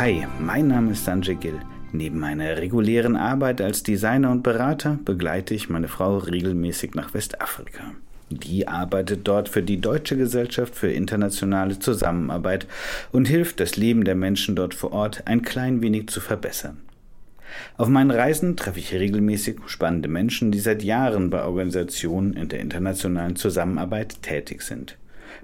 Hi, 0.00 0.26
mein 0.38 0.68
Name 0.68 0.92
ist 0.92 1.04
Sanjay 1.04 1.34
Gill. 1.34 1.60
Neben 1.92 2.18
meiner 2.18 2.56
regulären 2.56 3.16
Arbeit 3.16 3.60
als 3.60 3.82
Designer 3.82 4.30
und 4.30 4.42
Berater 4.42 4.98
begleite 5.04 5.52
ich 5.52 5.68
meine 5.68 5.88
Frau 5.88 6.16
regelmäßig 6.16 6.94
nach 6.94 7.12
Westafrika. 7.12 7.92
Die 8.30 8.66
arbeitet 8.66 9.28
dort 9.28 9.50
für 9.50 9.62
die 9.62 9.78
Deutsche 9.78 10.16
Gesellschaft 10.16 10.74
für 10.74 10.90
internationale 10.90 11.78
Zusammenarbeit 11.78 12.66
und 13.12 13.28
hilft, 13.28 13.60
das 13.60 13.76
Leben 13.76 14.04
der 14.04 14.14
Menschen 14.14 14.56
dort 14.56 14.72
vor 14.72 14.92
Ort 14.92 15.26
ein 15.26 15.42
klein 15.42 15.82
wenig 15.82 16.08
zu 16.08 16.22
verbessern. 16.22 16.78
Auf 17.76 17.88
meinen 17.88 18.10
Reisen 18.10 18.56
treffe 18.56 18.78
ich 18.78 18.94
regelmäßig 18.94 19.58
spannende 19.66 20.08
Menschen, 20.08 20.50
die 20.50 20.60
seit 20.60 20.82
Jahren 20.82 21.28
bei 21.28 21.44
Organisationen 21.44 22.32
in 22.32 22.48
der 22.48 22.60
internationalen 22.60 23.36
Zusammenarbeit 23.36 24.22
tätig 24.22 24.62
sind. 24.62 24.96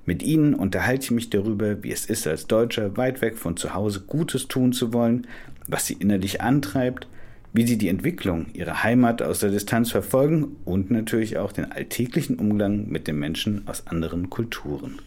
Mit 0.08 0.22
ihnen 0.22 0.54
unterhalte 0.54 1.06
ich 1.06 1.10
mich 1.10 1.30
darüber, 1.30 1.82
wie 1.82 1.90
es 1.90 2.06
ist, 2.06 2.28
als 2.28 2.46
Deutscher 2.46 2.96
weit 2.96 3.22
weg 3.22 3.36
von 3.36 3.56
zu 3.56 3.74
Hause 3.74 4.04
Gutes 4.06 4.46
tun 4.46 4.72
zu 4.72 4.92
wollen, 4.92 5.26
was 5.66 5.86
sie 5.86 5.94
innerlich 5.94 6.40
antreibt, 6.40 7.08
wie 7.52 7.66
sie 7.66 7.76
die 7.76 7.88
Entwicklung 7.88 8.46
ihrer 8.52 8.84
Heimat 8.84 9.20
aus 9.20 9.40
der 9.40 9.50
Distanz 9.50 9.90
verfolgen 9.90 10.58
und 10.64 10.92
natürlich 10.92 11.38
auch 11.38 11.50
den 11.50 11.72
alltäglichen 11.72 12.38
Umgang 12.38 12.86
mit 12.86 13.08
den 13.08 13.18
Menschen 13.18 13.66
aus 13.66 13.88
anderen 13.88 14.30
Kulturen. 14.30 15.02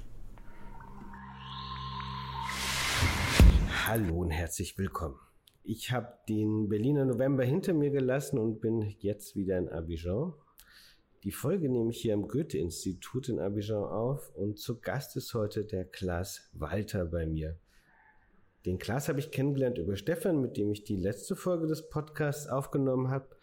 Hallo 3.88 4.18
und 4.18 4.32
herzlich 4.32 4.78
willkommen. 4.78 5.16
Ich 5.64 5.94
habe 5.94 6.10
den 6.28 6.68
Berliner 6.68 7.06
November 7.06 7.46
hinter 7.46 7.74
mir 7.74 7.90
gelassen 7.90 8.38
und 8.38 8.60
bin 8.60 8.82
jetzt 9.00 9.38
wieder 9.38 9.58
in 9.60 9.70
Abidjan. 9.70 10.34
Die 11.26 11.32
Folge 11.32 11.68
nehme 11.68 11.92
ich 11.92 12.02
hier 12.02 12.14
am 12.14 12.30
Goethe-Institut 12.30 13.28
in 13.28 13.40
Abidjan 13.40 13.84
auf 13.84 14.34
und 14.36 14.58
zu 14.58 14.80
Gast 14.80 15.18
ist 15.18 15.34
heute 15.34 15.66
der 15.66 15.84
Klaas 15.84 16.50
Walter 16.54 17.06
bei 17.06 17.26
mir. 17.26 17.60
Den 18.66 18.78
Klaas 18.78 19.10
habe 19.10 19.20
ich 19.20 19.30
kennengelernt 19.30 19.78
über 19.78 19.98
Stefan, 19.98 20.40
mit 20.40 20.56
dem 20.56 20.72
ich 20.72 20.86
die 20.86 20.96
letzte 20.96 21.36
Folge 21.36 21.68
des 21.68 21.90
Podcasts 21.90 22.48
aufgenommen 22.48 23.10
habe. 23.10 23.36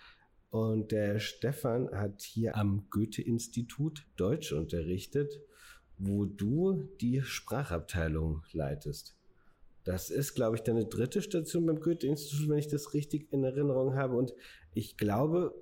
Und 0.48 0.90
der 0.90 1.18
Stefan 1.18 1.90
hat 1.90 2.22
hier 2.22 2.56
am 2.56 2.86
Goethe-Institut 2.88 4.06
Deutsch 4.16 4.54
unterrichtet, 4.54 5.38
wo 5.98 6.24
du 6.24 6.88
die 7.02 7.20
Sprachabteilung 7.20 8.42
leitest. 8.52 9.18
Das 9.84 10.08
ist, 10.08 10.34
glaube 10.34 10.56
ich, 10.56 10.62
deine 10.62 10.86
dritte 10.86 11.20
Station 11.20 11.66
beim 11.66 11.80
Goethe-Institut, 11.80 12.48
wenn 12.48 12.58
ich 12.58 12.68
das 12.68 12.94
richtig 12.94 13.30
in 13.34 13.44
Erinnerung 13.44 13.96
habe. 13.96 14.16
Und 14.16 14.34
ich 14.72 14.96
glaube, 14.96 15.54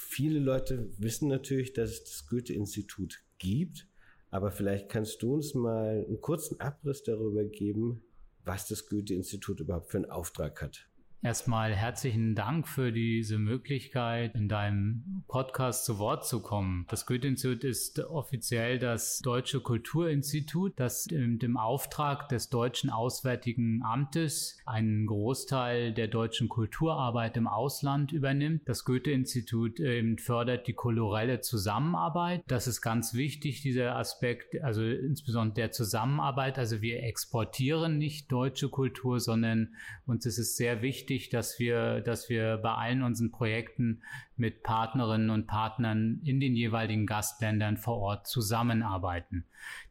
viele 0.00 0.38
Leute 0.38 0.90
wissen 0.98 1.28
natürlich, 1.28 1.72
dass 1.72 1.90
es 1.90 2.04
das 2.04 2.26
Goethe-Institut 2.26 3.22
gibt. 3.38 3.86
Aber 4.30 4.50
vielleicht 4.50 4.88
kannst 4.88 5.22
du 5.22 5.34
uns 5.34 5.54
mal 5.54 6.04
einen 6.06 6.20
kurzen 6.20 6.60
Abriss 6.60 7.02
darüber 7.02 7.44
geben, 7.44 8.02
was 8.44 8.68
das 8.68 8.86
Goethe-Institut 8.86 9.60
überhaupt 9.60 9.90
für 9.90 9.98
einen 9.98 10.10
Auftrag 10.10 10.62
hat. 10.62 10.89
Erstmal 11.22 11.74
herzlichen 11.74 12.34
Dank 12.34 12.66
für 12.66 12.92
diese 12.92 13.36
Möglichkeit, 13.36 14.34
in 14.34 14.48
deinem 14.48 15.22
Podcast 15.28 15.84
zu 15.84 15.98
Wort 15.98 16.26
zu 16.26 16.40
kommen. 16.40 16.86
Das 16.88 17.04
Goethe-Institut 17.04 17.62
ist 17.62 17.98
offiziell 17.98 18.78
das 18.78 19.18
Deutsche 19.18 19.60
Kulturinstitut, 19.60 20.80
das 20.80 21.04
im 21.08 21.58
Auftrag 21.58 22.30
des 22.30 22.48
Deutschen 22.48 22.88
Auswärtigen 22.88 23.82
Amtes 23.82 24.56
einen 24.64 25.04
Großteil 25.04 25.92
der 25.92 26.08
deutschen 26.08 26.48
Kulturarbeit 26.48 27.36
im 27.36 27.46
Ausland 27.46 28.12
übernimmt. 28.12 28.62
Das 28.64 28.86
Goethe-Institut 28.86 29.78
fördert 30.20 30.68
die 30.68 30.72
kulturelle 30.72 31.42
Zusammenarbeit. 31.42 32.44
Das 32.46 32.66
ist 32.66 32.80
ganz 32.80 33.12
wichtig, 33.12 33.60
dieser 33.60 33.94
Aspekt, 33.96 34.58
also 34.62 34.82
insbesondere 34.82 35.66
der 35.66 35.70
Zusammenarbeit. 35.70 36.58
Also 36.58 36.80
wir 36.80 37.02
exportieren 37.02 37.98
nicht 37.98 38.32
deutsche 38.32 38.70
Kultur, 38.70 39.20
sondern 39.20 39.74
uns 40.06 40.24
ist 40.24 40.38
es 40.38 40.56
sehr 40.56 40.80
wichtig, 40.80 41.09
wichtig, 41.10 41.28
dass 41.28 41.58
wir, 41.58 42.00
dass 42.00 42.30
wir 42.30 42.56
bei 42.56 42.72
allen 42.72 43.02
unseren 43.02 43.30
Projekten 43.30 44.00
mit 44.36 44.62
Partnerinnen 44.62 45.28
und 45.28 45.46
Partnern 45.46 46.20
in 46.24 46.40
den 46.40 46.56
jeweiligen 46.56 47.04
Gastländern 47.04 47.76
vor 47.76 47.98
Ort 47.98 48.26
zusammenarbeiten. 48.26 49.44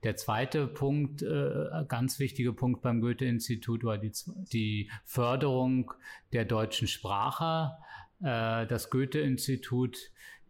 Der 0.03 0.15
zweite 0.15 0.65
Punkt, 0.65 1.21
äh, 1.21 1.85
ganz 1.87 2.17
wichtige 2.19 2.53
Punkt 2.53 2.81
beim 2.81 3.01
Goethe-Institut 3.01 3.83
war 3.83 3.97
die, 3.97 4.11
die 4.51 4.89
Förderung 5.05 5.93
der 6.33 6.45
deutschen 6.45 6.87
Sprache. 6.87 7.73
Äh, 8.21 8.65
das 8.65 8.89
Goethe-Institut 8.89 9.97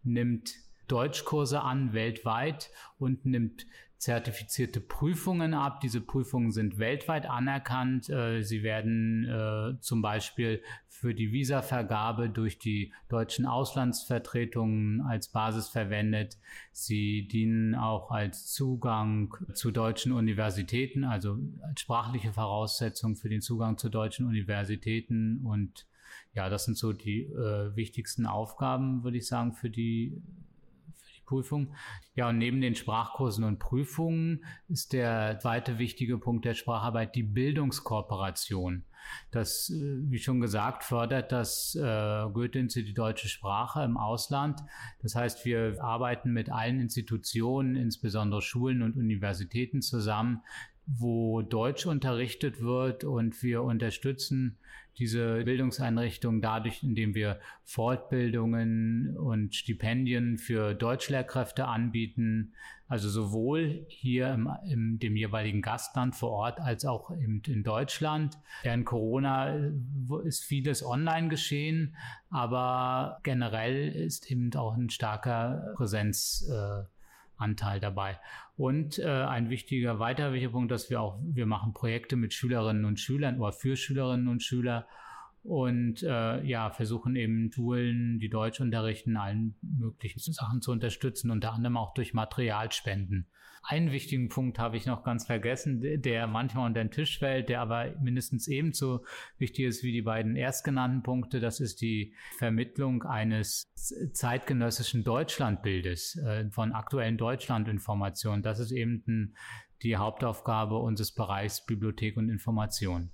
nimmt 0.03 0.53
Deutschkurse 0.89 1.61
an 1.61 1.93
weltweit 1.93 2.69
und 2.97 3.25
nimmt 3.25 3.65
zertifizierte 3.99 4.79
Prüfungen 4.79 5.53
ab. 5.53 5.81
Diese 5.81 5.99
Prüfungen 5.99 6.51
sind 6.51 6.79
weltweit 6.79 7.25
anerkannt. 7.25 8.09
Äh, 8.09 8.43
sie 8.43 8.63
werden 8.63 9.25
äh, 9.25 9.79
zum 9.81 10.01
Beispiel 10.01 10.63
für 10.87 11.13
die 11.13 11.33
Visavergabe 11.33 12.29
durch 12.29 12.59
die 12.59 12.93
deutschen 13.09 13.45
Auslandsvertretungen 13.45 15.01
als 15.01 15.27
Basis 15.27 15.67
verwendet. 15.67 16.37
Sie 16.71 17.27
dienen 17.27 17.75
auch 17.75 18.09
als 18.09 18.47
Zugang 18.47 19.35
zu 19.53 19.71
deutschen 19.71 20.13
Universitäten, 20.13 21.03
also 21.03 21.37
als 21.61 21.81
sprachliche 21.81 22.31
Voraussetzung 22.31 23.17
für 23.17 23.29
den 23.29 23.41
Zugang 23.41 23.77
zu 23.77 23.89
deutschen 23.89 24.25
Universitäten. 24.25 25.41
Und 25.45 25.87
ja, 26.33 26.49
das 26.49 26.63
sind 26.63 26.77
so 26.77 26.93
die 26.93 27.23
äh, 27.23 27.75
wichtigsten 27.75 28.25
Aufgaben, 28.25 29.03
würde 29.03 29.17
ich 29.17 29.27
sagen, 29.27 29.51
für 29.51 29.69
die 29.69 30.21
Prüfung. 31.29 31.75
Ja, 32.15 32.29
und 32.29 32.39
neben 32.39 32.59
den 32.59 32.73
Sprachkursen 32.73 33.43
und 33.43 33.59
Prüfungen 33.59 34.43
ist 34.67 34.93
der 34.93 35.37
zweite 35.39 35.77
wichtige 35.77 36.17
Punkt 36.17 36.43
der 36.43 36.55
Spracharbeit 36.55 37.15
die 37.15 37.23
Bildungskooperation. 37.23 38.83
Das, 39.31 39.69
äh, 39.69 39.97
wie 40.09 40.17
schon 40.17 40.41
gesagt, 40.41 40.83
fördert 40.83 41.31
das 41.31 41.75
äh, 41.75 41.79
Goethe-Institut 41.79 42.89
die 42.89 42.93
deutsche 42.93 43.27
Sprache 43.27 43.83
im 43.83 43.97
Ausland. 43.97 44.59
Das 45.01 45.15
heißt, 45.15 45.45
wir 45.45 45.83
arbeiten 45.83 46.31
mit 46.31 46.51
allen 46.51 46.79
Institutionen, 46.79 47.75
insbesondere 47.75 48.41
Schulen 48.41 48.81
und 48.81 48.97
Universitäten 48.97 49.81
zusammen, 49.81 50.41
wo 50.87 51.43
Deutsch 51.43 51.85
unterrichtet 51.85 52.61
wird 52.61 53.03
und 53.03 53.43
wir 53.43 53.61
unterstützen 53.61 54.57
diese 54.99 55.43
Bildungseinrichtung 55.43 56.41
dadurch, 56.41 56.83
indem 56.83 57.15
wir 57.15 57.39
Fortbildungen 57.63 59.17
und 59.17 59.55
Stipendien 59.55 60.37
für 60.37 60.73
Deutschlehrkräfte 60.73 61.65
anbieten, 61.65 62.53
also 62.87 63.07
sowohl 63.07 63.85
hier 63.87 64.33
im, 64.33 64.49
im 64.67 64.99
dem 64.99 65.15
jeweiligen 65.15 65.61
Gastland 65.61 66.15
vor 66.15 66.31
Ort 66.31 66.59
als 66.59 66.85
auch 66.85 67.11
in, 67.11 67.41
in 67.47 67.63
Deutschland. 67.63 68.37
Während 68.63 68.85
Corona 68.85 69.55
ist 70.25 70.43
vieles 70.43 70.83
online 70.83 71.29
geschehen, 71.29 71.95
aber 72.29 73.19
generell 73.23 73.89
ist 73.89 74.29
eben 74.31 74.53
auch 74.55 74.75
ein 74.75 74.89
starker 74.89 75.73
Präsenz 75.75 76.49
äh, 76.51 76.83
dabei. 77.79 78.19
Und 78.59 78.99
äh, 78.99 79.05
ein 79.05 79.49
wichtiger 79.49 79.99
weiterer 79.99 80.33
wichtiger 80.33 80.51
Punkt, 80.51 80.69
dass 80.69 80.89
wir 80.89 80.99
auch, 80.99 81.17
wir 81.23 81.45
machen 81.45 81.71
Projekte 81.71 82.17
mit 82.17 82.33
Schülerinnen 82.33 82.83
und 82.83 82.99
Schülern 82.99 83.39
oder 83.39 83.53
für 83.53 83.77
Schülerinnen 83.77 84.27
und 84.27 84.43
Schüler 84.43 84.85
und 85.43 86.03
äh, 86.03 86.43
ja, 86.43 86.69
versuchen 86.69 87.15
eben 87.15 87.51
Schulen, 87.51 88.19
die 88.19 88.29
Deutsch 88.29 88.59
unterrichten, 88.59 89.17
allen 89.17 89.55
möglichen 89.61 90.19
Sachen 90.19 90.61
zu 90.61 90.71
unterstützen, 90.71 91.31
unter 91.31 91.53
anderem 91.53 91.77
auch 91.77 91.93
durch 91.93 92.13
Materialspenden. 92.13 93.27
Einen 93.61 93.91
wichtigen 93.91 94.29
Punkt 94.29 94.57
habe 94.57 94.77
ich 94.77 94.85
noch 94.85 95.03
ganz 95.03 95.25
vergessen, 95.25 96.01
der 96.01 96.27
manchmal 96.27 96.67
unter 96.67 96.83
den 96.83 96.91
Tisch 96.91 97.19
fällt, 97.19 97.49
der 97.49 97.61
aber 97.61 97.93
mindestens 98.01 98.47
ebenso 98.47 99.03
wichtig 99.37 99.65
ist 99.65 99.83
wie 99.83 99.91
die 99.91 100.01
beiden 100.01 100.35
erstgenannten 100.35 101.03
Punkte. 101.03 101.39
Das 101.39 101.59
ist 101.59 101.81
die 101.81 102.13
Vermittlung 102.37 103.03
eines 103.03 103.71
zeitgenössischen 104.13 105.03
Deutschlandbildes, 105.03 106.17
äh, 106.17 106.49
von 106.51 106.71
aktuellen 106.71 107.17
Deutschlandinformationen. 107.17 108.43
Das 108.43 108.59
ist 108.59 108.71
eben 108.71 109.35
die 109.83 109.97
Hauptaufgabe 109.97 110.77
unseres 110.77 111.13
Bereichs 111.13 111.65
Bibliothek 111.65 112.17
und 112.17 112.29
Information. 112.29 113.11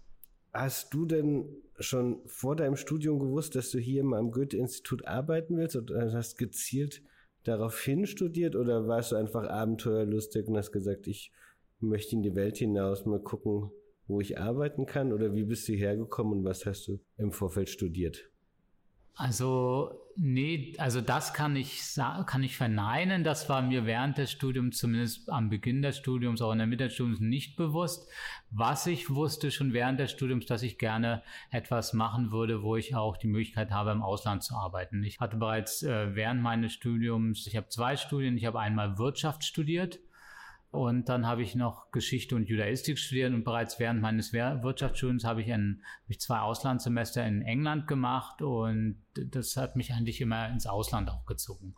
Hast 0.53 0.93
du 0.93 1.05
denn 1.05 1.45
schon 1.79 2.21
vor 2.25 2.55
deinem 2.55 2.75
Studium 2.75 3.19
gewusst, 3.19 3.55
dass 3.55 3.71
du 3.71 3.79
hier 3.79 4.03
mal 4.03 4.19
am 4.19 4.31
Goethe-Institut 4.31 5.07
arbeiten 5.07 5.57
willst 5.57 5.75
oder 5.75 6.11
hast 6.13 6.37
gezielt 6.37 7.01
daraufhin 7.43 8.05
studiert 8.05 8.55
oder 8.55 8.87
warst 8.87 9.11
du 9.11 9.15
einfach 9.15 9.47
abenteuerlustig 9.47 10.47
und 10.47 10.57
hast 10.57 10.71
gesagt, 10.71 11.07
ich 11.07 11.31
möchte 11.79 12.15
in 12.15 12.23
die 12.23 12.35
Welt 12.35 12.57
hinaus 12.57 13.05
mal 13.05 13.21
gucken, 13.21 13.71
wo 14.07 14.21
ich 14.21 14.39
arbeiten 14.39 14.85
kann 14.85 15.13
oder 15.13 15.33
wie 15.33 15.43
bist 15.43 15.67
du 15.67 15.73
hergekommen 15.73 16.39
und 16.39 16.45
was 16.45 16.65
hast 16.65 16.87
du 16.87 16.99
im 17.17 17.31
Vorfeld 17.31 17.69
studiert? 17.69 18.29
Also, 19.17 19.97
nee, 20.17 20.75
also 20.77 20.99
das 20.99 21.33
kann 21.33 21.55
ich, 21.55 21.81
kann 22.25 22.43
ich 22.43 22.57
verneinen. 22.57 23.23
Das 23.23 23.47
war 23.47 23.61
mir 23.61 23.85
während 23.85 24.17
des 24.17 24.29
Studiums, 24.29 24.77
zumindest 24.77 25.29
am 25.29 25.49
Beginn 25.49 25.81
des 25.81 25.97
Studiums, 25.97 26.41
auch 26.41 26.51
in 26.51 26.57
der 26.57 26.67
Mitte 26.67 26.83
des 26.85 26.95
Studiums 26.95 27.21
nicht 27.21 27.55
bewusst. 27.55 28.09
Was 28.51 28.87
ich 28.87 29.09
wusste 29.09 29.51
schon 29.51 29.71
während 29.71 30.01
des 30.01 30.11
Studiums, 30.11 30.47
dass 30.47 30.63
ich 30.63 30.77
gerne 30.77 31.23
etwas 31.49 31.93
machen 31.93 32.31
würde, 32.31 32.61
wo 32.61 32.75
ich 32.75 32.93
auch 32.93 33.15
die 33.15 33.27
Möglichkeit 33.27 33.71
habe, 33.71 33.91
im 33.91 34.03
Ausland 34.03 34.43
zu 34.43 34.53
arbeiten. 34.55 35.01
Ich 35.01 35.21
hatte 35.21 35.37
bereits 35.37 35.81
äh, 35.81 36.13
während 36.13 36.41
meines 36.41 36.73
Studiums, 36.73 37.47
ich 37.47 37.55
habe 37.55 37.69
zwei 37.69 37.95
Studien, 37.95 38.35
ich 38.35 38.45
habe 38.45 38.59
einmal 38.59 38.97
Wirtschaft 38.97 39.45
studiert 39.45 39.99
Und 40.75 41.09
dann 41.09 41.25
habe 41.25 41.41
ich 41.41 41.55
noch 41.55 41.91
Geschichte 41.91 42.35
und 42.35 42.49
Judaistik 42.49 42.99
studiert 42.99 43.33
und 43.33 43.43
bereits 43.43 43.79
während 43.79 44.01
meines 44.01 44.33
Wirtschaftsstudiums 44.33 45.23
habe 45.23 45.41
ich, 45.41 45.51
ein, 45.51 45.81
habe 46.03 46.11
ich 46.11 46.19
zwei 46.19 46.39
Auslandssemester 46.39 47.25
in 47.25 47.41
England 47.41 47.87
gemacht 47.87 48.41
und 48.41 49.01
das 49.13 49.55
hat 49.55 49.75
mich 49.75 49.93
eigentlich 49.93 50.21
immer 50.21 50.49
ins 50.49 50.67
Ausland 50.67 51.09
auch 51.09 51.25
gezogen. 51.25 51.75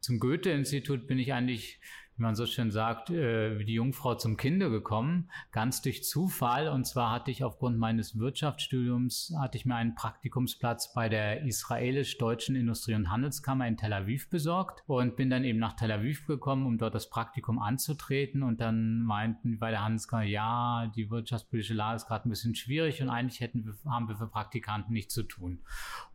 Zum 0.00 0.18
Goethe-Institut 0.18 1.06
bin 1.06 1.18
ich 1.18 1.34
eigentlich 1.34 1.80
wie 2.20 2.24
man 2.24 2.34
so 2.34 2.44
schön 2.44 2.70
sagt, 2.70 3.08
äh, 3.08 3.58
wie 3.58 3.64
die 3.64 3.72
Jungfrau 3.72 4.14
zum 4.14 4.36
Kinde 4.36 4.70
gekommen, 4.70 5.30
ganz 5.52 5.80
durch 5.80 6.04
Zufall. 6.04 6.68
Und 6.68 6.86
zwar 6.86 7.12
hatte 7.12 7.30
ich 7.30 7.42
aufgrund 7.42 7.78
meines 7.78 8.18
Wirtschaftsstudiums, 8.18 9.34
hatte 9.40 9.56
ich 9.56 9.64
mir 9.64 9.76
einen 9.76 9.94
Praktikumsplatz 9.94 10.92
bei 10.92 11.08
der 11.08 11.44
israelisch-deutschen 11.44 12.56
Industrie- 12.56 12.94
und 12.94 13.10
Handelskammer 13.10 13.66
in 13.66 13.78
Tel 13.78 13.94
Aviv 13.94 14.28
besorgt 14.28 14.82
und 14.86 15.16
bin 15.16 15.30
dann 15.30 15.44
eben 15.44 15.58
nach 15.58 15.72
Tel 15.72 15.90
Aviv 15.90 16.26
gekommen, 16.26 16.66
um 16.66 16.76
dort 16.76 16.94
das 16.94 17.08
Praktikum 17.08 17.58
anzutreten. 17.58 18.42
Und 18.42 18.60
dann 18.60 19.02
meinten 19.02 19.58
bei 19.58 19.70
der 19.70 19.82
Handelskammer, 19.82 20.24
ja, 20.24 20.92
die 20.94 21.10
wirtschaftspolitische 21.10 21.72
Lage 21.72 21.96
ist 21.96 22.06
gerade 22.06 22.28
ein 22.28 22.30
bisschen 22.30 22.54
schwierig 22.54 23.00
und 23.00 23.08
eigentlich 23.08 23.40
hätten 23.40 23.64
wir, 23.64 23.90
haben 23.90 24.08
wir 24.08 24.16
für 24.16 24.28
Praktikanten 24.28 24.92
nichts 24.92 25.14
zu 25.14 25.22
tun. 25.22 25.60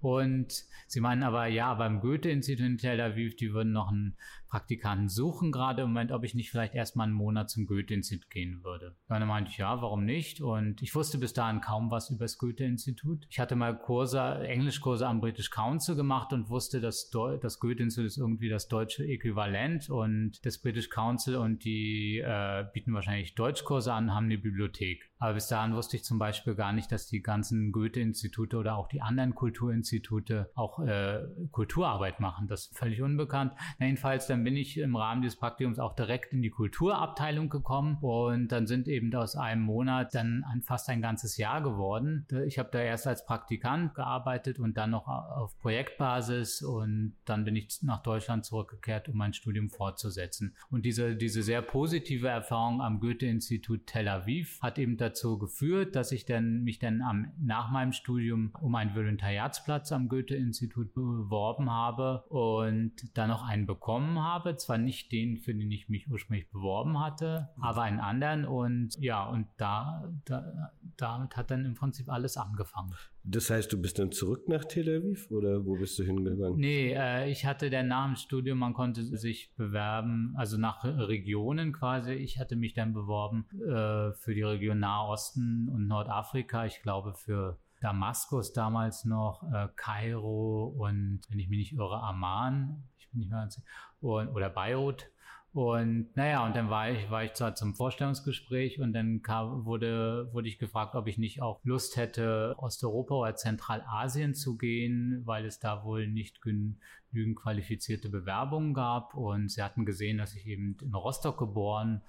Und 0.01 0.65
sie 0.85 1.01
meinen 1.01 1.23
aber, 1.23 1.47
ja, 1.47 1.73
beim 1.73 1.99
Goethe-Institut 1.99 2.63
in 2.63 2.77
Tel 2.77 3.01
Aviv, 3.01 3.35
die 3.37 3.53
würden 3.53 3.71
noch 3.71 3.89
einen 3.89 4.15
Praktikanten 4.55 5.09
suchen 5.09 5.51
gerade 5.51 5.81
im 5.81 5.94
Moment, 5.95 6.11
ob 6.11 6.25
ich 6.25 6.35
nicht 6.35 6.51
vielleicht 6.51 6.75
erstmal 6.75 7.07
einen 7.07 7.15
Monat 7.15 7.49
zum 7.49 7.67
Goethe-Institut 7.67 8.29
gehen 8.29 8.65
würde. 8.65 8.97
Dann 9.07 9.25
meinte 9.25 9.49
ich, 9.49 9.57
ja, 9.57 9.81
warum 9.81 10.03
nicht? 10.03 10.41
Und 10.41 10.81
ich 10.81 10.93
wusste 10.93 11.17
bis 11.17 11.31
dahin 11.31 11.61
kaum 11.61 11.89
was 11.89 12.09
über 12.09 12.25
das 12.25 12.37
Goethe-Institut. 12.37 13.25
Ich 13.29 13.39
hatte 13.39 13.55
mal 13.55 13.77
Kurse, 13.77 14.19
Englischkurse 14.19 15.07
am 15.07 15.21
British 15.21 15.49
Council 15.51 15.95
gemacht 15.95 16.33
und 16.33 16.49
wusste, 16.49 16.81
dass 16.81 17.09
das 17.41 17.59
Goethe-Institut 17.59 18.07
ist 18.07 18.17
irgendwie 18.17 18.49
das 18.49 18.67
deutsche 18.67 19.05
Äquivalent 19.05 19.89
und 19.89 20.45
das 20.45 20.61
British 20.61 20.89
Council 20.89 21.37
und 21.37 21.63
die 21.63 22.19
äh, 22.19 22.65
bieten 22.73 22.93
wahrscheinlich 22.93 23.35
Deutschkurse 23.35 23.93
an, 23.93 24.13
haben 24.13 24.25
eine 24.25 24.37
Bibliothek. 24.37 25.09
Aber 25.25 25.33
bis 25.33 25.47
dahin 25.47 25.73
wusste 25.73 25.97
ich 25.97 26.03
zum 26.03 26.19
Beispiel 26.19 26.53
gar 26.53 26.71
nicht, 26.71 26.91
dass 26.91 27.07
die 27.07 27.23
ganzen 27.23 27.71
Goethe-Institute 27.71 28.55
oder 28.55 28.77
auch 28.77 28.87
die 28.87 29.01
anderen 29.01 29.33
Kulturinstitute 29.33 30.51
auch 30.53 30.77
äh, 30.77 31.23
Kulturarbeit 31.49 32.19
machen. 32.19 32.47
Das 32.47 32.67
ist 32.67 32.77
völlig 32.77 33.01
unbekannt. 33.01 33.53
Jedenfalls, 33.79 34.27
dann 34.27 34.43
bin 34.43 34.55
ich 34.55 34.77
im 34.77 34.95
Rahmen 34.95 35.23
dieses 35.23 35.39
Praktikums 35.39 35.79
auch 35.79 35.95
direkt 35.95 36.31
in 36.31 36.43
die 36.43 36.51
Kulturabteilung 36.51 37.49
gekommen 37.49 37.97
und 38.01 38.49
dann 38.49 38.67
sind 38.67 38.87
eben 38.87 39.11
aus 39.15 39.35
einem 39.35 39.63
Monat 39.63 40.13
dann 40.13 40.43
fast 40.63 40.89
ein 40.89 41.01
ganzes 41.01 41.37
Jahr 41.37 41.63
geworden. 41.63 42.27
Ich 42.45 42.59
habe 42.59 42.69
da 42.71 42.79
erst 42.79 43.07
als 43.07 43.25
Praktikant 43.25 43.95
gearbeitet 43.95 44.59
und 44.59 44.77
dann 44.77 44.91
noch 44.91 45.07
auf 45.07 45.57
Projektbasis 45.57 46.61
und 46.61 47.15
dann 47.25 47.45
bin 47.45 47.55
ich 47.55 47.81
nach 47.81 48.03
Deutschland 48.03 48.45
zurückgekehrt, 48.45 49.09
um 49.09 49.17
mein 49.17 49.33
Studium 49.33 49.71
fortzusetzen. 49.71 50.55
Und 50.69 50.85
diese, 50.85 51.15
diese 51.15 51.41
sehr 51.41 51.63
positive 51.63 52.27
Erfahrung 52.27 52.79
am 52.79 52.99
Goethe-Institut 52.99 53.87
Tel 53.87 54.07
Aviv 54.07 54.59
hat 54.61 54.77
eben 54.77 54.97
dazu 54.97 55.14
geführt, 55.37 55.95
dass 55.95 56.11
ich 56.11 56.25
dann 56.25 56.63
mich 56.63 56.79
dann 56.79 57.01
am, 57.01 57.31
nach 57.39 57.71
meinem 57.71 57.91
Studium 57.91 58.51
um 58.61 58.75
einen 58.75 58.95
Volontariatsplatz 58.95 59.91
am 59.91 60.07
Goethe-Institut 60.07 60.93
beworben 60.93 61.71
habe 61.71 62.23
und 62.29 62.93
dann 63.17 63.29
noch 63.29 63.43
einen 63.43 63.65
bekommen 63.65 64.19
habe. 64.19 64.55
Zwar 64.57 64.77
nicht 64.77 65.11
den, 65.11 65.37
für 65.37 65.53
den 65.53 65.71
ich 65.71 65.89
mich 65.89 66.09
ursprünglich 66.09 66.49
beworben 66.49 66.99
hatte, 66.99 67.49
aber 67.59 67.83
einen 67.83 67.99
anderen. 67.99 68.45
Und 68.45 68.95
ja, 68.99 69.25
und 69.25 69.47
da, 69.57 70.11
da 70.25 70.71
damit 70.97 71.35
hat 71.35 71.51
dann 71.51 71.65
im 71.65 71.75
Prinzip 71.75 72.09
alles 72.09 72.37
angefangen. 72.37 72.93
Das 73.27 73.49
heißt, 73.49 73.73
du 73.73 73.81
bist 73.81 73.97
dann 73.97 74.11
zurück 74.11 74.47
nach 74.47 74.65
Tel 74.65 74.87
Aviv 74.87 75.31
oder 75.31 75.65
wo 75.65 75.75
bist 75.75 75.97
du 75.97 76.03
hingegangen? 76.03 76.59
Nee, 76.59 76.93
äh, 76.93 77.29
ich 77.29 77.45
hatte 77.45 77.71
dann 77.71 77.87
nach 77.87 78.05
dem 78.05 78.15
Studium, 78.15 78.59
man 78.59 78.73
konnte 78.73 79.03
sich 79.03 79.51
bewerben, 79.55 80.35
also 80.37 80.57
nach 80.57 80.83
Regionen 80.83 81.73
quasi. 81.73 82.11
Ich 82.11 82.39
hatte 82.39 82.55
mich 82.55 82.75
dann 82.75 82.93
beworben 82.93 83.47
äh, 83.53 84.13
für 84.13 84.35
die 84.35 84.43
Region 84.43 84.79
Nahosten 84.79 85.69
und 85.69 85.87
Nordafrika. 85.87 86.65
Ich 86.67 86.83
glaube 86.83 87.15
für 87.15 87.57
Damaskus 87.81 88.53
damals 88.53 89.05
noch, 89.05 89.41
äh, 89.51 89.69
Kairo 89.75 90.67
und, 90.77 91.21
wenn 91.29 91.39
ich 91.39 91.49
mich 91.49 91.57
nicht 91.57 91.73
irre, 91.73 92.03
Amman. 92.03 92.83
Ich 92.99 93.09
bin 93.09 93.21
nicht 93.21 93.31
mehr 93.31 93.39
ganz, 93.39 93.59
oder 94.01 94.49
Beirut. 94.51 95.09
Und 95.55 96.09
naja, 96.17 96.45
und 96.45 96.53
dann 96.53 96.69
war 96.69 96.89
ich, 96.89 97.09
war 97.09 97.23
ich 97.23 97.31
zwar 97.31 97.55
zum 97.55 97.75
Vorstellungsgespräch 97.75 98.81
und 98.81 98.91
dann 98.91 99.21
kam, 99.21 99.63
wurde, 99.63 100.27
wurde 100.33 100.49
ich 100.49 100.59
gefragt, 100.59 100.95
ob 100.95 101.07
ich 101.07 101.17
nicht 101.17 101.41
auch 101.41 101.61
Lust 101.63 101.95
hätte, 101.95 102.55
Osteuropa 102.57 103.15
oder 103.15 103.35
Zentralasien 103.37 104.33
zu 104.33 104.57
gehen, 104.57 105.21
weil 105.23 105.45
es 105.45 105.57
da 105.59 105.85
wohl 105.85 106.09
nicht 106.09 106.41
genügend 106.41 107.37
qualifizierte 107.37 108.09
Bewerbungen 108.09 108.73
gab. 108.73 109.13
Und 109.13 109.49
sie 109.49 109.63
hatten 109.63 109.85
gesehen, 109.85 110.17
dass 110.17 110.35
ich 110.35 110.45
eben 110.45 110.75
in 110.81 110.93
Rostock 110.93 111.37
geboren 111.37 112.01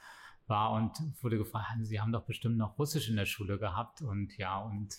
war 0.49 0.72
und 0.72 0.90
wurde 1.22 1.38
gefragt, 1.38 1.69
Sie 1.82 2.00
haben 2.00 2.10
doch 2.10 2.25
bestimmt 2.25 2.56
noch 2.56 2.76
Russisch 2.81 3.08
in 3.08 3.14
der 3.14 3.26
Schule 3.26 3.60
gehabt. 3.60 4.02
Und 4.02 4.37
ja, 4.38 4.58
und 4.58 4.92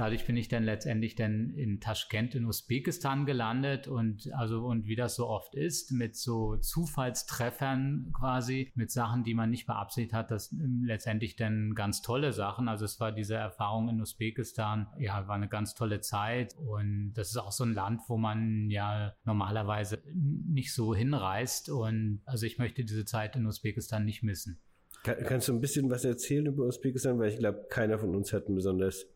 Dadurch 0.00 0.24
bin 0.24 0.38
ich 0.38 0.48
dann 0.48 0.64
letztendlich 0.64 1.14
dann 1.14 1.50
in 1.50 1.78
Taschkent 1.78 2.34
in 2.34 2.46
Usbekistan 2.46 3.26
gelandet 3.26 3.86
und 3.86 4.32
also 4.32 4.64
und 4.64 4.86
wie 4.86 4.96
das 4.96 5.14
so 5.14 5.26
oft 5.26 5.54
ist, 5.54 5.92
mit 5.92 6.16
so 6.16 6.56
Zufallstreffern 6.56 8.10
quasi, 8.14 8.72
mit 8.74 8.90
Sachen, 8.90 9.24
die 9.24 9.34
man 9.34 9.50
nicht 9.50 9.66
beabsichtigt 9.66 10.14
hat, 10.14 10.30
das 10.30 10.56
letztendlich 10.82 11.36
dann 11.36 11.74
ganz 11.74 12.00
tolle 12.00 12.32
Sachen. 12.32 12.66
Also 12.66 12.86
es 12.86 12.98
war 12.98 13.12
diese 13.12 13.34
Erfahrung 13.34 13.90
in 13.90 14.00
Usbekistan, 14.00 14.86
ja, 14.98 15.28
war 15.28 15.34
eine 15.34 15.48
ganz 15.48 15.74
tolle 15.74 16.00
Zeit 16.00 16.54
und 16.56 17.12
das 17.12 17.28
ist 17.28 17.36
auch 17.36 17.52
so 17.52 17.64
ein 17.64 17.74
Land, 17.74 18.00
wo 18.08 18.16
man 18.16 18.70
ja 18.70 19.12
normalerweise 19.24 20.02
nicht 20.14 20.72
so 20.72 20.94
hinreist 20.94 21.68
und 21.68 22.22
also 22.24 22.46
ich 22.46 22.56
möchte 22.56 22.86
diese 22.86 23.04
Zeit 23.04 23.36
in 23.36 23.44
Usbekistan 23.44 24.06
nicht 24.06 24.22
missen. 24.22 24.62
kannst 25.02 25.48
du 25.48 25.52
ein 25.52 25.60
bisschen 25.60 25.90
was 25.90 26.06
erzählen 26.06 26.46
über 26.46 26.64
Usbekistan? 26.64 27.18
Weil 27.18 27.28
ich 27.28 27.38
glaube, 27.38 27.66
keiner 27.68 27.98
von 27.98 28.16
uns 28.16 28.32
hat 28.32 28.48
ein 28.48 28.54
besonders 28.54 29.06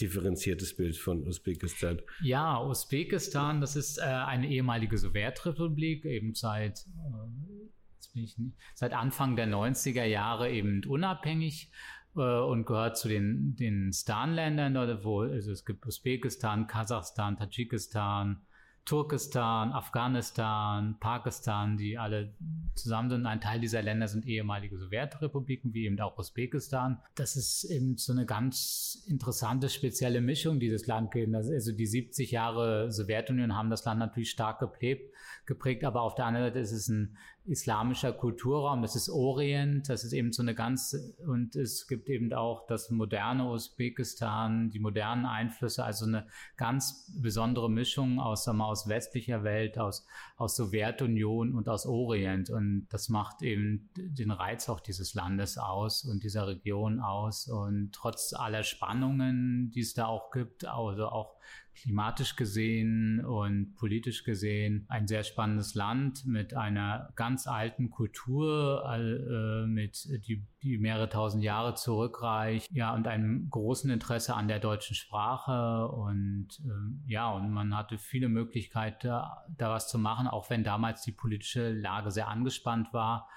differenziertes 0.00 0.76
Bild 0.76 0.96
von 0.96 1.26
Usbekistan. 1.26 2.00
Ja, 2.22 2.62
Usbekistan, 2.62 3.60
das 3.60 3.76
ist 3.76 3.98
äh, 3.98 4.02
eine 4.02 4.48
ehemalige 4.48 4.96
Sowjetrepublik, 4.98 6.04
eben 6.04 6.34
seit, 6.34 6.80
äh, 6.80 8.18
nicht, 8.18 8.38
seit 8.74 8.92
Anfang 8.92 9.36
der 9.36 9.48
90er 9.48 10.04
Jahre 10.04 10.50
eben 10.50 10.84
unabhängig 10.86 11.70
äh, 12.16 12.20
und 12.20 12.66
gehört 12.66 12.96
zu 12.96 13.08
den, 13.08 13.56
den 13.56 13.92
Stan-Ländern, 13.92 14.74
wo 15.04 15.22
also 15.22 15.52
es 15.52 15.64
gibt 15.64 15.86
Usbekistan, 15.86 16.66
Kasachstan, 16.66 17.36
Tadschikistan, 17.36 18.42
Turkestan, 18.88 19.72
Afghanistan, 19.72 20.96
Pakistan, 20.98 21.76
die 21.76 21.98
alle 21.98 22.32
zusammen 22.74 23.10
sind. 23.10 23.26
Ein 23.26 23.42
Teil 23.42 23.60
dieser 23.60 23.82
Länder 23.82 24.08
sind 24.08 24.24
ehemalige 24.24 24.78
Sowjetrepubliken, 24.78 25.74
wie 25.74 25.84
eben 25.84 26.00
auch 26.00 26.16
Usbekistan. 26.16 26.98
Das 27.14 27.36
ist 27.36 27.64
eben 27.64 27.98
so 27.98 28.12
eine 28.14 28.24
ganz 28.24 29.04
interessante, 29.06 29.68
spezielle 29.68 30.22
Mischung, 30.22 30.58
dieses 30.58 30.86
Land. 30.86 31.14
Also 31.34 31.72
die 31.72 31.84
70 31.84 32.30
Jahre 32.30 32.90
Sowjetunion 32.90 33.54
haben 33.54 33.68
das 33.68 33.84
Land 33.84 34.00
natürlich 34.00 34.30
stark 34.30 34.58
geprägt, 34.60 35.12
geprägt 35.44 35.84
aber 35.84 36.00
auf 36.00 36.14
der 36.14 36.24
anderen 36.24 36.46
Seite 36.46 36.60
ist 36.60 36.72
es 36.72 36.88
ein 36.88 37.14
islamischer 37.48 38.12
Kulturraum, 38.12 38.82
das 38.82 38.94
ist 38.94 39.08
Orient, 39.08 39.88
das 39.88 40.04
ist 40.04 40.12
eben 40.12 40.32
so 40.32 40.42
eine 40.42 40.54
ganz, 40.54 40.96
und 41.26 41.56
es 41.56 41.86
gibt 41.86 42.08
eben 42.08 42.32
auch 42.32 42.66
das 42.66 42.90
moderne 42.90 43.50
Usbekistan, 43.50 44.70
die 44.70 44.78
modernen 44.78 45.26
Einflüsse, 45.26 45.84
also 45.84 46.04
eine 46.04 46.26
ganz 46.56 47.10
besondere 47.20 47.70
Mischung 47.70 48.20
aus, 48.20 48.44
sagen 48.44 48.58
wir, 48.58 48.66
aus 48.66 48.88
westlicher 48.88 49.44
Welt, 49.44 49.78
aus, 49.78 50.06
aus 50.36 50.56
Sowjetunion 50.56 51.54
und 51.54 51.68
aus 51.68 51.86
Orient. 51.86 52.50
Und 52.50 52.86
das 52.90 53.08
macht 53.08 53.42
eben 53.42 53.90
den 53.96 54.30
Reiz 54.30 54.68
auch 54.68 54.80
dieses 54.80 55.14
Landes 55.14 55.58
aus 55.58 56.04
und 56.04 56.22
dieser 56.22 56.46
Region 56.46 57.00
aus. 57.00 57.48
Und 57.48 57.92
trotz 57.92 58.34
aller 58.34 58.62
Spannungen, 58.62 59.70
die 59.74 59.80
es 59.80 59.94
da 59.94 60.06
auch 60.06 60.30
gibt, 60.30 60.64
also 60.64 61.06
auch 61.06 61.38
klimatisch 61.82 62.36
gesehen 62.36 63.24
und 63.24 63.74
politisch 63.76 64.24
gesehen 64.24 64.84
ein 64.88 65.06
sehr 65.06 65.24
spannendes 65.24 65.74
Land 65.74 66.26
mit 66.26 66.54
einer 66.54 67.12
ganz 67.16 67.46
alten 67.46 67.90
Kultur, 67.90 68.84
äh, 68.86 69.66
mit 69.66 70.08
die, 70.26 70.46
die 70.62 70.78
mehrere 70.78 71.08
tausend 71.08 71.42
Jahre 71.42 71.74
zurückreicht, 71.74 72.70
ja, 72.72 72.94
und 72.94 73.06
einem 73.06 73.48
großen 73.50 73.90
Interesse 73.90 74.34
an 74.34 74.48
der 74.48 74.58
deutschen 74.58 74.96
Sprache. 74.96 75.88
Und 75.88 76.48
äh, 76.64 77.10
ja, 77.10 77.30
und 77.30 77.50
man 77.50 77.76
hatte 77.76 77.98
viele 77.98 78.28
Möglichkeiten, 78.28 79.08
da, 79.08 79.44
da 79.56 79.70
was 79.70 79.88
zu 79.88 79.98
machen, 79.98 80.26
auch 80.26 80.50
wenn 80.50 80.64
damals 80.64 81.02
die 81.02 81.12
politische 81.12 81.72
Lage 81.72 82.10
sehr 82.10 82.28
angespannt 82.28 82.92
war 82.92 83.28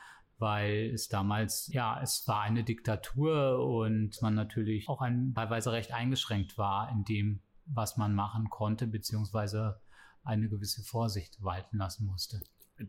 weil 0.41 0.89
es 0.95 1.07
damals, 1.07 1.71
ja, 1.71 2.01
es 2.01 2.27
war 2.27 2.41
eine 2.41 2.63
Diktatur 2.63 3.63
und 3.63 4.19
man 4.23 4.33
natürlich 4.33 4.89
auch 4.89 4.99
ein, 4.99 5.33
teilweise 5.35 5.71
recht 5.71 5.93
eingeschränkt 5.93 6.57
war 6.57 6.89
in 6.89 7.05
dem, 7.05 7.41
was 7.73 7.97
man 7.97 8.13
machen 8.13 8.49
konnte, 8.49 8.87
beziehungsweise 8.87 9.79
eine 10.23 10.49
gewisse 10.49 10.83
Vorsicht 10.83 11.41
walten 11.41 11.77
lassen 11.77 12.05
musste. 12.05 12.41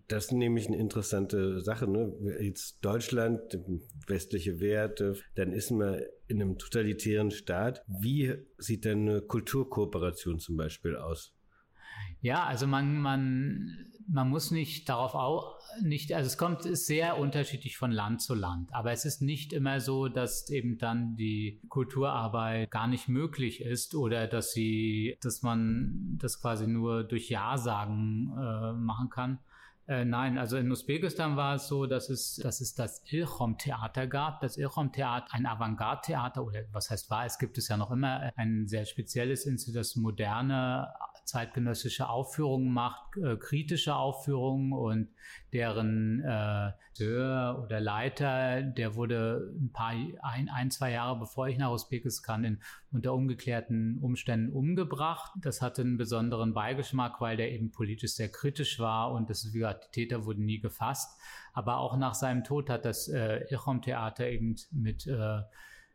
Das 0.09 0.27
ist 0.27 0.33
nämlich 0.33 0.69
eine 0.69 0.79
interessante 0.79 1.61
Sache. 1.61 1.87
Ne? 1.87 2.15
Jetzt 2.41 2.79
Deutschland, 2.85 3.59
westliche 4.07 4.61
Werte, 4.61 5.17
dann 5.35 5.53
ist 5.53 5.71
man 5.71 6.01
in 6.29 6.41
einem 6.41 6.59
totalitären 6.59 7.31
Staat. 7.31 7.85
Wie 7.87 8.35
sieht 8.57 8.85
denn 8.85 9.09
eine 9.09 9.21
Kulturkooperation 9.23 10.39
zum 10.39 10.57
Beispiel 10.57 10.97
aus? 10.97 11.35
Ja, 12.21 12.45
also 12.45 12.67
man, 12.67 12.99
man, 12.99 13.87
man 14.09 14.29
muss 14.29 14.51
nicht 14.51 14.89
darauf 14.89 15.15
auch 15.15 15.59
nicht, 15.81 16.13
also 16.13 16.27
es 16.27 16.37
kommt, 16.39 16.63
sehr 16.63 17.19
unterschiedlich 17.19 17.77
von 17.77 17.91
Land 17.91 18.23
zu 18.23 18.35
Land. 18.35 18.73
Aber 18.73 18.93
es 18.93 19.05
ist 19.05 19.23
nicht 19.23 19.53
immer 19.53 19.81
so, 19.81 20.09
dass 20.09 20.49
eben 20.51 20.79
dann 20.79 21.17
die 21.17 21.61
Kulturarbeit 21.69 22.71
gar 22.71 22.87
nicht 22.87 23.09
möglich 23.09 23.61
ist 23.61 23.95
oder 23.95 24.27
dass 24.27 24.53
sie, 24.53 25.17
dass 25.23 25.43
man 25.43 26.19
das 26.21 26.41
quasi 26.41 26.67
nur 26.67 27.05
durch 27.05 27.29
Ja-Sagen 27.29 28.33
äh, 28.37 28.73
machen 28.73 29.09
kann. 29.11 29.39
Äh, 29.89 30.05
nein, 30.05 30.39
also 30.39 30.57
in 30.57 30.71
Usbekistan 30.71 31.37
war 31.37 31.57
es 31.57 31.67
so, 31.67 31.87
dass 31.87 32.09
es, 32.09 32.37
dass 32.37 32.61
es 32.61 32.75
das 32.75 33.03
Ilchom-Theater 33.11 34.07
gab. 34.07 34.41
Das 34.41 34.57
Ilchom-Theater, 34.57 35.27
ein 35.35 35.45
Avantgarde-Theater, 35.45 36.45
oder 36.45 36.61
was 36.71 36.91
heißt 36.91 37.11
war, 37.11 37.27
es 37.27 37.39
gibt 37.39 37.59
es 37.59 37.69
ja 37.69 37.77
noch 37.77 37.91
immer 37.91 38.33
ein 38.37 38.69
sehr 38.69 38.85
spezielles 38.85 39.45
Institut, 39.45 39.81
das 39.81 39.97
moderne 39.97 40.89
zeitgenössische 41.25 42.09
Aufführungen 42.09 42.73
macht, 42.73 43.17
äh, 43.17 43.37
kritische 43.37 43.95
Aufführungen 43.95 44.73
und 44.73 45.09
deren 45.53 46.21
äh, 46.25 46.73
oder 47.01 47.81
Leiter, 47.81 48.63
der 48.63 48.95
wurde 48.95 49.51
ein 49.59 49.71
paar, 49.73 49.95
ein, 50.23 50.49
ein, 50.49 50.71
zwei 50.71 50.93
Jahre 50.93 51.19
bevor 51.19 51.49
ich 51.49 51.59
nach 51.59 51.71
Usbekistan 51.71 52.45
in 52.45 52.61
unter 52.93 53.15
ungeklärten 53.15 53.99
Umständen 53.99 54.53
umgebracht. 54.53 55.33
Das 55.41 55.63
hatte 55.63 55.83
einen 55.83 55.97
besonderen 55.97 56.53
Beigeschmack, 56.53 57.21
weil 57.21 57.37
der 57.37 57.51
eben 57.51 57.73
politisch 57.73 58.13
sehr 58.13 58.29
kritisch 58.29 58.79
war 58.79 59.13
und 59.13 59.31
das, 59.31 59.53
wie 59.53 59.59
gesagt, 59.59 59.87
die 59.87 60.03
Täter 60.03 60.27
wurden 60.27 60.45
nie 60.45 60.61
gefasst. 60.61 61.19
Aber 61.55 61.79
auch 61.79 61.97
nach 61.97 62.15
seinem 62.15 62.45
Tod 62.45 62.69
hat 62.71 62.85
das 62.85 63.09
äh, 63.09 63.45
Ichom-Theater 63.53 64.29
eben 64.29 64.57
mit 64.71 65.07
äh, 65.07 65.41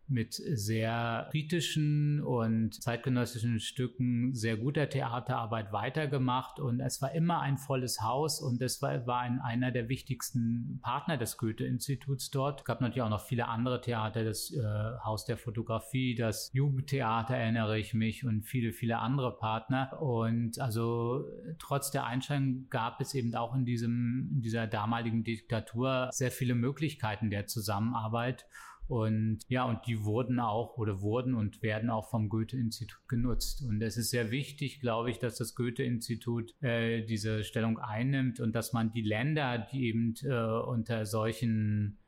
mit 0.10 0.34
sehr 0.34 1.28
kritischen 1.32 2.22
und 2.22 2.82
zeitgenössischen 2.82 3.60
Stücken 3.60 4.34
sehr 4.34 4.58
guter 4.58 4.90
Theaterarbeit 4.90 5.72
weitergemacht. 5.72 6.60
Und 6.60 6.80
es 6.80 7.02
war 7.02 7.14
immer 7.14 7.42
ein 7.42 7.58
volles 7.58 8.02
Haus. 8.02 8.42
Und 8.42 8.62
es 8.62 8.82
war, 8.82 9.06
war 9.06 9.22
ein, 9.22 9.40
einer 9.40 9.72
der 9.72 9.90
wichtigsten 9.90 10.80
Partner 10.82 11.18
des 11.18 11.38
Goethe-Instituts 11.38 12.30
dort. 12.30 12.62
Es 12.62 12.66
gab 12.66 12.82
natürlich 12.82 13.02
auch 13.02 13.10
noch 13.10 13.26
viele 13.26 13.48
andere 13.48 13.82
Theater, 13.82 14.24
das 14.24 14.54
äh, 14.54 14.64
Haus 15.04 15.26
der 15.26 15.38
Fotografie, 15.38 16.16
das 16.16 16.50
Jugendtheater 16.54 17.36
erinnere 17.36 17.78
ich 17.78 17.94
mich 17.94 18.26
und 18.26 18.44
viele, 18.44 18.72
viele 18.72 19.00
andere 19.00 19.38
Partner. 19.38 20.02
Und 20.02 20.60
also 20.60 21.26
trotz 21.60 21.92
der 21.92 22.06
Einschränkungen 22.06 22.68
gab 22.70 23.02
es 23.02 23.14
eben 23.14 23.34
auch 23.36 23.56
in 23.56 23.66
diesem, 23.66 24.30
in 24.34 24.42
dieser 24.42 24.68
damaligen 24.68 25.24
Diktatur 25.24 26.10
sehr 26.12 26.32
viele 26.32 26.56
Möglichkeiten 26.56 27.30
der 27.30 27.48
Zusammenarbeit 27.48 28.46
und 28.88 29.40
ja, 29.50 29.66
und 29.66 29.86
die 29.86 30.04
wurden 30.04 30.40
auch 30.40 30.78
oder 30.78 31.02
wurden 31.02 31.36
und 31.36 31.62
werden 31.62 31.90
auch 31.90 32.10
vom 32.10 32.30
Goethe-Institut 32.30 33.08
genutzt. 33.08 33.64
Und 33.68 33.82
es 33.82 33.98
ist 33.98 34.12
sehr 34.12 34.32
wichtig, 34.32 34.80
glaube 34.80 35.12
ich, 35.12 35.20
dass 35.20 35.36
das 35.36 35.56
Goethe-Institut 35.56 36.54
äh, 36.62 37.04
diese 37.04 37.44
Stellung 37.44 37.80
einnimmt 37.80 38.40
und 38.40 38.54
dass 38.54 38.72
man 38.72 38.92
die 38.92 39.02
Länder, 39.02 39.58
die 39.72 39.88
eben 39.88 40.16
äh, 40.24 40.34
unter 40.34 41.06
solchen 41.06 42.00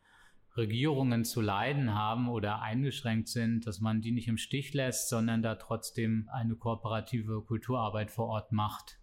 Regierungen 0.55 1.25
zu 1.25 1.41
leiden 1.41 1.93
haben 1.93 2.29
oder 2.29 2.61
eingeschränkt 2.61 3.27
sind, 3.27 3.67
dass 3.67 3.81
man 3.81 4.01
die 4.01 4.11
nicht 4.11 4.27
im 4.27 4.37
Stich 4.37 4.73
lässt, 4.73 5.09
sondern 5.09 5.41
da 5.41 5.55
trotzdem 5.55 6.29
eine 6.31 6.55
kooperative 6.55 7.41
Kulturarbeit 7.41 8.09
vor 8.11 8.27
Ort 8.27 8.51
macht 8.51 8.99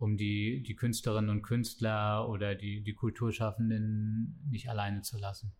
um 0.00 0.16
die, 0.16 0.62
die 0.62 0.74
Künstlerinnen 0.74 1.30
und 1.30 1.42
Künstler 1.42 2.28
oder 2.28 2.54
die, 2.54 2.82
die 2.82 2.94
Kulturschaffenden 2.94 4.48
nicht 4.50 4.68
alleine 4.70 5.02
zu 5.02 5.18
lassen. 5.18 5.52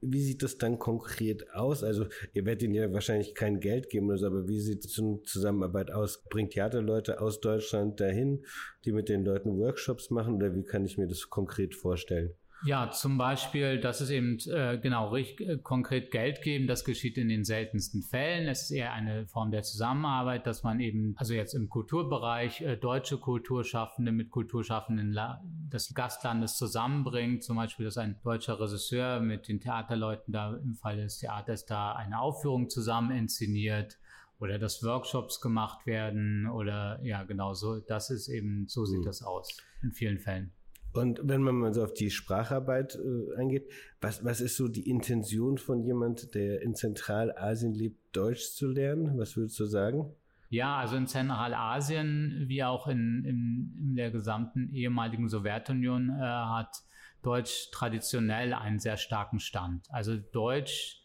Wie 0.00 0.22
sieht 0.22 0.42
das 0.42 0.58
dann 0.58 0.78
konkret 0.78 1.52
aus? 1.52 1.82
Also 1.82 2.06
ihr 2.32 2.44
werdet 2.44 2.62
ihnen 2.62 2.74
ja 2.74 2.92
wahrscheinlich 2.92 3.34
kein 3.34 3.60
Geld 3.60 3.88
geben 3.90 4.08
oder 4.08 4.18
so, 4.18 4.26
aber 4.26 4.48
wie 4.48 4.60
sieht 4.60 4.82
so 4.82 5.02
eine 5.02 5.22
Zusammenarbeit 5.22 5.90
aus? 5.90 6.22
Bringt 6.28 6.52
Theaterleute 6.52 7.20
aus 7.20 7.40
Deutschland 7.40 8.00
dahin, 8.00 8.44
die 8.84 8.92
mit 8.92 9.08
den 9.08 9.24
Leuten 9.24 9.58
Workshops 9.58 10.10
machen 10.10 10.36
oder 10.36 10.54
wie 10.54 10.64
kann 10.64 10.84
ich 10.84 10.98
mir 10.98 11.08
das 11.08 11.30
konkret 11.30 11.74
vorstellen? 11.74 12.34
Ja, 12.64 12.90
zum 12.90 13.18
Beispiel, 13.18 13.78
dass 13.80 14.00
es 14.00 14.10
eben 14.10 14.38
äh, 14.50 14.78
genau 14.78 15.10
richtig, 15.10 15.48
äh, 15.48 15.58
konkret 15.58 16.10
Geld 16.10 16.42
geben, 16.42 16.66
das 16.66 16.84
geschieht 16.84 17.18
in 17.18 17.28
den 17.28 17.44
seltensten 17.44 18.02
Fällen. 18.02 18.48
Es 18.48 18.62
ist 18.62 18.70
eher 18.70 18.92
eine 18.92 19.26
Form 19.26 19.50
der 19.50 19.62
Zusammenarbeit, 19.62 20.46
dass 20.46 20.62
man 20.62 20.80
eben, 20.80 21.14
also 21.16 21.34
jetzt 21.34 21.54
im 21.54 21.68
Kulturbereich, 21.68 22.62
äh, 22.62 22.76
deutsche 22.76 23.18
Kulturschaffende 23.18 24.10
mit 24.10 24.30
Kulturschaffenden 24.30 25.12
La 25.12 25.42
des 25.44 25.92
Gastlandes 25.94 26.56
zusammenbringt. 26.56 27.44
Zum 27.44 27.56
Beispiel, 27.56 27.84
dass 27.84 27.98
ein 27.98 28.18
deutscher 28.24 28.58
Regisseur 28.58 29.20
mit 29.20 29.48
den 29.48 29.60
Theaterleuten 29.60 30.32
da 30.32 30.56
im 30.56 30.74
Fall 30.74 30.96
des 30.96 31.18
Theaters 31.18 31.66
da 31.66 31.92
eine 31.92 32.20
Aufführung 32.20 32.70
zusammen 32.70 33.16
inszeniert 33.16 33.98
oder 34.38 34.58
dass 34.58 34.82
Workshops 34.82 35.40
gemacht 35.40 35.86
werden 35.86 36.46
oder 36.46 37.00
ja, 37.02 37.22
genau 37.24 37.54
so. 37.54 37.80
Das 37.80 38.10
ist 38.10 38.28
eben, 38.28 38.66
so 38.66 38.84
sieht 38.86 39.00
mhm. 39.00 39.04
das 39.04 39.22
aus 39.22 39.56
in 39.82 39.92
vielen 39.92 40.18
Fällen. 40.18 40.55
Und 40.96 41.20
wenn 41.22 41.42
man 41.42 41.56
mal 41.56 41.74
so 41.74 41.84
auf 41.84 41.92
die 41.92 42.10
Spracharbeit 42.10 42.96
äh, 42.96 43.38
eingeht, 43.38 43.70
was, 44.00 44.24
was 44.24 44.40
ist 44.40 44.56
so 44.56 44.66
die 44.66 44.88
Intention 44.88 45.58
von 45.58 45.82
jemand, 45.82 46.34
der 46.34 46.62
in 46.62 46.74
Zentralasien 46.74 47.74
lebt, 47.74 48.16
Deutsch 48.16 48.52
zu 48.52 48.68
lernen? 48.68 49.18
Was 49.18 49.36
würdest 49.36 49.60
du 49.60 49.66
sagen? 49.66 50.10
Ja, 50.48 50.76
also 50.76 50.96
in 50.96 51.06
Zentralasien 51.06 52.44
wie 52.46 52.64
auch 52.64 52.86
in, 52.86 53.24
in, 53.24 53.74
in 53.78 53.96
der 53.96 54.10
gesamten 54.10 54.70
ehemaligen 54.72 55.28
Sowjetunion 55.28 56.10
äh, 56.10 56.22
hat 56.22 56.82
Deutsch 57.22 57.70
traditionell 57.72 58.54
einen 58.54 58.78
sehr 58.78 58.96
starken 58.96 59.40
Stand. 59.40 59.86
Also 59.90 60.16
Deutsch 60.16 61.02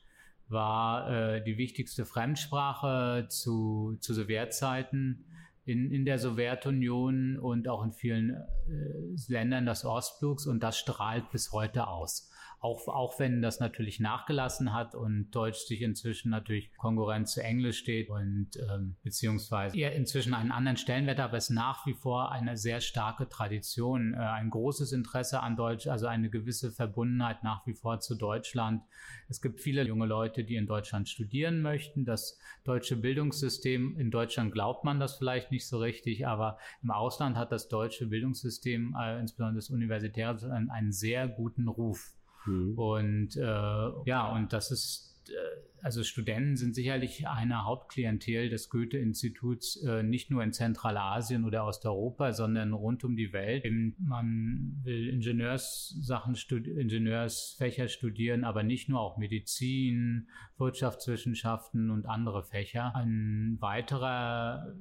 war 0.48 1.10
äh, 1.10 1.44
die 1.44 1.58
wichtigste 1.58 2.06
Fremdsprache 2.06 3.26
zu, 3.30 3.98
zu 4.00 4.14
Sowjetzeiten 4.14 5.26
in, 5.72 5.92
in 5.92 6.06
der 6.06 6.20
Sowjetunion 6.20 7.38
und 7.38 7.68
auch 7.68 7.84
in 7.84 7.92
vielen 7.92 8.32
äh, 8.32 9.32
Ländern 9.32 9.66
des 9.66 9.86
Ostblocks 9.86 10.46
und 10.46 10.62
das 10.62 10.78
strahlt 10.78 11.30
bis 11.32 11.52
heute 11.52 11.88
aus. 11.88 12.31
Auch, 12.64 12.88
auch 12.88 13.18
wenn 13.18 13.42
das 13.42 13.60
natürlich 13.60 14.00
nachgelassen 14.00 14.72
hat 14.72 14.94
und 14.94 15.32
Deutsch 15.32 15.62
sich 15.66 15.82
inzwischen 15.82 16.30
natürlich 16.30 16.72
Konkurrenz 16.78 17.34
zu 17.34 17.44
Englisch 17.44 17.80
steht 17.80 18.12
und 18.12 18.50
ähm, 18.70 18.98
beziehungsweise 19.02 19.76
eher 19.76 19.96
inzwischen 19.96 20.36
einen 20.36 20.52
anderen 20.52 20.78
Stellenwert, 20.78 21.20
aber 21.20 21.38
es 21.38 21.50
nach 21.50 21.88
wie 21.88 21.96
vor 21.96 22.32
eine 22.32 22.58
sehr 22.58 22.80
starke 22.80 23.28
Tradition, 23.28 24.14
äh, 24.14 24.18
ein 24.18 24.52
großes 24.52 24.92
Interesse 24.92 25.40
an 25.40 25.56
Deutsch, 25.56 25.88
also 25.88 26.06
eine 26.06 26.30
gewisse 26.30 26.72
Verbundenheit 26.72 27.44
nach 27.44 27.66
wie 27.66 27.74
vor 27.74 28.00
zu 28.00 28.14
Deutschland. 28.14 28.84
Es 29.28 29.42
gibt 29.42 29.60
viele 29.60 29.84
junge 29.84 30.06
Leute, 30.06 30.44
die 30.44 30.56
in 30.56 30.68
Deutschland 30.68 31.10
studieren 31.10 31.64
möchten. 31.64 32.06
Das 32.06 32.38
deutsche 32.64 32.96
Bildungssystem, 32.96 33.98
in 33.98 34.12
Deutschland 34.12 34.52
glaubt 34.52 34.84
man 34.84 35.00
das 35.00 35.18
vielleicht 35.18 35.52
nicht 35.52 35.68
so 35.68 35.80
richtig, 35.80 36.28
aber 36.28 36.60
im 36.84 36.92
Ausland 36.92 37.38
hat 37.38 37.52
das 37.52 37.70
deutsche 37.70 38.06
Bildungssystem, 38.06 38.96
äh, 39.00 39.20
insbesondere 39.20 39.56
das 39.56 39.72
Universitäre, 39.72 40.52
einen 40.52 40.92
sehr 40.92 41.28
guten 41.28 41.68
Ruf. 41.68 42.14
Mhm. 42.46 42.78
Und 42.78 43.36
äh, 43.38 43.90
ja, 44.06 44.32
und 44.34 44.54
das 44.54 44.72
ist, 44.72 45.24
äh, 45.30 45.71
also 45.82 46.04
Studenten 46.04 46.56
sind 46.58 46.76
sicherlich 46.76 47.28
eine 47.28 47.66
Hauptklientel 47.66 48.50
des 48.50 48.70
Goethe-Instituts, 48.70 49.84
äh, 49.84 50.04
nicht 50.04 50.30
nur 50.30 50.44
in 50.44 50.54
Zentralasien 50.54 51.44
oder 51.46 51.66
Osteuropa, 51.66 52.34
sondern 52.34 52.74
rund 52.74 53.04
um 53.04 53.16
die 53.16 53.34
Welt. 53.34 53.66
Man 54.00 54.80
will 54.84 55.10
Ingenieurssachen, 55.10 56.36
studi 56.36 56.72
Ingenieursfächer 56.72 57.88
studieren, 57.88 58.44
aber 58.44 58.64
nicht 58.64 58.90
nur 58.90 59.00
auch 59.00 59.18
Medizin, 59.18 60.28
Wirtschaftswissenschaften 60.58 61.90
und 61.90 62.06
andere 62.06 62.44
Fächer. 62.44 62.96
Ein 62.96 63.58
weiterer 63.60 64.74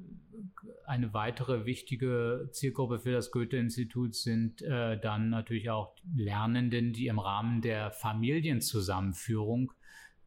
eine 0.85 1.13
weitere 1.13 1.65
wichtige 1.65 2.49
Zielgruppe 2.51 2.99
für 2.99 3.11
das 3.11 3.31
Goethe-Institut 3.31 4.15
sind 4.15 4.61
äh, 4.61 4.99
dann 4.99 5.29
natürlich 5.29 5.69
auch 5.69 5.95
Lernenden, 6.15 6.93
die 6.93 7.07
im 7.07 7.19
Rahmen 7.19 7.61
der 7.61 7.91
Familienzusammenführung 7.91 9.71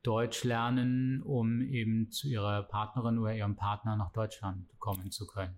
Deutsch 0.05 0.45
lernen, 0.45 1.23
um 1.23 1.63
eben 1.63 2.11
zu 2.11 2.29
ihrer 2.29 2.63
Partnerin 2.63 3.19
oder 3.19 3.35
ihrem 3.35 3.57
Partner 3.57 3.97
nach 3.97 4.13
Deutschland 4.13 4.69
kommen 4.79 5.11
zu 5.11 5.27
können. 5.27 5.57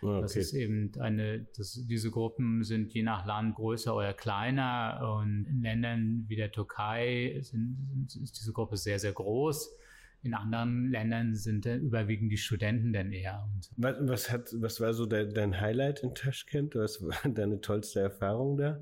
Ah, 0.00 0.06
okay. 0.06 0.20
Das 0.22 0.36
ist 0.36 0.52
eben 0.54 0.92
eine, 1.00 1.46
das, 1.56 1.72
diese 1.88 2.10
Gruppen 2.10 2.62
sind 2.62 2.94
je 2.94 3.02
nach 3.02 3.26
Land 3.26 3.56
größer 3.56 3.94
oder 3.94 4.14
kleiner 4.14 5.20
und 5.20 5.44
in 5.46 5.62
Ländern 5.62 6.24
wie 6.28 6.36
der 6.36 6.52
Türkei 6.52 7.38
sind, 7.42 8.06
sind, 8.06 8.22
ist 8.22 8.38
diese 8.38 8.52
Gruppe 8.52 8.76
sehr, 8.76 9.00
sehr 9.00 9.12
groß. 9.12 9.76
In 10.22 10.34
anderen 10.34 10.90
Ländern 10.90 11.34
sind 11.34 11.66
überwiegend 11.66 12.30
die 12.30 12.38
Studenten 12.38 12.92
denn 12.92 13.12
eher. 13.12 13.48
Was, 13.76 13.96
was, 14.00 14.30
hat, 14.30 14.50
was 14.58 14.80
war 14.80 14.92
so 14.92 15.06
dein, 15.06 15.32
dein 15.32 15.60
Highlight 15.60 16.00
in 16.00 16.14
Taschkent? 16.14 16.74
Was 16.76 17.02
war 17.02 17.16
deine 17.28 17.60
tollste 17.60 18.00
Erfahrung 18.00 18.56
da? 18.56 18.80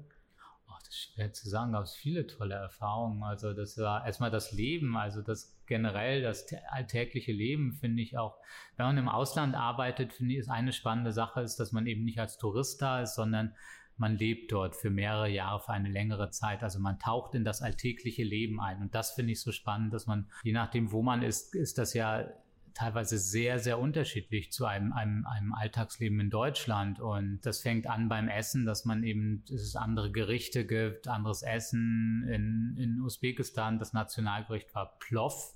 Schwer 0.97 1.33
zu 1.33 1.49
sagen, 1.49 1.73
gab 1.73 1.85
es 1.85 1.95
viele 1.95 2.27
tolle 2.27 2.55
Erfahrungen. 2.55 3.23
Also 3.23 3.53
das 3.53 3.77
war 3.79 4.07
erstmal 4.07 4.31
das 4.31 4.53
Leben, 4.53 4.97
also 4.97 5.23
das 5.23 5.57
generell, 5.67 6.23
das 6.23 6.47
alltägliche 6.71 7.33
Leben 7.33 7.73
finde 7.73 8.03
ich 8.03 8.17
auch, 8.17 8.39
wenn 8.77 8.87
man 8.87 8.99
im 8.99 9.09
Ausland 9.09 9.55
arbeitet, 9.55 10.13
finde 10.13 10.35
ich, 10.35 10.41
ist 10.41 10.49
eine 10.49 10.73
spannende 10.73 11.13
Sache, 11.13 11.41
ist, 11.43 11.57
dass 11.61 11.73
man 11.73 11.87
eben 11.87 12.05
nicht 12.05 12.19
als 12.19 12.39
Tourist 12.39 12.81
da 12.83 13.03
ist, 13.03 13.15
sondern 13.15 13.55
man 13.99 14.17
lebt 14.17 14.53
dort 14.53 14.77
für 14.77 14.91
mehrere 14.91 15.29
Jahre, 15.29 15.61
für 15.61 15.73
eine 15.73 15.89
längere 15.89 16.31
Zeit. 16.31 16.63
Also 16.63 16.79
man 16.79 16.99
taucht 16.99 17.35
in 17.35 17.45
das 17.45 17.63
alltägliche 17.63 18.25
Leben 18.25 18.61
ein. 18.61 18.83
Und 18.83 18.95
das 18.95 19.13
finde 19.13 19.33
ich 19.33 19.41
so 19.41 19.53
spannend, 19.53 19.95
dass 19.95 20.07
man, 20.07 20.31
je 20.43 20.53
nachdem, 20.53 20.93
wo 20.93 21.03
man 21.03 21.23
ist, 21.23 21.55
ist 21.55 21.79
das 21.79 21.95
ja 21.95 22.29
teilweise 22.77 23.19
sehr, 23.19 23.59
sehr 23.59 23.79
unterschiedlich 23.79 24.53
zu 24.53 24.67
einem, 24.67 24.93
einem, 24.93 25.27
einem 25.27 25.55
Alltagsleben 25.55 26.21
in 26.21 26.29
Deutschland. 26.29 27.01
Und 27.01 27.41
das 27.43 27.63
fängt 27.63 27.87
an 27.87 28.11
beim 28.11 28.29
Essen, 28.29 28.67
dass 28.67 28.85
man 28.85 29.03
eben, 29.03 29.45
dass 29.49 29.63
es 29.63 29.77
andere 29.77 30.13
Gerichte 30.13 30.67
gibt, 30.67 31.09
anderes 31.09 31.43
Essen. 31.43 32.29
In, 32.29 32.77
in 32.79 33.01
Usbekistan, 33.01 33.79
das 33.79 33.95
Nationalgericht 33.95 34.75
war 34.75 34.99
Plov 34.99 35.55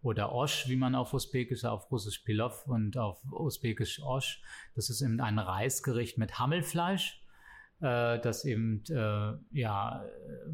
oder 0.00 0.32
Osh, 0.32 0.68
wie 0.68 0.76
man 0.76 0.94
auf 0.94 1.12
Usbekisch, 1.12 1.64
auf 1.64 1.90
Russisch 1.90 2.20
Pilov 2.20 2.66
und 2.68 2.96
auf 2.96 3.20
Usbekisch 3.32 4.00
Osh. 4.02 4.40
Das 4.76 4.90
ist 4.90 5.02
eben 5.02 5.20
ein 5.20 5.40
Reisgericht 5.40 6.18
mit 6.18 6.38
Hammelfleisch 6.38 7.20
äh, 7.80 8.20
das 8.20 8.44
eben 8.44 8.84
äh, 8.90 9.32
ja 9.58 10.04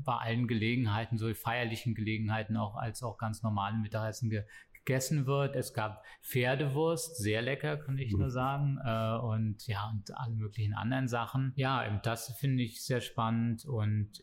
bei 0.04 0.16
allen 0.16 0.49
Gelegenheiten, 0.49 1.18
so 1.18 1.32
feierlichen 1.35 1.94
Gelegenheiten 1.94 2.56
auch 2.56 2.76
als 2.76 3.02
auch 3.02 3.18
ganz 3.18 3.42
normalen 3.42 3.82
Mittagessen 3.82 4.30
ge 4.30 4.44
gegessen 4.87 5.26
wird. 5.26 5.55
Es 5.57 5.75
gab 5.75 6.02
Pferdewurst, 6.23 7.16
sehr 7.16 7.43
lecker, 7.43 7.76
kann 7.76 7.99
ich 7.99 8.12
nur 8.12 8.28
mhm. 8.28 8.31
sagen. 8.31 8.78
Äh, 8.83 9.19
und 9.19 9.66
ja, 9.66 9.90
und 9.90 10.16
alle 10.16 10.35
möglichen 10.35 10.73
anderen 10.73 11.09
Sachen. 11.09 11.52
Ja, 11.57 11.87
eben 11.87 12.00
das 12.02 12.33
finde 12.38 12.62
ich 12.62 12.83
sehr 12.83 13.00
spannend 13.02 13.66
und 13.66 14.23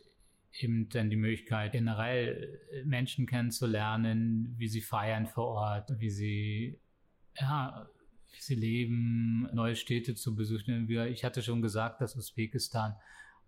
eben 0.60 0.89
dann 0.89 1.10
die 1.10 1.15
Möglichkeit, 1.15 1.74
generell 1.74 2.60
äh, 2.72 2.84
Menschen 2.86 3.27
kennenzulernen, 3.27 4.55
wie 4.58 4.67
sie 4.67 4.82
feiern 4.82 5.27
vor 5.27 5.48
Ort, 5.48 5.91
wie 6.00 6.10
sie 6.10 6.79
ja, 7.39 7.88
wie 8.32 8.41
sie 8.41 8.55
leben, 8.55 9.50
neue 9.53 9.75
Städte 9.75 10.15
zu 10.15 10.36
besuchen. 10.36 10.88
Ich 10.89 11.24
hatte 11.24 11.41
schon 11.41 11.62
gesagt, 11.62 12.01
dass 12.01 12.15
Usbekistan 12.15 12.96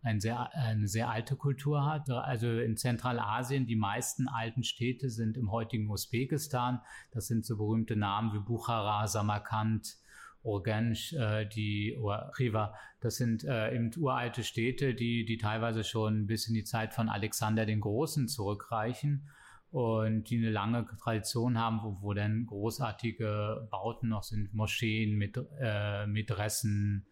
ein 0.05 0.19
sehr, 0.19 0.53
eine 0.53 0.88
sehr 0.88 1.09
alte 1.09 1.35
Kultur 1.35 1.85
hat. 1.85 2.09
Also 2.09 2.47
in 2.47 2.77
Zentralasien, 2.77 3.65
die 3.65 3.75
meisten 3.75 4.27
alten 4.27 4.63
Städte 4.63 5.09
sind 5.09 5.35
im 5.35 5.51
heutigen 5.51 5.89
Usbekistan. 5.89 6.79
Das 7.12 7.27
sind 7.27 7.45
so 7.45 7.57
berühmte 7.57 7.95
Namen 7.95 8.31
wie 8.33 8.39
Bukhara, 8.39 9.07
Samarkand, 9.07 9.97
Urgench, 10.43 11.13
äh, 11.13 11.45
die 11.47 11.97
Riva. 12.38 12.75
Das 13.01 13.15
sind 13.15 13.43
äh, 13.45 13.75
eben 13.75 13.91
uralte 13.97 14.43
Städte, 14.43 14.93
die, 14.93 15.25
die 15.25 15.38
teilweise 15.38 15.83
schon 15.83 16.27
bis 16.27 16.47
in 16.47 16.53
die 16.53 16.63
Zeit 16.63 16.93
von 16.93 17.09
Alexander 17.09 17.65
den 17.65 17.81
Großen 17.81 18.27
zurückreichen 18.27 19.27
und 19.71 20.29
die 20.29 20.38
eine 20.38 20.51
lange 20.51 20.85
Tradition 21.01 21.57
haben, 21.57 21.79
wo, 21.81 21.97
wo 22.01 22.13
dann 22.13 22.45
großartige 22.45 23.67
Bauten 23.71 24.09
noch 24.09 24.21
sind, 24.21 24.53
Moscheen 24.53 25.17
mit 25.17 25.39
äh, 25.59 26.05
Mätressen, 26.05 27.07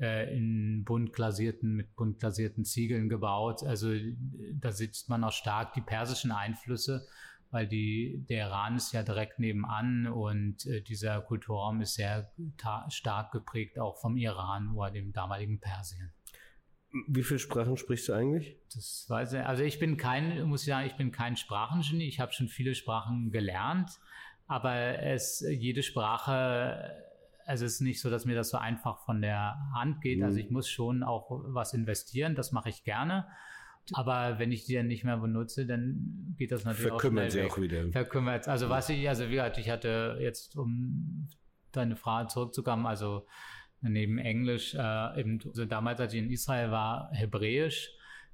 äh, 0.00 0.36
in 0.36 0.84
bunt 0.84 1.12
glasierten, 1.12 1.74
mit 1.74 1.94
bunt 1.96 2.20
glasierten 2.20 2.64
Ziegeln 2.64 3.08
gebaut. 3.08 3.62
Also 3.64 3.92
da 4.54 4.72
sitzt 4.72 5.08
man 5.08 5.24
auch 5.24 5.32
stark 5.32 5.74
die 5.74 5.80
persischen 5.80 6.30
Einflüsse, 6.30 7.06
weil 7.50 7.66
die, 7.66 8.24
der 8.28 8.46
Iran 8.46 8.76
ist 8.76 8.92
ja 8.92 9.02
direkt 9.02 9.38
nebenan 9.38 10.06
und 10.06 10.66
äh, 10.66 10.82
dieser 10.82 11.20
Kulturraum 11.22 11.80
ist 11.80 11.94
sehr 11.94 12.30
stark 12.88 13.32
geprägt 13.32 13.78
auch 13.78 14.00
vom 14.00 14.16
Iran 14.16 14.74
oder 14.74 14.90
dem 14.90 15.12
damaligen 15.12 15.60
Persien. 15.60 16.12
Wie 17.06 17.22
viele 17.22 17.38
Sprachen 17.38 17.76
sprichst 17.76 18.08
du 18.08 18.14
eigentlich? 18.14 18.56
Das 18.72 19.04
weiß 19.08 19.34
ich. 19.34 19.40
Also 19.40 19.62
ich 19.62 19.78
bin 19.78 19.96
kein, 19.98 20.42
muss 20.44 20.62
ich 20.62 20.68
sagen, 20.68 20.86
ich 20.86 20.96
bin 20.96 21.12
kein 21.12 21.36
Sprachengenie. 21.36 22.06
Ich 22.06 22.18
habe 22.18 22.32
schon 22.32 22.48
viele 22.48 22.74
Sprachen 22.74 23.30
gelernt, 23.30 23.90
aber 24.46 24.98
es 25.00 25.44
jede 25.50 25.82
Sprache 25.82 27.07
es 27.48 27.62
ist 27.62 27.80
nicht 27.80 28.00
so, 28.00 28.10
dass 28.10 28.24
mir 28.26 28.34
das 28.34 28.50
so 28.50 28.58
einfach 28.58 29.04
von 29.04 29.22
der 29.22 29.56
Hand 29.74 30.00
geht. 30.02 30.22
Also 30.22 30.38
mhm. 30.38 30.44
ich 30.44 30.50
muss 30.50 30.68
schon 30.68 31.02
auch 31.02 31.30
was 31.30 31.72
investieren, 31.72 32.34
das 32.34 32.52
mache 32.52 32.68
ich 32.68 32.84
gerne. 32.84 33.26
Aber 33.94 34.38
wenn 34.38 34.52
ich 34.52 34.64
die 34.64 34.74
dann 34.74 34.86
nicht 34.86 35.02
mehr 35.02 35.16
benutze, 35.16 35.66
dann 35.66 36.34
geht 36.36 36.52
das 36.52 36.64
natürlich 36.64 36.90
Verkümmert 36.90 37.28
auch 37.28 37.30
schnell 37.30 37.48
sie 37.48 37.50
auch 37.50 37.58
wieder. 37.58 37.90
Verkümmert. 37.90 38.46
Also 38.46 38.68
was 38.68 38.90
ich, 38.90 39.08
also 39.08 39.26
wie 39.28 39.32
gesagt, 39.32 39.56
ich 39.56 39.70
hatte 39.70 40.18
jetzt, 40.20 40.56
um 40.56 41.28
deine 41.72 41.96
Frage 41.96 42.28
zurückzukommen, 42.28 42.86
also 42.86 43.26
neben 43.80 44.18
Englisch, 44.18 44.74
äh, 44.74 45.20
eben, 45.20 45.40
also 45.46 45.64
damals, 45.64 46.00
als 46.00 46.12
ich 46.12 46.22
in 46.22 46.30
Israel 46.30 46.70
war, 46.70 47.10
Hebräisch, 47.12 47.90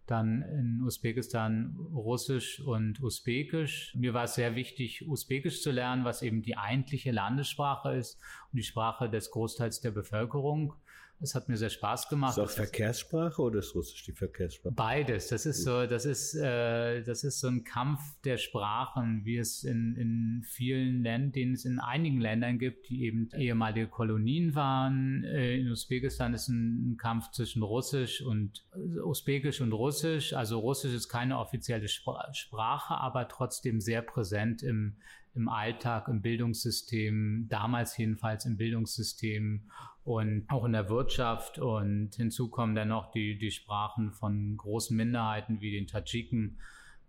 dann 0.06 0.42
in 0.42 0.82
Usbekistan 0.82 1.76
Russisch 1.94 2.60
und 2.60 3.02
Usbekisch. 3.02 3.94
Mir 3.96 4.12
war 4.12 4.24
es 4.24 4.34
sehr 4.34 4.54
wichtig, 4.54 5.08
Usbekisch 5.08 5.62
zu 5.62 5.70
lernen, 5.70 6.04
was 6.04 6.22
eben 6.22 6.42
die 6.42 6.56
eigentliche 6.56 7.10
Landessprache 7.10 7.94
ist 7.94 8.20
und 8.52 8.58
die 8.58 8.62
Sprache 8.62 9.08
des 9.08 9.30
Großteils 9.30 9.80
der 9.80 9.92
Bevölkerung. 9.92 10.74
Es 11.20 11.35
hat 11.35 11.48
mir 11.48 11.57
sehr 11.57 11.70
Spaß 11.70 12.09
gemacht. 12.09 12.31
Ist 12.31 12.38
das 12.38 12.50
auch 12.50 12.57
Verkehrssprache 12.57 13.40
oder 13.40 13.61
ist 13.61 13.74
Russisch 13.74 14.05
die 14.05 14.12
Verkehrssprache? 14.12 14.74
Beides. 14.74 15.29
Das 15.29 15.46
ist 15.46 15.62
so, 15.62 15.87
das 15.87 16.05
ist, 16.05 16.35
äh, 16.35 17.03
das 17.03 17.24
ist 17.24 17.40
so 17.40 17.48
ein 17.48 17.64
Kampf 17.64 18.00
der 18.24 18.37
Sprachen, 18.37 19.24
wie 19.24 19.38
es 19.38 19.64
in, 19.64 19.96
in 19.96 20.42
vielen 20.44 21.03
Ländern, 21.03 21.33
den 21.33 21.53
es 21.53 21.64
in 21.64 21.79
einigen 21.79 22.20
Ländern 22.20 22.59
gibt, 22.59 22.88
die 22.88 23.05
eben 23.05 23.29
ehemalige 23.37 23.88
Kolonien 23.88 24.55
waren. 24.55 25.24
Äh, 25.24 25.59
in 25.59 25.70
Usbekistan 25.70 26.35
ist 26.35 26.48
ein, 26.48 26.96
Kampf 26.98 27.31
zwischen 27.31 27.62
Russisch 27.62 28.22
und 28.22 28.64
äh, 28.74 29.00
Usbekisch 29.00 29.61
und 29.61 29.72
Russisch. 29.72 30.33
Also 30.33 30.59
Russisch 30.59 30.94
ist 30.94 31.09
keine 31.09 31.38
offizielle 31.38 31.88
Sprache, 31.88 32.94
aber 32.94 33.29
trotzdem 33.29 33.81
sehr 33.81 34.03
präsent 34.03 34.62
im, 34.62 34.96
im 35.35 35.48
Alltag, 35.48 36.09
im 36.09 36.22
Bildungssystem, 36.22 37.46
damals 37.48 37.96
jedenfalls 37.96 38.44
im 38.44 38.57
Bildungssystem 38.57 39.70
und 40.04 40.44
auch 40.48 40.64
in 40.64 40.72
der 40.72 40.88
Wirtschaft. 40.88 41.58
Und 41.58 42.14
hinzu 42.14 42.48
kommen 42.48 42.74
dann 42.74 42.88
noch 42.88 43.10
die, 43.10 43.38
die 43.38 43.50
Sprachen 43.50 44.12
von 44.12 44.56
großen 44.56 44.96
Minderheiten 44.96 45.60
wie 45.60 45.72
den 45.72 45.86
Tadschiken. 45.86 46.58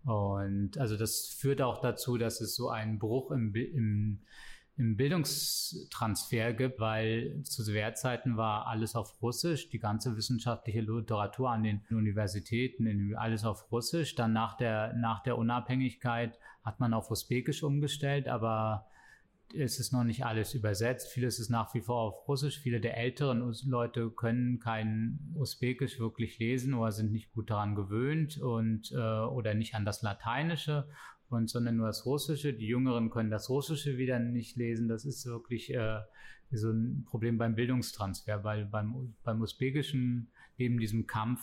Und 0.04 0.78
also 0.78 0.96
das 0.96 1.26
führt 1.26 1.60
auch 1.60 1.80
dazu, 1.80 2.16
dass 2.16 2.40
es 2.40 2.54
so 2.54 2.70
einen 2.70 2.98
Bruch 2.98 3.32
im, 3.32 3.54
im, 3.54 4.20
im 4.76 4.96
Bildungstransfer 4.96 6.52
gibt, 6.52 6.78
weil 6.80 7.42
zu 7.42 7.62
Sowjetzeiten 7.62 8.36
war 8.36 8.66
alles 8.66 8.94
auf 8.94 9.20
Russisch, 9.20 9.68
die 9.68 9.78
ganze 9.78 10.16
wissenschaftliche 10.16 10.80
Literatur 10.80 11.50
an 11.50 11.64
den 11.64 11.82
Universitäten, 11.90 13.14
alles 13.16 13.44
auf 13.44 13.70
Russisch. 13.72 14.14
Dann 14.14 14.32
nach 14.32 14.56
der, 14.56 14.92
nach 14.94 15.22
der 15.22 15.36
Unabhängigkeit 15.36 16.38
hat 16.64 16.78
man 16.78 16.94
auf 16.94 17.10
Usbekisch 17.10 17.62
umgestellt, 17.62 18.28
aber 18.28 18.86
es 19.54 19.78
ist 19.78 19.92
noch 19.92 20.04
nicht 20.04 20.24
alles 20.24 20.54
übersetzt. 20.54 21.08
Vieles 21.08 21.38
ist 21.38 21.50
nach 21.50 21.72
wie 21.74 21.80
vor 21.80 22.00
auf 22.00 22.28
Russisch. 22.28 22.58
Viele 22.58 22.80
der 22.80 22.96
älteren 22.96 23.54
Leute 23.66 24.10
können 24.10 24.58
kein 24.58 25.34
Usbekisch 25.34 25.98
wirklich 26.00 26.38
lesen 26.38 26.74
oder 26.74 26.92
sind 26.92 27.12
nicht 27.12 27.32
gut 27.32 27.50
daran 27.50 27.74
gewöhnt 27.74 28.38
und 28.38 28.92
äh, 28.92 28.96
oder 28.96 29.54
nicht 29.54 29.74
an 29.74 29.84
das 29.84 30.02
Lateinische 30.02 30.88
und 31.28 31.48
sondern 31.48 31.76
nur 31.76 31.86
das 31.86 32.06
Russische. 32.06 32.52
Die 32.52 32.66
Jüngeren 32.66 33.10
können 33.10 33.30
das 33.30 33.48
Russische 33.48 33.98
wieder 33.98 34.18
nicht 34.18 34.56
lesen. 34.56 34.88
Das 34.88 35.04
ist 35.04 35.26
wirklich 35.26 35.72
äh, 35.72 36.00
so 36.50 36.70
ein 36.70 37.04
Problem 37.08 37.38
beim 37.38 37.54
Bildungstransfer, 37.54 38.44
weil 38.44 38.66
beim, 38.66 39.14
beim 39.24 39.40
Usbekischen 39.40 40.28
neben 40.58 40.78
diesem 40.78 41.06
Kampf, 41.06 41.40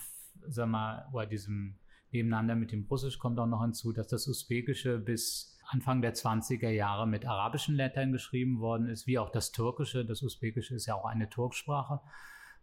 sag 0.48 0.70
mal, 0.70 1.08
oder 1.14 1.26
diesem 1.26 1.76
Nebeneinander 2.12 2.56
mit 2.56 2.72
dem 2.72 2.86
Russisch 2.90 3.18
kommt 3.18 3.40
auch 3.40 3.48
noch 3.48 3.62
hinzu, 3.62 3.92
dass 3.92 4.08
das 4.08 4.28
Usbekische 4.28 5.00
bis 5.00 5.53
Anfang 5.68 6.02
der 6.02 6.14
20er 6.14 6.70
Jahre 6.70 7.08
mit 7.08 7.26
arabischen 7.26 7.76
Lettern 7.76 8.12
geschrieben 8.12 8.60
worden 8.60 8.88
ist, 8.88 9.08
wie 9.08 9.20
auch 9.20 9.30
das 9.30 9.52
Türkische. 9.52 10.06
Das 10.06 10.22
Usbekische 10.22 10.76
ist 10.76 10.86
ja 10.86 10.96
auch 10.96 11.06
eine 11.06 11.30
Turksprache. 11.30 12.00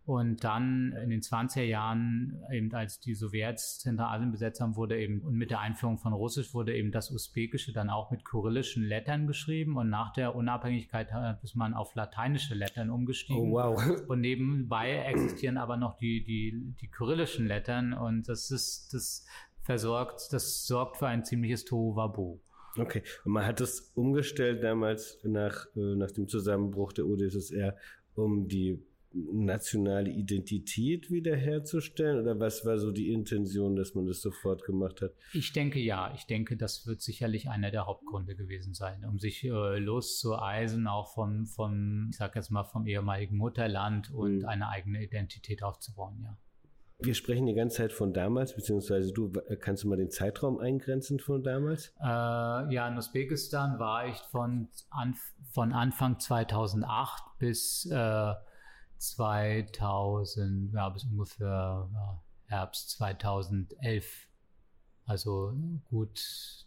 Und 0.07 0.45
dann 0.45 0.93
in 1.05 1.11
den 1.11 1.21
20er 1.21 1.63
Jahren, 1.63 2.43
eben 2.51 2.73
als 2.75 3.01
die 3.01 3.15
Sowjets 3.15 3.79
Zentralasien 3.79 4.33
besetzt 4.33 4.61
haben, 4.61 4.75
wurde 4.75 4.99
eben, 4.99 5.21
und 5.21 5.35
mit 5.35 5.51
der 5.51 5.61
Einführung 5.61 5.99
von 5.99 6.13
Russisch 6.13 6.55
wurde 6.55 6.75
eben 6.75 6.91
das 6.91 7.11
Usbekische 7.11 7.73
dann 7.73 7.91
auch 7.91 8.11
mit 8.11 8.25
kyrillischen 8.25 8.83
Lettern 8.83 9.27
geschrieben. 9.27 9.77
Und 9.77 9.91
nach 9.91 10.13
der 10.13 10.35
Unabhängigkeit 10.35 11.11
ist 11.43 11.55
man 11.55 11.75
auf 11.75 11.95
lateinische 11.95 12.55
Lettern 12.55 12.91
umgestiegen. 12.91 13.53
Oh, 13.53 13.77
wow. 13.77 14.09
Und 14.09 14.21
nebenbei 14.21 14.97
existieren 14.97 15.59
aber 15.59 15.77
noch 15.77 15.97
die, 15.99 16.25
die, 16.25 16.75
die 16.81 16.89
kyrillischen 16.89 17.47
Lettern. 17.47 17.93
Und 17.93 18.29
das 18.29 18.51
ist, 18.51 18.93
das 18.95 19.27
versorgt, 19.63 20.33
das 20.33 20.67
sorgt 20.67 20.97
für 20.97 21.09
ein 21.09 21.25
ziemliches 21.25 21.65
Tohuwabohu. 21.67 22.41
Okay, 22.77 23.03
und 23.25 23.33
man 23.33 23.47
hat 23.47 23.61
das 23.61 23.93
umgestellt 23.95 24.63
damals 24.63 25.19
nach, 25.25 25.67
äh, 25.77 25.97
nach 25.97 26.11
dem 26.11 26.29
Zusammenbruch 26.29 26.93
der 26.93 27.07
UdSSR, 27.07 27.77
um 28.15 28.49
die 28.49 28.83
nationale 29.13 30.11
Identität 30.11 31.11
wiederherzustellen? 31.11 32.21
Oder 32.21 32.39
was 32.39 32.65
war 32.65 32.79
so 32.79 32.93
die 32.93 33.13
Intention, 33.13 33.77
dass 33.77 33.95
man 33.95 34.07
das 34.07 34.21
sofort 34.21 34.65
gemacht 34.65 35.03
hat? 35.03 35.13
Ich 35.33 35.53
denke 35.53 35.81
ja. 35.81 36.13
Ich 36.15 36.27
denke, 36.27 36.57
das 36.57 36.87
wird 36.87 37.01
sicherlich 37.01 37.49
einer 37.49 37.71
der 37.71 37.87
Hauptgründe 37.87 38.37
gewesen 38.37 38.75
sein, 38.75 39.05
um 39.05 39.19
sich 39.19 39.45
äh, 39.45 39.79
loszueisen, 39.79 40.87
auch 40.87 41.13
vom, 41.13 41.47
vom, 41.47 42.09
ich 42.11 42.17
sag 42.17 42.37
jetzt 42.37 42.51
mal, 42.51 42.65
vom 42.65 42.87
ehemaligen 42.87 43.37
Mutterland 43.37 44.11
und 44.13 44.39
mhm. 44.39 44.45
eine 44.47 44.69
eigene 44.69 45.03
Identität 45.03 45.63
aufzubauen, 45.63 46.21
ja. 46.23 46.37
Wir 47.03 47.15
sprechen 47.15 47.47
die 47.47 47.55
ganze 47.55 47.79
Zeit 47.79 47.93
von 47.93 48.13
damals, 48.13 48.55
beziehungsweise 48.55 49.13
du, 49.13 49.33
kannst 49.61 49.85
du 49.85 49.89
mal 49.89 49.97
den 49.97 50.11
Zeitraum 50.11 50.59
eingrenzen 50.59 51.19
von 51.19 51.43
damals? 51.43 51.95
Äh, 52.01 52.05
ja, 52.05 52.89
in 52.89 52.97
Usbekistan 52.99 53.79
war 53.79 54.07
ich 54.07 54.19
von, 54.31 54.69
an, 54.91 55.15
von 55.53 55.73
Anfang 55.73 56.19
2008 56.19 57.23
bis 57.39 57.87
äh, 57.91 58.35
2000, 58.99 60.75
ja, 60.75 60.89
bis 60.91 61.05
ungefähr 61.05 61.89
ja, 61.93 62.23
Herbst 62.47 62.91
2011 62.91 64.30
Also 65.11 65.53
gut 65.89 66.21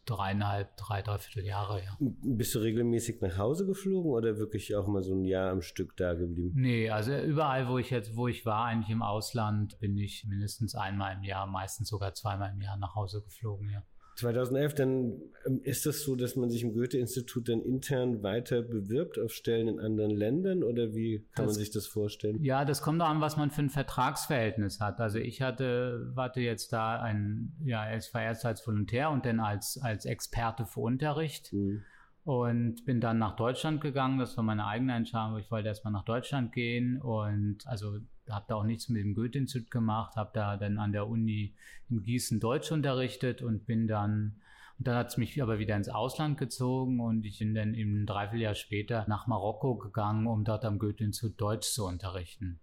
dreieinhalb, 0.06 0.75
drei, 0.75 1.01
dreiviertel 1.01 1.45
Jahre, 1.45 1.82
ja. 1.82 1.97
Bist 1.99 2.53
du 2.53 2.60
regelmäßig 2.60 3.21
nach 3.21 3.38
Hause 3.38 3.65
geflogen 3.65 4.12
oder 4.12 4.38
wirklich 4.38 4.75
auch 4.75 4.86
mal 4.86 5.01
so 5.01 5.15
ein 5.15 5.23
Jahr 5.23 5.49
am 5.49 5.62
Stück 5.62 5.95
da 5.95 6.13
geblieben? 6.13 6.60
Nee, 6.60 6.89
also 6.89 7.15
überall, 7.15 7.69
wo 7.69 7.77
ich 7.77 7.89
jetzt, 7.89 8.17
wo 8.17 8.27
ich 8.27 8.45
war, 8.45 8.65
eigentlich 8.65 8.89
im 8.89 9.01
Ausland, 9.01 9.79
bin 9.79 9.95
ich 9.97 10.25
mindestens 10.27 10.75
einmal 10.75 11.15
im 11.15 11.23
Jahr, 11.23 11.47
meistens 11.47 11.88
sogar 11.88 12.15
zweimal 12.15 12.51
im 12.51 12.60
Jahr 12.60 12.75
nach 12.75 12.95
Hause 12.95 13.21
geflogen, 13.21 13.69
ja. 13.69 13.82
2011, 14.15 14.76
dann 14.76 15.21
ähm, 15.45 15.62
ist 15.63 15.86
es 15.86 15.97
das 15.97 16.04
so, 16.04 16.15
dass 16.15 16.36
man 16.36 16.49
sich 16.49 16.63
im 16.63 16.73
Goethe-Institut 16.73 17.49
dann 17.49 17.62
intern 17.62 18.23
weiter 18.23 18.62
bewirbt 18.62 19.19
auf 19.19 19.32
Stellen 19.32 19.67
in 19.67 19.80
anderen 19.80 20.12
Ländern 20.12 20.63
oder 20.63 20.93
wie 20.93 21.19
kann 21.36 21.45
das, 21.45 21.56
man 21.56 21.56
sich 21.56 21.71
das 21.71 21.88
vorstellen? 21.88 22.41
Ja, 22.41 22.65
das 22.65 22.82
kommt 22.82 23.02
auch 23.02 23.10
an, 23.10 23.21
was 23.21 23.38
man 23.38 23.52
für 23.52 23.62
ein 23.62 23.69
Vertragsverhältnis 23.69 24.80
hat. 24.80 24.99
Also 24.99 25.19
ich 25.19 25.41
hatte, 25.41 26.12
warte 26.13 26.41
jetzt 26.41 26.73
da 26.73 27.02
ein, 27.02 27.54
ja, 27.63 27.95
ich 27.95 28.13
war 28.13 28.23
erst 28.23 28.45
als 28.45 28.65
Volontär 28.65 29.10
und 29.10 29.26
dann 29.26 29.39
als, 29.39 29.80
als 29.82 30.06
Experte 30.06 30.65
für 30.65 30.82
Unterricht. 30.82 31.52
Mhm. 31.54 31.84
Und 32.23 32.86
bin 32.86 33.01
dann 33.01 33.19
nach 33.19 33.36
Deutschland 33.36 33.81
gegangen. 33.81 34.17
Das 34.17 34.38
war 34.38 34.43
meine 34.43 34.65
eigene 34.65 34.95
Entscheidung. 34.95 35.38
Ich 35.39 35.51
wollte 35.51 35.67
erstmal 35.67 35.91
nach 35.91 36.05
Deutschland 36.05 36.53
gehen 36.53 37.01
und 37.01 37.67
also 37.67 37.99
habe 38.29 38.45
da 38.47 38.55
auch 38.55 38.63
nichts 38.63 38.89
mit 38.89 39.03
dem 39.03 39.13
Goethe-Institut 39.13 39.71
gemacht, 39.71 40.15
habe 40.15 40.31
da 40.33 40.57
dann 40.57 40.77
an 40.77 40.93
der 40.93 41.07
Uni 41.07 41.55
in 41.89 42.03
Gießen 42.03 42.39
Deutsch 42.39 42.71
unterrichtet 42.71 43.41
und 43.41 43.65
bin 43.65 43.88
dann, 43.88 44.39
und 44.77 44.88
dann 44.88 44.95
hat 44.95 45.07
es 45.07 45.17
mich 45.17 45.41
aber 45.41 45.59
wieder 45.59 45.75
ins 45.75 45.89
Ausland 45.89 46.38
gezogen 46.38 46.99
und 46.99 47.25
ich 47.25 47.39
bin 47.39 47.53
dann 47.53 47.73
eben 47.73 48.03
ein 48.03 48.05
Dreivierteljahr 48.05 48.55
später 48.55 49.05
nach 49.07 49.27
Marokko 49.27 49.75
gegangen, 49.75 50.27
um 50.27 50.45
dort 50.45 50.63
am 50.65 50.79
Goethe-Institut 50.79 51.39
Deutsch 51.39 51.67
zu 51.67 51.86
unterrichten. 51.86 52.62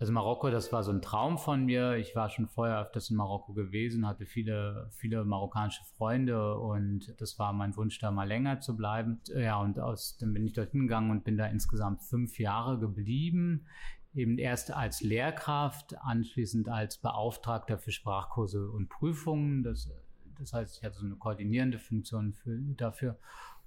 Also 0.00 0.12
Marokko, 0.12 0.50
das 0.50 0.72
war 0.72 0.84
so 0.84 0.92
ein 0.92 1.02
Traum 1.02 1.38
von 1.38 1.64
mir. 1.64 1.96
Ich 1.96 2.14
war 2.14 2.30
schon 2.30 2.46
vorher 2.46 2.80
öfters 2.80 3.10
in 3.10 3.16
Marokko 3.16 3.52
gewesen, 3.52 4.06
hatte 4.06 4.26
viele, 4.26 4.90
viele 4.92 5.24
marokkanische 5.24 5.82
Freunde 5.96 6.56
und 6.56 7.20
das 7.20 7.36
war 7.40 7.52
mein 7.52 7.76
Wunsch, 7.76 7.98
da 7.98 8.12
mal 8.12 8.28
länger 8.28 8.60
zu 8.60 8.76
bleiben. 8.76 9.20
Ja, 9.34 9.60
und 9.60 9.80
aus, 9.80 10.16
dann 10.18 10.32
bin 10.32 10.46
ich 10.46 10.52
dort 10.52 10.70
hingegangen 10.70 11.10
und 11.10 11.24
bin 11.24 11.36
da 11.36 11.46
insgesamt 11.46 12.02
fünf 12.04 12.38
Jahre 12.38 12.78
geblieben 12.78 13.66
eben 14.14 14.38
erst 14.38 14.72
als 14.72 15.00
Lehrkraft, 15.00 15.96
anschließend 16.00 16.68
als 16.68 16.98
Beauftragter 16.98 17.78
für 17.78 17.92
Sprachkurse 17.92 18.68
und 18.70 18.88
Prüfungen. 18.88 19.62
Das, 19.62 19.90
das 20.38 20.52
heißt, 20.52 20.78
ich 20.78 20.84
hatte 20.84 20.98
so 20.98 21.06
eine 21.06 21.16
koordinierende 21.16 21.78
Funktion 21.78 22.32
für, 22.32 22.58
dafür 22.76 23.18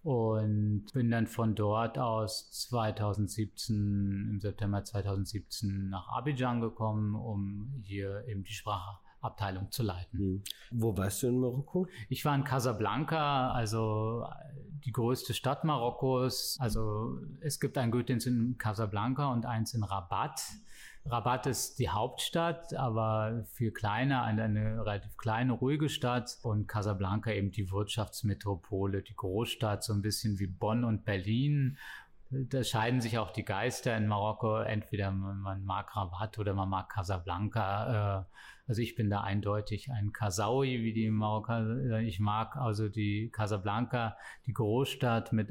und 0.03 0.85
bin 0.93 1.11
dann 1.11 1.27
von 1.27 1.55
dort 1.55 1.97
aus 1.97 2.49
2017, 2.51 4.29
im 4.31 4.39
September 4.39 4.83
2017 4.83 5.89
nach 5.89 6.07
Abidjan 6.09 6.61
gekommen, 6.61 7.15
um 7.15 7.81
hier 7.83 8.25
eben 8.27 8.43
die 8.43 8.53
Sprache 8.53 8.99
Abteilung 9.21 9.69
zu 9.71 9.83
leiten. 9.83 10.19
Hm. 10.19 10.43
Wo 10.71 10.97
warst 10.97 11.23
du 11.23 11.27
in 11.27 11.39
Marokko? 11.39 11.87
Ich 12.09 12.25
war 12.25 12.35
in 12.35 12.43
Casablanca, 12.43 13.51
also 13.51 14.25
die 14.85 14.91
größte 14.91 15.33
Stadt 15.33 15.63
Marokkos. 15.63 16.57
Also 16.59 17.19
es 17.39 17.59
gibt 17.59 17.77
ein 17.77 17.91
Goethe-Institut 17.91 18.39
in 18.39 18.57
Casablanca 18.57 19.31
und 19.31 19.45
eins 19.45 19.73
in 19.73 19.83
Rabat. 19.83 20.41
Rabat 21.05 21.47
ist 21.47 21.79
die 21.79 21.89
Hauptstadt, 21.89 22.75
aber 22.75 23.45
viel 23.53 23.71
kleiner, 23.71 24.23
eine, 24.23 24.43
eine, 24.43 24.85
relativ 24.85 25.17
kleine, 25.17 25.53
ruhige 25.53 25.89
Stadt 25.89 26.37
und 26.43 26.67
Casablanca 26.67 27.31
eben 27.31 27.51
die 27.51 27.71
Wirtschaftsmetropole, 27.71 29.01
die 29.01 29.15
Großstadt, 29.15 29.83
so 29.83 29.93
ein 29.93 30.03
bisschen 30.03 30.37
wie 30.39 30.47
Bonn 30.47 30.83
und 30.83 31.03
Berlin. 31.03 31.77
Da 32.29 32.63
scheiden 32.63 33.01
sich 33.01 33.17
auch 33.17 33.31
die 33.31 33.43
Geister 33.43 33.97
in 33.97 34.07
Marokko. 34.07 34.59
Entweder 34.59 35.11
man 35.11 35.65
mag 35.65 35.95
Rabat 35.95 36.37
oder 36.39 36.53
man 36.53 36.69
mag 36.69 36.87
Casablanca. 36.89 38.27
Äh, 38.71 38.81
also 38.81 38.81
ich 38.81 38.95
bin 38.95 39.09
da 39.09 39.21
eindeutig 39.21 39.91
ein 39.91 40.13
Kasaui, 40.13 40.81
wie 40.81 40.93
die 40.93 41.09
Marokkaner. 41.09 41.99
Ich 41.99 42.19
mag 42.19 42.55
also 42.55 42.87
die 42.87 43.29
Casablanca, 43.29 44.17
die 44.45 44.53
Großstadt 44.53 45.33
mit, 45.33 45.49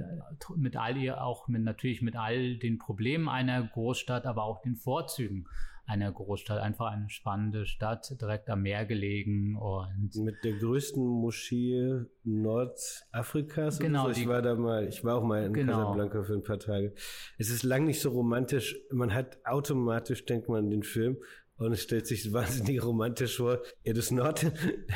mit 0.57 0.77
all 0.77 0.97
ihr, 0.97 1.23
auch 1.23 1.49
mit, 1.49 1.63
natürlich 1.63 2.03
mit 2.03 2.17
all 2.17 2.57
den 2.57 2.79
Problemen 2.79 3.29
einer 3.29 3.63
Großstadt, 3.63 4.27
aber 4.27 4.45
auch 4.45 4.63
den 4.63 4.77
Vorzügen 4.77 5.47
einer 5.91 6.13
Großstadt. 6.13 6.61
Einfach 6.61 6.93
eine 6.93 7.11
spannende 7.11 7.67
Stadt, 7.67 8.17
direkt 8.21 8.49
am 8.49 8.63
Meer 8.63 8.87
gelegen 8.87 9.57
und. 9.57 10.15
Mit 10.17 10.37
der 10.45 10.53
größten 10.53 11.05
Moschee 11.05 12.05
Nordafrikas. 12.25 13.81
Genau. 13.81 14.05
So. 14.05 14.11
Ich 14.11 14.29
war 14.29 14.41
da 14.41 14.55
mal, 14.55 14.87
ich 14.87 15.05
war 15.05 15.17
auch 15.17 15.25
mal 15.25 15.45
in 15.45 15.53
genau. 15.53 15.79
Casablanca 15.79 16.23
für 16.23 16.35
ein 16.35 16.45
paar 16.45 16.59
Tage. 16.59 16.95
Es 17.39 17.51
ist 17.51 17.65
lang 17.65 17.85
nicht 17.85 18.01
so 18.01 18.11
romantisch. 18.11 18.79
Man 18.91 19.13
hat 19.13 19.39
automatisch, 19.45 20.25
denkt 20.25 20.49
man, 20.49 20.71
den 20.71 20.85
Film 20.85 21.19
und 21.61 21.73
es 21.73 21.83
stellt 21.83 22.07
sich 22.07 22.33
wahnsinnig 22.33 22.83
romantisch 22.83 23.37
vor. 23.37 23.61
It 23.85 23.97
is 23.97 24.11
not. 24.11 24.47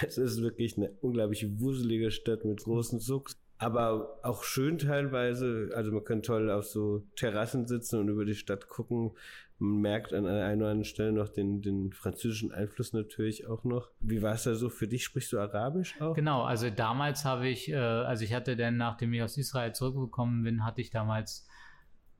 Es 0.06 0.18
ist 0.18 0.42
wirklich 0.42 0.76
eine 0.76 0.90
unglaublich 1.02 1.60
wuselige 1.60 2.10
Stadt 2.10 2.44
mit 2.44 2.64
großen 2.64 3.00
Zugs. 3.00 3.38
Aber 3.58 4.18
auch 4.22 4.42
schön 4.44 4.78
teilweise. 4.78 5.70
Also 5.74 5.92
man 5.92 6.04
kann 6.04 6.22
toll 6.22 6.50
auf 6.50 6.64
so 6.64 7.04
Terrassen 7.16 7.66
sitzen 7.66 8.00
und 8.00 8.08
über 8.08 8.24
die 8.24 8.34
Stadt 8.34 8.68
gucken. 8.68 9.12
Man 9.58 9.80
merkt 9.82 10.12
an 10.12 10.26
einer 10.26 10.38
oder 10.38 10.48
anderen 10.48 10.84
Stelle 10.84 11.12
noch 11.12 11.28
den, 11.28 11.60
den 11.62 11.92
französischen 11.92 12.50
Einfluss 12.50 12.92
natürlich 12.92 13.46
auch 13.46 13.64
noch. 13.64 13.90
Wie 14.00 14.22
war 14.22 14.34
es 14.34 14.44
da 14.44 14.54
so 14.54 14.70
für 14.70 14.88
dich? 14.88 15.04
Sprichst 15.04 15.32
du 15.32 15.38
Arabisch 15.38 16.00
auch? 16.00 16.14
Genau, 16.14 16.42
also 16.42 16.70
damals 16.70 17.24
habe 17.24 17.46
ich, 17.46 17.70
äh, 17.70 17.76
also 17.76 18.24
ich 18.24 18.32
hatte 18.32 18.56
dann, 18.56 18.78
nachdem 18.78 19.12
ich 19.12 19.22
aus 19.22 19.36
Israel 19.36 19.72
zurückgekommen 19.72 20.42
bin, 20.42 20.64
hatte 20.64 20.80
ich 20.80 20.90
damals 20.90 21.46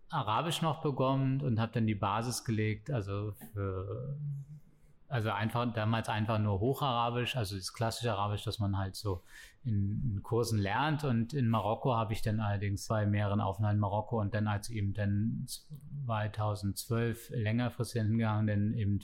Arabisch 0.08 0.62
noch 0.62 0.82
begonnen 0.82 1.40
und 1.40 1.60
habe 1.60 1.72
dann 1.72 1.86
die 1.86 1.94
Basis 1.94 2.44
gelegt, 2.44 2.90
also 2.90 3.32
für 3.52 4.16
also 5.14 5.30
einfach 5.30 5.72
damals 5.72 6.08
einfach 6.08 6.40
nur 6.40 6.58
Hocharabisch, 6.58 7.36
also 7.36 7.54
das 7.54 7.72
klassische 7.72 8.12
Arabisch, 8.14 8.42
das 8.42 8.58
man 8.58 8.76
halt 8.76 8.96
so 8.96 9.22
in, 9.64 10.02
in 10.02 10.22
Kursen 10.24 10.58
lernt. 10.58 11.04
Und 11.04 11.32
in 11.34 11.48
Marokko 11.48 11.94
habe 11.94 12.12
ich 12.12 12.22
dann 12.22 12.40
allerdings 12.40 12.88
bei 12.88 13.06
mehreren 13.06 13.40
Aufenthalten 13.40 13.76
in 13.76 13.80
Marokko 13.80 14.20
und 14.20 14.34
dann 14.34 14.48
als 14.48 14.70
eben 14.70 14.92
dann 14.92 15.46
2012 16.06 17.30
längerfristig 17.30 18.02
hingegangen, 18.02 18.48
dann 18.48 18.74
eben 18.74 18.98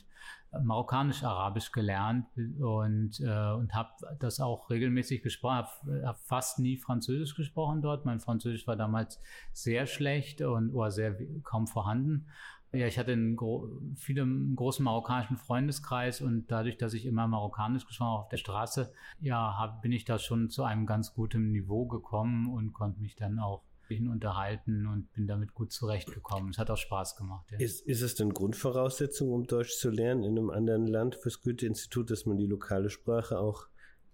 marokkanisch-arabisch 0.51 1.70
gelernt 1.70 2.27
und, 2.59 3.20
äh, 3.20 3.53
und 3.53 3.73
habe 3.73 3.90
das 4.18 4.40
auch 4.40 4.68
regelmäßig 4.68 5.23
gesprochen, 5.23 5.59
habe 5.59 6.03
hab 6.05 6.20
fast 6.25 6.59
nie 6.59 6.77
Französisch 6.77 7.37
gesprochen 7.37 7.83
dort. 7.83 8.05
Mein 8.05 8.18
Französisch 8.18 8.66
war 8.66 8.75
damals 8.75 9.23
sehr 9.53 9.87
schlecht 9.87 10.42
und 10.42 10.75
oder 10.75 10.90
sehr 10.90 11.16
kaum 11.44 11.68
vorhanden. 11.68 12.27
Ja, 12.72 12.87
ich 12.87 12.98
hatte 12.98 13.12
einen, 13.12 13.37
gro 13.37 13.68
viele, 13.96 14.22
einen 14.22 14.54
großen 14.54 14.85
marokkanischen 14.85 15.37
Freundeskreis 15.37 16.20
und 16.20 16.46
dadurch, 16.50 16.76
dass 16.76 16.94
ich 16.94 17.04
immer 17.04 17.26
marokkanisch 17.26 17.87
gesprochen 17.87 18.11
habe 18.11 18.22
auf 18.22 18.28
der 18.28 18.37
Straße, 18.37 18.92
ja, 19.20 19.59
hab, 19.59 19.83
bin 19.83 19.92
ich 19.92 20.04
da 20.04 20.18
schon 20.18 20.50
zu 20.50 20.62
einem 20.62 20.87
ganz 20.87 21.14
guten 21.14 21.50
Niveau 21.50 21.87
gekommen 21.87 22.52
und 22.52 22.72
konnte 22.72 23.00
mich 23.00 23.16
dann 23.16 23.38
auch 23.38 23.62
unterhalten 24.09 24.87
und 24.87 25.12
bin 25.14 25.26
damit 25.26 25.52
gut 25.52 25.72
zurechtgekommen. 25.72 26.50
Es 26.50 26.59
hat 26.59 26.70
auch 26.70 26.76
Spaß 26.76 27.16
gemacht. 27.16 27.50
Ja. 27.50 27.59
Ist, 27.59 27.85
ist 27.87 28.02
es 28.02 28.14
denn 28.14 28.33
Grundvoraussetzung, 28.33 29.33
um 29.33 29.46
Deutsch 29.48 29.76
zu 29.78 29.90
lernen 29.90 30.22
in 30.22 30.38
einem 30.38 30.50
anderen 30.50 30.87
Land 30.87 31.16
fürs 31.16 31.42
Goethe-Institut, 31.42 32.11
dass 32.11 32.24
man 32.24 32.38
die 32.38 32.46
lokale 32.46 32.88
Sprache 32.88 33.38
auch 33.38 33.66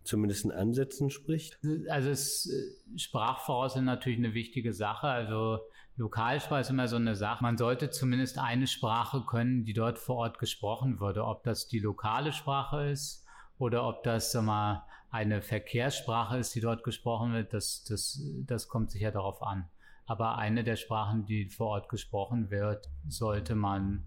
zumindest 0.03 0.47
in 0.47 0.53
Ansätzen 0.53 1.11
spricht? 1.11 1.59
Also 1.91 2.09
es, 2.09 2.47
äh, 2.47 2.99
Sprachvoraussetzung 2.99 3.85
natürlich 3.85 4.19
eine 4.19 4.33
wichtige 4.33 4.73
Sache. 4.73 5.09
Also 5.09 5.59
Lokalsprache 5.97 6.61
ist 6.61 6.71
immer 6.71 6.89
so 6.89 6.97
eine 6.97 7.17
Sache. 7.17 7.43
Man 7.43 7.57
sollte 7.57 7.91
zumindest 7.91 8.39
eine 8.39 8.67
Sprache 8.67 9.23
können, 9.27 9.65
die 9.65 9.73
dort 9.73 9.99
vor 9.99 10.17
Ort 10.17 10.39
gesprochen 10.39 11.01
wurde. 11.01 11.25
Ob 11.25 11.43
das 11.43 11.69
die 11.69 11.79
lokale 11.79 12.33
Sprache 12.33 12.91
ist 12.91 13.27
oder 13.59 13.87
ob 13.87 14.03
das 14.05 14.35
mal, 14.35 14.85
eine 15.11 15.41
Verkehrssprache 15.41 16.37
ist, 16.37 16.55
die 16.55 16.61
dort 16.61 16.85
gesprochen 16.85 17.33
wird, 17.33 17.55
das, 17.55 17.85
das, 17.85 18.21
das 18.45 18.69
kommt 18.69 18.91
sicher 18.91 19.13
darauf 19.13 19.43
an. 19.43 19.69
Aber 20.05 20.37
eine 20.37 20.63
der 20.63 20.77
Sprachen, 20.77 21.25
die 21.25 21.49
vor 21.49 21.69
Ort 21.69 21.89
gesprochen 21.89 22.51
wird, 22.51 22.91
sollte 23.09 23.55
man 23.55 24.05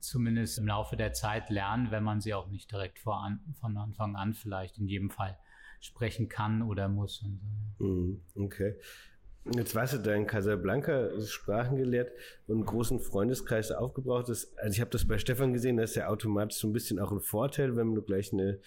zumindest 0.00 0.58
im 0.58 0.66
Laufe 0.66 0.96
der 0.96 1.12
Zeit 1.12 1.48
lernen, 1.48 1.90
wenn 1.90 2.02
man 2.02 2.20
sie 2.20 2.34
auch 2.34 2.48
nicht 2.48 2.70
direkt 2.72 2.98
vor 2.98 3.22
an, 3.22 3.40
von 3.60 3.76
Anfang 3.76 4.16
an 4.16 4.34
vielleicht 4.34 4.78
in 4.78 4.88
jedem 4.88 5.10
Fall 5.10 5.38
sprechen 5.80 6.28
kann 6.28 6.62
oder 6.62 6.88
muss. 6.88 7.24
So. 7.78 7.84
Mhm, 7.84 8.20
okay. 8.36 8.74
Jetzt 9.52 9.74
warst 9.74 9.92
du 9.92 9.98
da 9.98 10.14
in 10.14 10.26
Casablanca, 10.26 11.10
Sprachen 11.20 11.76
gelehrt 11.76 12.12
und 12.46 12.56
einen 12.56 12.64
großen 12.64 12.98
Freundeskreis 12.98 13.72
aufgebraucht. 13.72 14.30
Das, 14.30 14.56
also 14.56 14.72
ich 14.72 14.80
habe 14.80 14.90
das 14.90 15.06
bei 15.06 15.18
Stefan 15.18 15.52
gesehen, 15.52 15.76
das 15.76 15.90
ist 15.90 15.96
ja 15.96 16.08
automatisch 16.08 16.58
so 16.58 16.68
ein 16.68 16.72
bisschen 16.72 16.98
auch 16.98 17.12
ein 17.12 17.20
Vorteil, 17.20 17.76
wenn 17.76 17.94
du 17.94 18.00
gleich 18.00 18.32
eine 18.32 18.58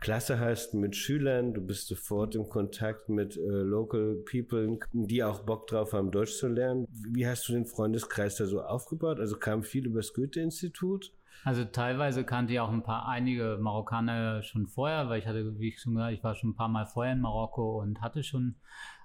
Klasse 0.00 0.40
hast 0.40 0.72
mit 0.72 0.96
Schülern, 0.96 1.52
du 1.52 1.60
bist 1.60 1.88
sofort 1.88 2.34
im 2.34 2.48
Kontakt 2.48 3.10
mit 3.10 3.36
äh, 3.36 3.40
Local 3.40 4.16
People, 4.30 4.78
die 4.92 5.22
auch 5.22 5.40
Bock 5.40 5.66
drauf 5.66 5.92
haben, 5.92 6.10
Deutsch 6.10 6.38
zu 6.38 6.48
lernen. 6.48 6.86
Wie 6.90 7.26
hast 7.26 7.46
du 7.48 7.52
den 7.52 7.66
Freundeskreis 7.66 8.36
da 8.36 8.46
so 8.46 8.62
aufgebaut? 8.62 9.20
Also 9.20 9.36
kam 9.36 9.62
viel 9.62 9.86
über 9.86 9.98
das 9.98 10.14
Goethe-Institut? 10.14 11.12
Also 11.44 11.64
teilweise 11.64 12.24
kannte 12.24 12.54
ich 12.54 12.60
auch 12.60 12.70
ein 12.70 12.82
paar, 12.82 13.08
einige 13.08 13.58
Marokkaner 13.60 14.42
schon 14.42 14.66
vorher, 14.66 15.08
weil 15.08 15.20
ich 15.20 15.26
hatte, 15.26 15.58
wie 15.58 15.68
ich 15.68 15.80
schon 15.80 15.94
gesagt, 15.94 16.14
ich 16.14 16.24
war 16.24 16.34
schon 16.34 16.50
ein 16.50 16.56
paar 16.56 16.68
Mal 16.68 16.86
vorher 16.86 17.12
in 17.12 17.20
Marokko 17.20 17.80
und 17.80 18.00
hatte 18.00 18.22
schon 18.22 18.56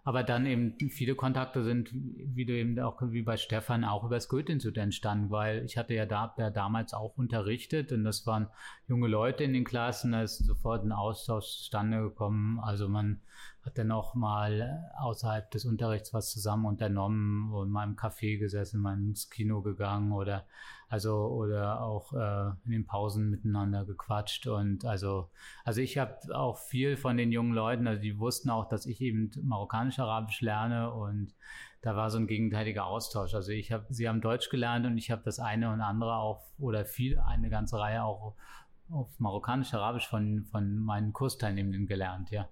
aber 0.06 0.22
dann 0.24 0.46
eben 0.46 0.78
viele 0.92 1.16
Kontakte 1.16 1.64
sind, 1.64 1.90
wie 1.92 2.46
du 2.46 2.54
eben 2.54 2.80
auch 2.80 3.02
wie 3.02 3.24
bei 3.24 3.38
Stefan 3.38 3.84
auch 3.84 4.04
über 4.04 4.16
das 4.16 4.30
Goethe-Institut 4.30 4.78
entstanden, 4.78 5.32
weil 5.32 5.66
ich 5.66 5.78
hatte 5.78 5.96
ja 5.96 6.06
da 6.06 6.32
ja 6.38 6.52
damals 6.52 6.94
auch 6.94 7.18
unterrichtet 7.18 7.92
und 7.92 8.04
das 8.04 8.28
waren 8.28 8.48
junge 8.88 9.08
Leute 9.08 9.44
in 9.44 9.54
den 9.54 9.64
Klassen, 9.64 10.12
da 10.12 10.22
ist 10.22 10.38
sofort 10.38 10.86
ein 10.86 10.92
Austausch 10.92 11.48
zustande 11.48 12.04
gekommen. 12.04 12.60
Also 12.60 12.88
man 12.88 13.20
hat 13.66 13.78
dann 13.80 13.92
auch 13.92 14.14
mal 14.14 14.92
außerhalb 15.00 15.50
des 15.50 15.66
Unterrichts 15.66 16.14
was 16.14 16.32
zusammen 16.32 16.66
unternommen 16.66 17.52
und 17.52 17.72
mal 17.72 17.84
im 17.84 17.96
Café 17.96 18.38
gesessen, 18.38 18.80
mal 18.80 18.94
ins 18.96 19.30
Kino 19.30 19.62
gegangen 19.62 20.12
oder 20.12 20.46
also 20.88 21.28
oder 21.28 21.82
auch 21.82 22.14
äh, 22.14 22.52
in 22.66 22.72
den 22.72 22.86
Pausen 22.86 23.32
miteinander 23.32 23.86
gequatscht 23.86 24.46
und 24.46 24.86
also 24.86 25.30
also 25.64 25.82
ich 25.82 25.98
habe 25.98 26.16
auch 26.36 26.60
viel 26.60 26.96
von 26.96 27.18
den 27.18 27.32
jungen 27.32 27.54
Leuten, 27.54 27.88
also 27.88 28.00
die 28.02 28.20
wussten 28.20 28.52
auch, 28.52 28.70
dass 28.70 28.86
ich 28.86 29.02
eben 29.02 29.32
marokkanisch-arabisch 29.42 30.42
lerne 30.42 30.92
und 30.94 31.34
da 31.82 31.96
war 31.96 32.10
so 32.10 32.18
ein 32.18 32.28
gegenteiliger 32.28 32.86
Austausch. 32.86 33.36
Also 33.36 33.52
ich 33.52 33.72
habe, 33.72 33.86
sie 33.90 34.10
haben 34.10 34.20
Deutsch 34.20 34.50
gelernt 34.50 34.88
und 34.88 34.98
ich 34.98 35.12
habe 35.12 35.22
das 35.24 35.40
eine 35.40 35.72
und 35.72 35.82
andere 35.82 36.16
auch 36.16 36.44
oder 36.60 36.86
viel 36.86 37.20
eine 37.20 37.50
ganze 37.50 37.78
Reihe 37.80 38.04
auch 38.04 38.36
auf 38.92 39.20
marokkanisch-arabisch 39.20 40.08
von 40.08 40.46
von 40.52 40.78
meinen 40.78 41.14
Kursteilnehmenden 41.14 41.88
gelernt, 41.88 42.30
ja. 42.30 42.48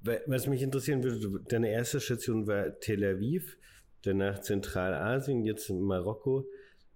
Was 0.00 0.46
mich 0.46 0.62
interessieren 0.62 1.02
würde, 1.02 1.44
deine 1.48 1.70
erste 1.70 2.00
Station 2.00 2.46
war 2.46 2.78
Tel 2.78 3.04
Aviv, 3.04 3.58
danach 4.02 4.40
Zentralasien, 4.40 5.44
jetzt 5.44 5.70
Marokko. 5.70 6.48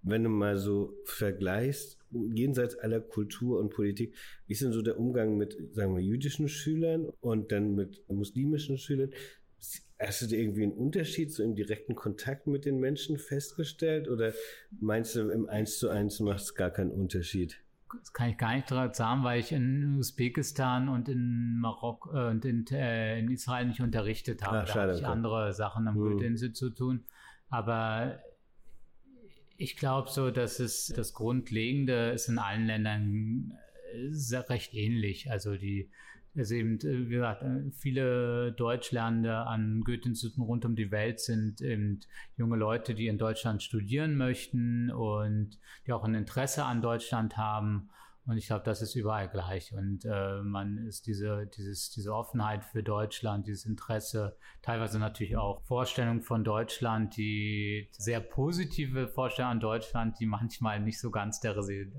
Wenn 0.03 0.23
du 0.23 0.29
mal 0.29 0.57
so 0.57 0.97
vergleichst, 1.05 1.97
jenseits 2.11 2.75
aller 2.75 2.99
Kultur 2.99 3.59
und 3.59 3.69
Politik, 3.69 4.13
wie 4.47 4.53
ist 4.53 4.61
denn 4.61 4.73
so 4.73 4.81
der 4.81 4.99
Umgang 4.99 5.37
mit, 5.37 5.57
sagen 5.73 5.95
wir, 5.95 6.03
jüdischen 6.03 6.49
Schülern 6.49 7.09
und 7.21 7.51
dann 7.51 7.75
mit 7.75 8.03
muslimischen 8.09 8.77
Schülern? 8.77 9.11
Hast 9.99 10.21
du 10.21 10.27
da 10.27 10.35
irgendwie 10.35 10.63
einen 10.63 10.73
Unterschied 10.73 11.31
so 11.31 11.43
im 11.43 11.55
direkten 11.55 11.95
Kontakt 11.95 12.47
mit 12.47 12.65
den 12.65 12.79
Menschen 12.79 13.17
festgestellt 13.17 14.09
oder 14.09 14.33
meinst 14.71 15.15
du, 15.15 15.29
im 15.29 15.47
Eins 15.47 15.79
zu 15.79 15.89
eins 15.89 16.19
macht 16.19 16.41
es 16.41 16.55
gar 16.55 16.71
keinen 16.71 16.91
Unterschied? 16.91 17.63
Das 17.99 18.13
kann 18.13 18.29
ich 18.29 18.37
gar 18.37 18.55
nicht 18.55 18.67
sagen, 18.67 19.23
weil 19.23 19.39
ich 19.39 19.51
in 19.51 19.97
Usbekistan 19.97 20.89
und 20.89 21.09
in 21.09 21.59
Marokko 21.59 22.13
äh, 22.13 22.29
und 22.29 22.45
in, 22.45 22.65
äh, 22.67 23.19
in, 23.19 23.31
Israel 23.31 23.67
nicht 23.67 23.81
unterrichtet 23.81 24.43
habe. 24.43 24.59
Ach, 24.59 24.73
da 24.73 24.81
habe 24.81 24.93
ich 24.93 25.05
andere 25.05 25.53
Sachen 25.53 25.87
am 25.87 25.95
hm. 25.95 26.01
Goethe-Institut 26.01 26.55
zu 26.55 26.69
tun. 26.71 27.05
Aber 27.49 28.19
ich 29.57 29.77
glaube 29.77 30.09
so, 30.09 30.31
dass 30.31 30.59
es 30.59 30.87
das 30.95 31.13
Grundlegende 31.13 32.09
ist 32.11 32.27
in 32.27 32.39
allen 32.39 32.65
Ländern 32.65 33.53
äh, 33.93 34.37
recht 34.37 34.73
ähnlich. 34.73 35.31
Also 35.31 35.55
die 35.55 35.89
es 36.35 36.51
eben, 36.51 36.79
äh, 36.79 37.09
wie 37.09 37.15
gesagt, 37.15 37.43
äh, 37.43 37.71
viele 37.71 38.51
Deutschlernende 38.53 39.35
an 39.35 39.81
Goethe-Instituten 39.85 40.41
rund 40.41 40.65
um 40.65 40.75
die 40.75 40.91
Welt 40.91 41.19
sind 41.19 41.61
eben 41.61 41.99
junge 42.37 42.57
Leute, 42.57 42.95
die 42.95 43.07
in 43.07 43.17
Deutschland 43.17 43.61
studieren 43.61 44.15
möchten 44.15 44.91
und 44.91 45.59
die 45.85 45.93
auch 45.93 46.03
ein 46.03 46.15
Interesse 46.15 46.65
an 46.65 46.81
Deutschland 46.81 47.37
haben 47.37 47.89
und 48.25 48.37
ich 48.37 48.47
glaube, 48.47 48.63
das 48.63 48.81
ist 48.81 48.95
überall 48.95 49.27
gleich. 49.27 49.73
Und 49.73 50.05
äh, 50.05 50.41
man 50.41 50.77
ist 50.77 51.07
diese, 51.07 51.45
dieses, 51.57 51.89
diese 51.89 52.13
Offenheit 52.13 52.63
für 52.63 52.81
Deutschland, 52.81 53.47
dieses 53.47 53.65
Interesse, 53.65 54.37
teilweise 54.61 54.97
natürlich 54.97 55.35
auch 55.35 55.61
Vorstellungen 55.63 56.21
von 56.21 56.45
Deutschland, 56.45 57.17
die 57.17 57.89
sehr 57.91 58.21
positive 58.21 59.09
Vorstellungen 59.09 59.53
an 59.53 59.59
Deutschland, 59.59 60.19
die 60.21 60.25
manchmal 60.25 60.79
nicht 60.79 61.01
so 61.01 61.11
ganz 61.11 61.41
der 61.41 61.57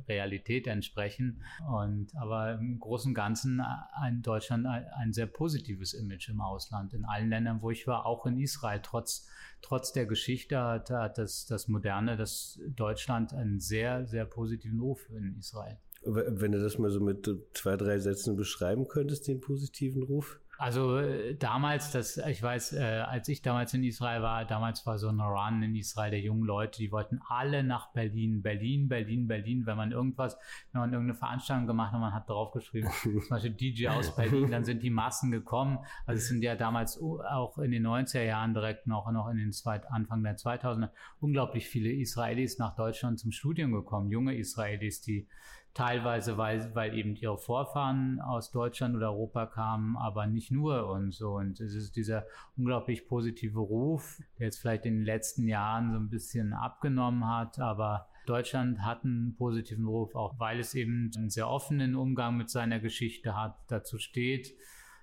Realität 0.08 0.66
entsprechen. 0.66 1.42
Und 1.70 2.16
aber 2.16 2.54
im 2.54 2.78
Großen 2.78 3.10
und 3.10 3.14
Ganzen 3.14 3.60
ein 3.60 4.22
Deutschland 4.22 4.66
ein, 4.66 4.87
ein 4.96 5.12
sehr 5.12 5.26
positives 5.26 5.92
Image 5.92 6.30
im 6.30 6.40
Ausland. 6.40 6.94
In 6.94 7.04
allen 7.04 7.28
Ländern, 7.28 7.60
wo 7.60 7.70
ich 7.70 7.87
war, 7.87 8.06
auch 8.06 8.24
in 8.24 8.38
Israel, 8.38 8.80
trotz 8.82 9.28
trotz 9.64 9.92
der 9.92 10.04
Geschichte 10.04 10.60
hat, 10.60 10.90
hat 10.90 11.16
das, 11.16 11.46
das 11.46 11.68
Moderne, 11.68 12.16
das 12.16 12.60
Deutschland 12.68 13.32
einen 13.32 13.60
sehr, 13.60 14.06
sehr 14.06 14.26
positiven 14.26 14.78
Ruf 14.78 15.08
in 15.10 15.37
Israel. 15.38 15.78
Wenn 16.07 16.53
du 16.53 16.62
das 16.62 16.79
mal 16.79 16.90
so 16.90 17.01
mit 17.01 17.29
zwei, 17.55 17.77
drei 17.77 17.99
Sätzen 17.99 18.37
beschreiben 18.37 18.88
könntest, 18.88 19.27
den 19.29 19.40
positiven 19.40 20.03
Ruf? 20.03 20.40
Also 20.59 20.99
äh, 20.99 21.35
damals, 21.35 21.90
das, 21.90 22.17
ich 22.17 22.43
weiß, 22.43 22.75
äh, 22.75 23.05
als 23.07 23.29
ich 23.29 23.43
damals 23.43 23.75
in 23.75 23.83
Israel 23.83 24.23
war, 24.23 24.45
damals 24.45 24.87
war 24.87 24.99
so 24.99 25.09
ein 25.09 25.21
Run 25.21 25.62
in 25.62 25.75
Israel 25.75 26.11
der 26.11 26.21
jungen 26.21 26.45
Leute, 26.45 26.79
die 26.79 26.93
wollten 26.93 27.21
alle 27.29 27.64
nach 27.64 27.93
Berlin, 27.93 28.43
Berlin, 28.43 28.88
Berlin, 28.88 29.27
Berlin. 29.27 29.67
Wenn 29.67 29.77
man 29.77 29.90
irgendwas, 29.90 30.38
wenn 30.73 30.81
man 30.81 30.93
irgendeine 30.93 31.19
Veranstaltung 31.19 31.67
gemacht 31.67 31.93
hat, 31.93 32.01
man 32.01 32.14
hat 32.14 32.29
draufgeschrieben, 32.29 32.90
zum 33.03 33.29
Beispiel 33.29 33.53
DJ 33.53 33.88
aus 33.88 34.14
Berlin, 34.14 34.51
dann 34.51 34.64
sind 34.64 34.83
die 34.83 34.90
Massen 34.90 35.31
gekommen. 35.31 35.79
Also 36.07 36.19
es 36.19 36.29
sind 36.29 36.43
ja 36.43 36.55
damals 36.55 37.01
auch 37.01 37.59
in 37.59 37.73
den 37.73 37.87
90er 37.87 38.23
Jahren 38.23 38.55
direkt 38.55 38.87
noch, 38.87 39.11
noch 39.11 39.29
in 39.29 39.38
den 39.38 39.53
zweit, 39.53 39.90
Anfang 39.90 40.23
der 40.23 40.37
2000er 40.37 40.90
unglaublich 41.21 41.69
viele 41.69 41.90
Israelis 41.90 42.59
nach 42.59 42.77
Deutschland 42.77 43.19
zum 43.19 43.33
Studium 43.33 43.73
gekommen, 43.73 44.11
junge 44.11 44.37
Israelis, 44.37 45.01
die 45.01 45.27
teilweise, 45.74 46.38
weil, 46.38 46.74
weil 46.74 46.96
eben 46.96 47.16
ihre 47.16 47.37
Vorfahren 47.37 48.20
aus 48.20 48.52
Deutschland 48.52 48.94
oder 48.96 49.10
Europa 49.10 49.46
kamen, 49.46 49.96
aber 49.96 50.26
nicht 50.26 50.52
nur 50.52 50.88
und 50.88 51.12
so. 51.12 51.34
Und 51.34 51.60
es 51.60 51.74
ist 51.74 51.96
dieser 51.96 52.24
unglaublich 52.56 53.08
positive 53.08 53.58
Ruf, 53.58 54.22
der 54.38 54.46
jetzt 54.46 54.60
vielleicht 54.60 54.87
in 54.87 54.94
den 54.94 55.04
letzten 55.04 55.48
Jahren 55.48 55.92
so 55.92 55.98
ein 55.98 56.08
bisschen 56.08 56.52
abgenommen 56.52 57.26
hat, 57.26 57.58
aber 57.58 58.08
Deutschland 58.26 58.80
hat 58.82 59.04
einen 59.04 59.34
positiven 59.37 59.87
Ruf, 59.87 60.14
auch 60.14 60.38
weil 60.38 60.60
es 60.60 60.74
eben 60.74 61.10
einen 61.16 61.28
sehr 61.28 61.48
offenen 61.48 61.96
Umgang 61.96 62.37
mit 62.37 62.48
seiner 62.48 62.78
Geschichte 62.78 63.37
hat, 63.37 63.56
dazu 63.68 63.98
steht, 63.98 64.54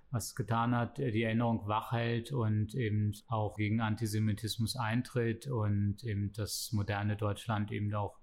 was 0.09 0.35
getan 0.35 0.75
hat, 0.75 0.97
die 0.97 1.23
Erinnerung 1.23 1.67
wach 1.67 1.91
hält 1.91 2.31
und 2.31 2.75
eben 2.75 3.13
auch 3.27 3.55
gegen 3.55 3.79
Antisemitismus 3.79 4.75
eintritt 4.75 5.47
und 5.47 6.03
eben 6.03 6.31
das 6.33 6.71
moderne 6.73 7.15
Deutschland 7.15 7.71
eben 7.71 7.93
auch 7.93 8.20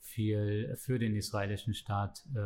viel 0.00 0.74
für 0.76 0.98
den 0.98 1.14
israelischen 1.14 1.74
Staat 1.74 2.24
äh, 2.34 2.38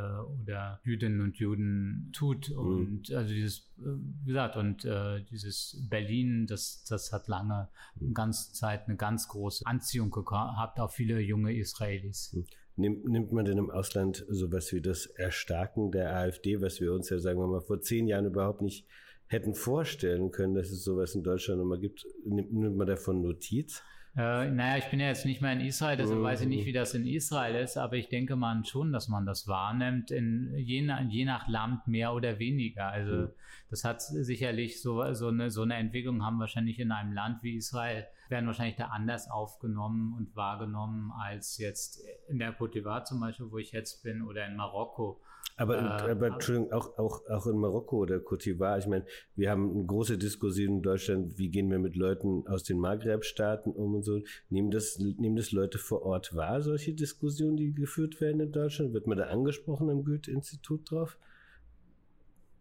oder 0.43 0.81
Jüdinnen 0.85 1.21
und 1.21 1.37
Juden 1.37 2.11
tut. 2.13 2.51
Mhm. 2.51 2.57
Und 2.57 3.13
also 3.13 3.33
dieses, 3.33 3.71
äh, 3.79 3.85
wie 4.25 4.29
gesagt, 4.29 4.57
und 4.57 4.85
äh, 4.85 5.23
dieses 5.31 5.87
Berlin, 5.89 6.47
das, 6.47 6.85
das 6.89 7.13
hat 7.13 7.29
lange, 7.29 7.69
mhm. 7.99 8.15
ganze 8.15 8.53
Zeit 8.53 8.89
eine 8.89 8.97
ganz 8.97 9.29
große 9.29 9.67
Anziehung 9.67 10.11
gehabt 10.11 10.81
auf 10.81 10.95
viele 10.95 11.21
junge 11.21 11.57
Israelis. 11.57 12.33
Mhm. 12.33 12.47
Nimmt, 12.75 13.05
nimmt 13.05 13.33
man 13.33 13.45
denn 13.45 13.59
im 13.59 13.71
Ausland 13.71 14.25
sowas 14.29 14.73
wie 14.73 14.81
das 14.81 15.05
Erstarken 15.05 15.93
der 15.93 16.17
AfD, 16.17 16.63
was 16.63 16.81
wir 16.81 16.95
uns 16.95 17.11
ja, 17.11 17.19
sagen 17.19 17.39
wir 17.39 17.47
mal, 17.47 17.61
vor 17.61 17.83
zehn 17.83 18.07
Jahren 18.07 18.25
überhaupt 18.25 18.63
nicht 18.63 18.87
hätten 19.27 19.55
vorstellen 19.55 20.31
können, 20.31 20.55
dass 20.55 20.71
es 20.71 20.85
sowas 20.85 21.15
in 21.15 21.23
Deutschland 21.23 21.59
nochmal 21.59 21.79
gibt, 21.79 22.07
nimmt, 22.25 22.53
nimmt 22.53 22.77
man 22.77 22.87
davon 22.87 23.23
Notiz? 23.23 23.83
Äh, 24.15 24.51
naja, 24.51 24.77
ich 24.77 24.91
bin 24.91 25.01
ja 25.01 25.07
jetzt 25.07 25.25
nicht 25.25 25.41
mehr 25.41 25.55
in 25.55 25.61
Israel, 25.61 25.97
deshalb 25.97 26.19
mhm. 26.19 26.25
weiß 26.25 26.43
ich 26.43 26.49
nicht, 26.49 26.67
wie 26.67 26.73
das 26.73 26.93
in 26.93 27.07
Israel 27.07 27.55
ist, 27.55 27.79
aber 27.79 27.97
ich 27.97 28.11
denke 28.11 28.37
mal 28.37 28.63
schon, 28.67 28.93
dass 28.93 29.09
man 29.09 29.25
das 29.25 29.49
wahrnimmt, 29.49 30.11
in, 30.11 30.53
je, 30.55 30.83
nach, 30.83 31.01
je 31.09 31.25
nach 31.25 31.49
Land 31.49 31.89
mehr 31.89 32.13
oder 32.13 32.39
weniger. 32.39 32.89
Also 32.89 33.13
mhm. 33.13 33.29
das 33.71 33.85
hat 33.85 34.03
sicherlich 34.03 34.83
so, 34.83 35.15
so, 35.15 35.29
eine, 35.29 35.51
so 35.51 35.63
eine 35.63 35.77
Entwicklung 35.77 36.23
haben 36.23 36.39
wahrscheinlich 36.39 36.79
in 36.79 36.93
einem 36.93 37.15
Land 37.15 37.43
wie 37.43 37.57
Israel, 37.57 38.07
werden 38.29 38.47
wahrscheinlich 38.47 38.77
da 38.77 38.87
anders 38.87 39.31
aufgenommen 39.31 40.15
und 40.17 40.35
wahrgenommen 40.35 41.13
als 41.13 41.59
jetzt 41.59 42.03
in 42.29 42.39
der 42.39 42.57
Côte 42.57 42.73
d'Ivoire 42.73 43.05
zum 43.05 43.21
Beispiel, 43.21 43.51
wo 43.51 43.59
ich 43.59 43.73
jetzt 43.73 44.03
bin, 44.03 44.23
oder 44.23 44.47
in 44.47 44.57
Marokko. 44.57 45.21
Aber, 45.57 45.77
äh, 45.77 46.11
aber 46.11 46.29
Entschuldigung, 46.29 46.73
auch, 46.73 46.99
auch, 46.99 47.29
auch 47.29 47.47
in 47.47 47.59
Marokko 47.59 47.99
oder 47.99 48.17
Côte 48.17 48.45
d'Ivoire, 48.45 48.79
ich 48.79 48.87
meine, 48.87 49.05
wir 49.37 49.51
haben 49.51 49.71
eine 49.71 49.85
große 49.85 50.17
Diskussion 50.17 50.77
in 50.77 50.83
Deutschland, 50.83 51.37
wie 51.39 51.51
gehen 51.51 51.71
wir 51.71 51.79
mit 51.79 51.95
Leuten 51.95 52.47
aus 52.47 52.63
den 52.63 52.79
Maghreb-Staaten 52.79 53.71
um 53.73 53.95
und 53.95 54.03
so. 54.03 54.21
Nehmen 54.49 54.71
das, 54.71 54.99
nehmen 54.99 55.37
das 55.37 55.53
Leute 55.53 55.79
vor 55.79 56.03
Ort 56.03 56.35
wahr, 56.35 56.63
solche 56.63 56.95
Diskussionen, 56.95 57.57
die 57.57 57.75
geführt 57.75 58.21
werden 58.21 58.41
in 58.41 58.53
Deutschland? 58.53 58.95
Wird 58.95 59.07
man 59.07 59.19
da 59.19 59.25
angesprochen 59.25 59.91
am 59.91 60.05
Goethe-Institut 60.05 60.91
drauf? 60.91 61.19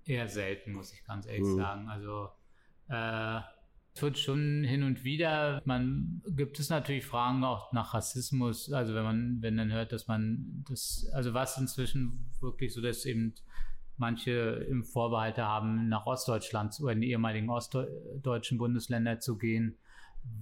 Eher 0.05 0.27
selten, 0.27 0.73
muss 0.73 0.91
ich 0.93 1.03
ganz 1.05 1.25
ehrlich 1.27 1.47
hm. 1.47 1.55
sagen. 1.55 1.87
Also, 1.87 2.29
äh, 2.89 3.39
es 3.93 4.01
wird 4.01 4.17
schon 4.17 4.63
hin 4.63 4.83
und 4.83 5.03
wieder, 5.03 5.61
man 5.65 6.21
gibt 6.25 6.59
es 6.59 6.69
natürlich 6.69 7.05
Fragen 7.05 7.43
auch 7.43 7.73
nach 7.73 7.93
Rassismus, 7.93 8.71
also 8.71 8.95
wenn 8.95 9.03
man, 9.03 9.37
wenn 9.41 9.57
dann 9.57 9.71
hört, 9.71 9.91
dass 9.91 10.07
man 10.07 10.63
das, 10.69 11.09
also 11.13 11.33
was 11.33 11.57
inzwischen 11.57 12.31
wirklich 12.39 12.73
so, 12.73 12.81
dass 12.81 13.05
eben 13.05 13.33
manche 13.97 14.31
im 14.69 14.83
Vorbehalte 14.83 15.45
haben, 15.45 15.89
nach 15.89 16.05
Ostdeutschland 16.05 16.79
oder 16.81 16.93
in 16.93 17.01
die 17.01 17.11
ehemaligen 17.11 17.49
ostdeutschen 17.49 18.57
Bundesländer 18.57 19.19
zu 19.19 19.37
gehen, 19.37 19.77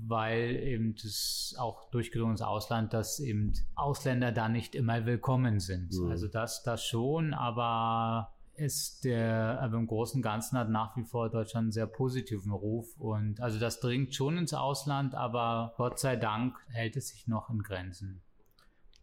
weil 0.05 0.55
eben 0.55 0.95
das 0.95 1.55
auch 1.57 1.89
durchgedrungen 1.89 2.33
ins 2.33 2.41
Ausland, 2.41 2.93
dass 2.93 3.19
eben 3.19 3.53
Ausländer 3.75 4.31
da 4.31 4.47
nicht 4.47 4.75
immer 4.75 5.05
willkommen 5.05 5.59
sind. 5.59 5.91
Mhm. 5.91 6.11
Also 6.11 6.27
das, 6.27 6.63
das 6.63 6.85
schon, 6.85 7.33
aber 7.33 8.31
ist 8.59 9.05
der, 9.05 9.59
aber 9.61 9.77
im 9.77 9.87
Großen 9.87 10.19
und 10.19 10.21
Ganzen 10.21 10.57
hat 10.57 10.69
nach 10.69 10.95
wie 10.97 11.03
vor 11.03 11.29
Deutschland 11.29 11.65
einen 11.65 11.71
sehr 11.71 11.87
positiven 11.87 12.51
Ruf 12.51 12.87
und 12.97 13.39
also 13.41 13.59
das 13.59 13.79
dringt 13.79 14.13
schon 14.13 14.37
ins 14.37 14.53
Ausland, 14.53 15.15
aber 15.15 15.73
Gott 15.77 15.99
sei 15.99 16.15
Dank 16.15 16.55
hält 16.69 16.95
es 16.97 17.09
sich 17.09 17.27
noch 17.27 17.49
in 17.49 17.59
Grenzen. 17.59 18.21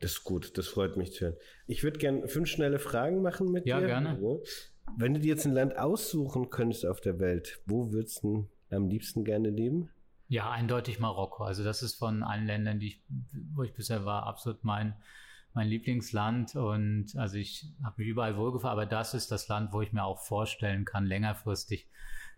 Das 0.00 0.12
ist 0.12 0.24
gut, 0.24 0.58
das 0.58 0.68
freut 0.68 0.96
mich 0.96 1.12
zu 1.14 1.26
hören. 1.26 1.36
Ich 1.66 1.82
würde 1.82 1.98
gerne 1.98 2.28
fünf 2.28 2.48
schnelle 2.48 2.78
Fragen 2.78 3.22
machen 3.22 3.50
mit 3.50 3.66
ja, 3.66 3.80
dir. 3.80 3.88
Ja, 3.88 4.00
gerne. 4.00 4.40
Wenn 4.96 5.14
du 5.14 5.20
dir 5.20 5.28
jetzt 5.28 5.46
ein 5.46 5.52
Land 5.52 5.78
aussuchen 5.78 6.50
könntest 6.50 6.86
auf 6.86 7.00
der 7.00 7.18
Welt, 7.18 7.60
wo 7.66 7.92
würdest 7.92 8.22
du 8.22 8.48
am 8.70 8.88
liebsten 8.88 9.24
gerne 9.24 9.50
leben? 9.50 9.90
Ja, 10.28 10.50
eindeutig 10.50 10.98
Marokko. 10.98 11.44
Also 11.44 11.64
das 11.64 11.82
ist 11.82 11.94
von 11.94 12.22
allen 12.22 12.46
Ländern, 12.46 12.78
die 12.78 12.88
ich, 12.88 13.02
wo 13.54 13.62
ich 13.62 13.72
bisher 13.74 14.04
war, 14.04 14.24
absolut 14.24 14.64
mein, 14.64 14.94
mein 15.56 15.68
Lieblingsland. 15.68 16.54
Und 16.54 17.16
also 17.16 17.36
ich 17.36 17.66
habe 17.82 17.94
mich 17.98 18.08
überall 18.08 18.36
wohlgefühlt, 18.36 18.70
aber 18.70 18.86
das 18.86 19.14
ist 19.14 19.32
das 19.32 19.48
Land, 19.48 19.72
wo 19.72 19.80
ich 19.80 19.92
mir 19.92 20.04
auch 20.04 20.20
vorstellen 20.20 20.84
kann, 20.84 21.06
längerfristig 21.06 21.88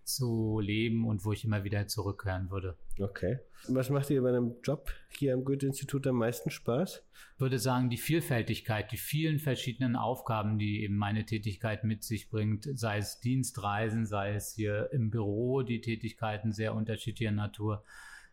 zu 0.04 0.60
leben 0.60 1.06
und 1.06 1.26
wo 1.26 1.32
ich 1.32 1.44
immer 1.44 1.64
wieder 1.64 1.86
zurückkehren 1.86 2.50
würde. 2.50 2.78
Okay. 2.98 3.40
Was 3.68 3.90
macht 3.90 4.08
dir 4.08 4.22
bei 4.22 4.30
einem 4.30 4.54
Job 4.62 4.90
hier 5.10 5.34
am 5.34 5.44
Goethe-Institut 5.44 6.06
am 6.06 6.16
meisten 6.16 6.48
Spaß? 6.48 7.04
Ich 7.34 7.40
würde 7.40 7.58
sagen, 7.58 7.90
die 7.90 7.98
Vielfältigkeit, 7.98 8.90
die 8.90 8.96
vielen 8.96 9.38
verschiedenen 9.38 9.96
Aufgaben, 9.96 10.58
die 10.58 10.82
eben 10.82 10.96
meine 10.96 11.26
Tätigkeit 11.26 11.84
mit 11.84 12.04
sich 12.04 12.30
bringt, 12.30 12.66
sei 12.72 12.98
es 12.98 13.20
Dienstreisen, 13.20 14.06
sei 14.06 14.32
es 14.32 14.54
hier 14.54 14.88
im 14.92 15.10
Büro, 15.10 15.60
die 15.62 15.82
Tätigkeiten 15.82 16.52
sehr 16.52 16.74
unterschiedlicher 16.74 17.32
Natur, 17.32 17.84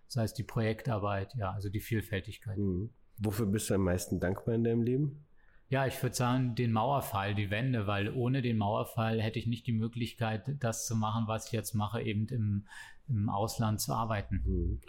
sei 0.07 0.23
es 0.23 0.33
die 0.33 0.43
Projektarbeit, 0.43 1.35
ja, 1.35 1.51
also 1.51 1.69
die 1.69 1.81
Vielfältigkeit. 1.81 2.57
Mhm. 2.57 2.91
Wofür 3.17 3.45
bist 3.45 3.69
du 3.69 3.75
am 3.75 3.81
meisten 3.81 4.19
dankbar 4.19 4.55
in 4.55 4.63
deinem 4.63 4.83
Leben? 4.83 5.25
Ja, 5.67 5.87
ich 5.87 6.01
würde 6.01 6.15
sagen, 6.15 6.53
den 6.53 6.71
Mauerfall, 6.71 7.33
die 7.33 7.49
Wende, 7.49 7.87
weil 7.87 8.13
ohne 8.13 8.41
den 8.41 8.57
Mauerfall 8.57 9.19
hätte 9.19 9.39
ich 9.39 9.47
nicht 9.47 9.65
die 9.65 9.73
Möglichkeit, 9.73 10.55
das 10.59 10.85
zu 10.85 10.95
machen, 10.95 11.27
was 11.27 11.47
ich 11.47 11.53
jetzt 11.53 11.73
mache, 11.73 12.01
eben 12.01 12.27
im, 12.27 12.67
im 13.07 13.29
Ausland 13.29 13.81
zu 13.81 13.93
arbeiten. 13.93 14.41
Hm. 14.43 14.81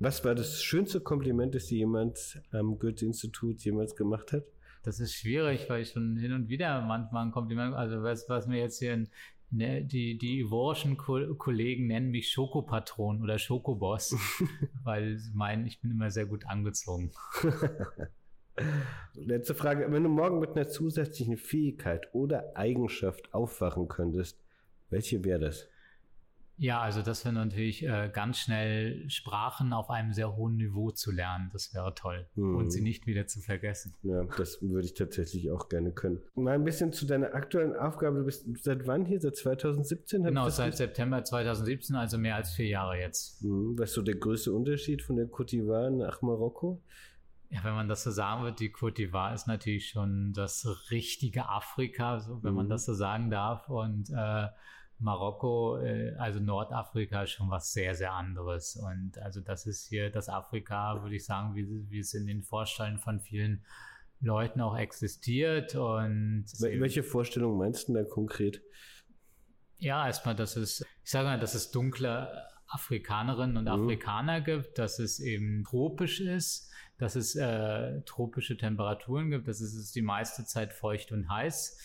Was 0.00 0.24
war 0.24 0.34
das 0.34 0.62
schönste 0.62 1.00
Kompliment, 1.00 1.54
das 1.54 1.66
dir 1.66 1.78
jemand 1.78 2.42
am 2.50 2.78
Goethe-Institut 2.78 3.64
jemals 3.64 3.94
gemacht 3.94 4.32
hat? 4.32 4.44
Das 4.82 5.00
ist 5.00 5.14
schwierig, 5.14 5.70
weil 5.70 5.82
ich 5.82 5.90
schon 5.90 6.16
hin 6.16 6.32
und 6.32 6.48
wieder 6.48 6.82
manchmal 6.82 7.24
ein 7.24 7.32
Kompliment, 7.32 7.74
also 7.74 8.02
was, 8.02 8.28
was 8.28 8.46
mir 8.46 8.58
jetzt 8.58 8.80
hier 8.80 8.92
in, 8.92 9.08
ne, 9.54 9.84
die, 9.84 10.18
die 10.18 10.40
ivorischen 10.40 10.96
Ko 10.96 11.34
Kollegen 11.36 11.86
nennen 11.86 12.10
mich 12.10 12.30
Schokopatron 12.30 13.22
oder 13.22 13.38
Schokoboss, 13.38 14.16
weil 14.84 15.16
sie 15.18 15.32
meinen, 15.34 15.66
ich 15.66 15.80
bin 15.80 15.90
immer 15.90 16.10
sehr 16.10 16.26
gut 16.26 16.46
angezogen. 16.46 17.12
Letzte 19.14 19.54
Frage. 19.54 19.90
Wenn 19.90 20.04
du 20.04 20.08
morgen 20.08 20.38
mit 20.38 20.50
einer 20.50 20.68
zusätzlichen 20.68 21.36
Fähigkeit 21.36 22.08
oder 22.12 22.56
Eigenschaft 22.56 23.32
aufwachen 23.34 23.88
könntest, 23.88 24.40
welche 24.90 25.24
wäre 25.24 25.40
das? 25.40 25.68
Ja, 26.56 26.80
also 26.80 27.02
das 27.02 27.24
wäre 27.24 27.34
natürlich 27.34 27.84
äh, 27.84 28.10
ganz 28.12 28.38
schnell 28.38 29.08
Sprachen 29.10 29.72
auf 29.72 29.90
einem 29.90 30.12
sehr 30.12 30.36
hohen 30.36 30.56
Niveau 30.56 30.92
zu 30.92 31.10
lernen. 31.10 31.50
Das 31.52 31.74
wäre 31.74 31.94
toll. 31.94 32.26
Hm. 32.34 32.56
Und 32.56 32.70
sie 32.70 32.80
nicht 32.80 33.06
wieder 33.06 33.26
zu 33.26 33.40
vergessen. 33.40 33.94
Ja, 34.02 34.24
das 34.24 34.62
würde 34.62 34.86
ich 34.86 34.94
tatsächlich 34.94 35.50
auch 35.50 35.68
gerne 35.68 35.90
können. 35.90 36.20
Mal 36.36 36.54
ein 36.54 36.64
bisschen 36.64 36.92
zu 36.92 37.06
deiner 37.06 37.34
aktuellen 37.34 37.74
Aufgabe. 37.74 38.18
Du 38.18 38.24
bist 38.24 38.46
seit 38.62 38.86
wann 38.86 39.04
hier? 39.04 39.20
Seit 39.20 39.36
2017? 39.36 40.22
Genau, 40.22 40.48
seit 40.48 40.76
September 40.76 41.24
2017, 41.24 41.96
also 41.96 42.18
mehr 42.18 42.36
als 42.36 42.54
vier 42.54 42.68
Jahre 42.68 42.98
jetzt. 42.98 43.40
Hm. 43.42 43.76
Was 43.76 43.90
ist 43.90 43.94
so 43.96 44.02
der 44.02 44.16
größte 44.16 44.52
Unterschied 44.52 45.02
von 45.02 45.16
der 45.16 45.26
Côte 45.26 45.56
d'Ivoire 45.56 45.90
nach 45.90 46.22
Marokko? 46.22 46.80
Ja, 47.50 47.64
wenn 47.64 47.74
man 47.74 47.88
das 47.88 48.04
so 48.04 48.10
sagen 48.10 48.44
wird, 48.44 48.60
die 48.60 48.70
Côte 48.70 48.96
d'Ivoire 48.96 49.34
ist 49.34 49.48
natürlich 49.48 49.88
schon 49.88 50.32
das 50.32 50.66
richtige 50.90 51.48
Afrika, 51.48 52.20
so, 52.20 52.42
wenn 52.42 52.50
mhm. 52.50 52.56
man 52.56 52.68
das 52.68 52.84
so 52.84 52.94
sagen 52.94 53.30
darf. 53.30 53.68
Und 53.68 54.10
äh, 54.10 54.46
Marokko, 54.98 55.78
äh, 55.78 56.14
also 56.16 56.40
Nordafrika, 56.40 57.22
ist 57.22 57.30
schon 57.30 57.50
was 57.50 57.72
sehr, 57.72 57.94
sehr 57.94 58.12
anderes. 58.12 58.76
Und 58.76 59.18
also 59.18 59.40
das 59.40 59.66
ist 59.66 59.86
hier 59.88 60.10
das 60.10 60.28
Afrika, 60.28 61.02
würde 61.02 61.16
ich 61.16 61.24
sagen, 61.24 61.54
wie, 61.54 61.90
wie 61.90 61.98
es 61.98 62.14
in 62.14 62.26
den 62.26 62.42
Vorstellungen 62.42 62.98
von 62.98 63.20
vielen 63.20 63.64
Leuten 64.20 64.60
auch 64.60 64.76
existiert. 64.76 65.74
Und 65.74 66.46
welche 66.60 67.02
Vorstellung 67.02 67.58
meinst 67.58 67.88
du 67.88 67.94
da 67.94 68.04
konkret? 68.04 68.62
Ja, 69.78 70.06
erstmal, 70.06 70.34
dass 70.34 70.56
es, 70.56 70.80
ich 71.02 71.10
sage 71.10 71.28
mal, 71.28 71.40
dass 71.40 71.54
es 71.54 71.70
dunkle 71.70 72.28
Afrikanerinnen 72.68 73.56
und 73.56 73.64
mhm. 73.64 73.84
Afrikaner 73.84 74.40
gibt, 74.40 74.78
dass 74.78 74.98
es 74.98 75.20
eben 75.20 75.64
tropisch 75.64 76.20
ist 76.20 76.70
dass 76.98 77.16
es 77.16 77.34
äh, 77.34 78.02
tropische 78.02 78.56
Temperaturen 78.56 79.30
gibt, 79.30 79.48
dass 79.48 79.60
es 79.60 79.74
ist 79.74 79.94
die 79.94 80.02
meiste 80.02 80.44
Zeit 80.44 80.72
feucht 80.72 81.12
und 81.12 81.28
heiß. 81.28 81.78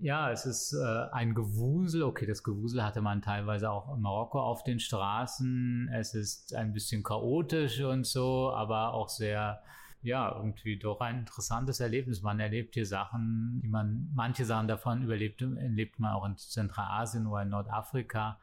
Ja, 0.00 0.30
es 0.30 0.46
ist 0.46 0.74
äh, 0.74 1.06
ein 1.10 1.34
Gewusel. 1.34 2.04
Okay, 2.04 2.24
das 2.24 2.44
Gewusel 2.44 2.84
hatte 2.84 3.00
man 3.00 3.20
teilweise 3.20 3.70
auch 3.70 3.96
in 3.96 4.00
Marokko 4.00 4.40
auf 4.40 4.62
den 4.62 4.78
Straßen. 4.78 5.90
Es 5.92 6.14
ist 6.14 6.54
ein 6.54 6.72
bisschen 6.72 7.02
chaotisch 7.02 7.80
und 7.80 8.06
so, 8.06 8.52
aber 8.52 8.94
auch 8.94 9.08
sehr, 9.08 9.60
ja, 10.02 10.32
irgendwie 10.36 10.78
doch 10.78 11.00
ein 11.00 11.20
interessantes 11.20 11.80
Erlebnis. 11.80 12.22
Man 12.22 12.38
erlebt 12.38 12.74
hier 12.74 12.86
Sachen, 12.86 13.60
die 13.60 13.68
man, 13.68 14.08
manche 14.14 14.44
Sachen 14.44 14.68
davon 14.68 15.02
überlebt, 15.02 15.42
erlebt 15.42 15.98
man 15.98 16.12
auch 16.12 16.24
in 16.26 16.36
Zentralasien 16.36 17.26
oder 17.26 17.42
in 17.42 17.48
Nordafrika 17.48 18.38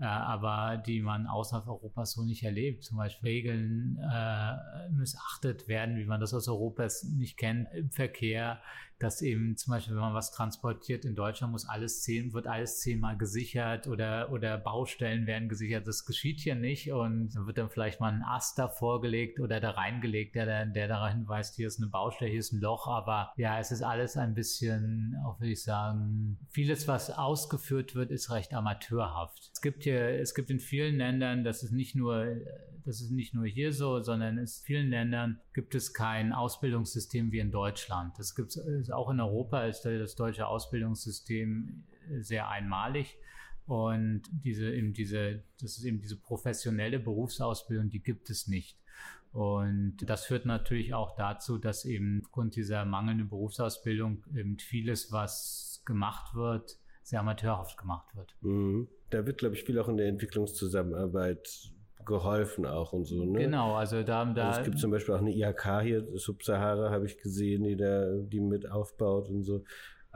äh, 0.00 0.04
aber 0.04 0.76
die 0.76 1.00
man 1.00 1.26
außerhalb 1.26 1.66
Europas 1.66 2.12
so 2.12 2.24
nicht 2.24 2.44
erlebt. 2.44 2.84
Zum 2.84 2.98
Beispiel 2.98 3.28
Regeln 3.28 3.98
äh, 3.98 4.88
missachtet 4.90 5.66
werden, 5.68 5.96
wie 5.96 6.04
man 6.04 6.20
das 6.20 6.32
aus 6.34 6.48
Europa 6.48 6.86
nicht 7.16 7.36
kennt 7.36 7.68
im 7.74 7.90
Verkehr, 7.90 8.60
dass 8.98 9.22
eben 9.22 9.56
zum 9.56 9.72
Beispiel, 9.72 9.94
wenn 9.94 10.02
man 10.02 10.14
was 10.14 10.32
transportiert 10.32 11.04
in 11.04 11.14
Deutschland, 11.14 11.52
muss 11.52 11.68
alles 11.68 12.02
zehn, 12.02 12.32
wird 12.32 12.46
alles 12.46 12.80
zehnmal 12.80 13.16
gesichert 13.16 13.86
oder, 13.86 14.32
oder 14.32 14.58
Baustellen 14.58 15.26
werden 15.26 15.48
gesichert. 15.48 15.86
Das 15.86 16.04
geschieht 16.04 16.40
hier 16.40 16.54
nicht 16.54 16.92
und 16.92 17.34
dann 17.34 17.46
wird 17.46 17.58
dann 17.58 17.70
vielleicht 17.70 18.00
mal 18.00 18.12
ein 18.12 18.22
Ast 18.22 18.58
da 18.58 18.68
vorgelegt 18.68 19.40
oder 19.40 19.60
da 19.60 19.70
reingelegt, 19.70 20.34
der, 20.34 20.66
der 20.66 20.88
darauf 20.88 21.12
hinweist, 21.12 21.56
hier 21.56 21.68
ist 21.68 21.80
eine 21.80 21.90
Baustelle, 21.90 22.30
hier 22.30 22.40
ist 22.40 22.52
ein 22.52 22.60
Loch, 22.60 22.88
aber 22.88 23.32
ja, 23.36 23.58
es 23.58 23.70
ist 23.70 23.82
alles 23.82 24.16
ein 24.16 24.34
bisschen, 24.34 25.16
auch 25.24 25.38
würde 25.40 25.52
ich 25.52 25.62
sagen, 25.62 26.38
vieles, 26.48 26.88
was 26.88 27.10
ausgeführt 27.10 27.94
wird, 27.94 28.10
ist 28.10 28.30
recht 28.30 28.52
amateurhaft. 28.52 29.50
Es 29.52 29.60
gibt 29.60 29.84
hier, 29.84 30.20
es 30.20 30.34
gibt 30.34 30.50
in 30.50 30.60
vielen 30.60 30.96
Ländern, 30.96 31.44
das 31.44 31.62
ist 31.62 31.72
nicht 31.72 31.94
nur, 31.94 32.36
das 32.88 33.02
ist 33.02 33.10
nicht 33.10 33.34
nur 33.34 33.44
hier 33.44 33.74
so, 33.74 34.00
sondern 34.00 34.38
in 34.38 34.46
vielen 34.46 34.88
Ländern 34.88 35.42
gibt 35.52 35.74
es 35.74 35.92
kein 35.92 36.32
Ausbildungssystem 36.32 37.30
wie 37.32 37.38
in 37.38 37.50
Deutschland. 37.50 38.18
Das 38.18 38.34
gibt 38.34 38.56
es 38.56 38.90
auch 38.90 39.10
in 39.10 39.20
Europa 39.20 39.66
ist 39.66 39.82
das 39.82 40.16
deutsche 40.16 40.46
Ausbildungssystem 40.46 41.84
sehr 42.20 42.48
einmalig. 42.48 43.18
Und 43.66 44.22
diese, 44.32 44.72
eben 44.72 44.94
diese, 44.94 45.42
das 45.60 45.76
ist 45.76 45.84
eben 45.84 46.00
diese 46.00 46.16
professionelle 46.16 46.98
Berufsausbildung, 46.98 47.90
die 47.90 48.02
gibt 48.02 48.30
es 48.30 48.48
nicht. 48.48 48.78
Und 49.32 49.98
das 50.06 50.24
führt 50.24 50.46
natürlich 50.46 50.94
auch 50.94 51.14
dazu, 51.14 51.58
dass 51.58 51.84
eben 51.84 52.22
aufgrund 52.24 52.56
dieser 52.56 52.86
mangelnden 52.86 53.28
Berufsausbildung 53.28 54.24
eben 54.34 54.58
vieles, 54.58 55.12
was 55.12 55.82
gemacht 55.84 56.34
wird, 56.34 56.78
sehr 57.02 57.20
amateurhaft 57.20 57.76
gemacht 57.76 58.16
wird. 58.16 58.34
Mhm. 58.40 58.88
Da 59.10 59.26
wird, 59.26 59.36
glaube 59.36 59.56
ich, 59.56 59.64
viel 59.64 59.78
auch 59.78 59.88
in 59.88 59.98
der 59.98 60.08
Entwicklungszusammenarbeit 60.08 61.74
geholfen 62.08 62.66
auch 62.66 62.92
und 62.92 63.04
so. 63.04 63.24
Ne? 63.24 63.38
Genau, 63.38 63.74
also 63.74 64.02
da, 64.02 64.24
da 64.24 64.48
also 64.48 64.60
es 64.60 64.64
gibt 64.64 64.80
zum 64.80 64.90
Beispiel 64.90 65.14
auch 65.14 65.20
eine 65.20 65.32
IHK 65.32 65.82
hier, 65.82 66.06
Subsahara 66.14 66.90
habe 66.90 67.06
ich 67.06 67.18
gesehen, 67.18 67.62
die 67.62 67.76
da 67.76 68.16
die 68.16 68.40
mit 68.40 68.68
aufbaut 68.68 69.28
und 69.28 69.44
so. 69.44 69.62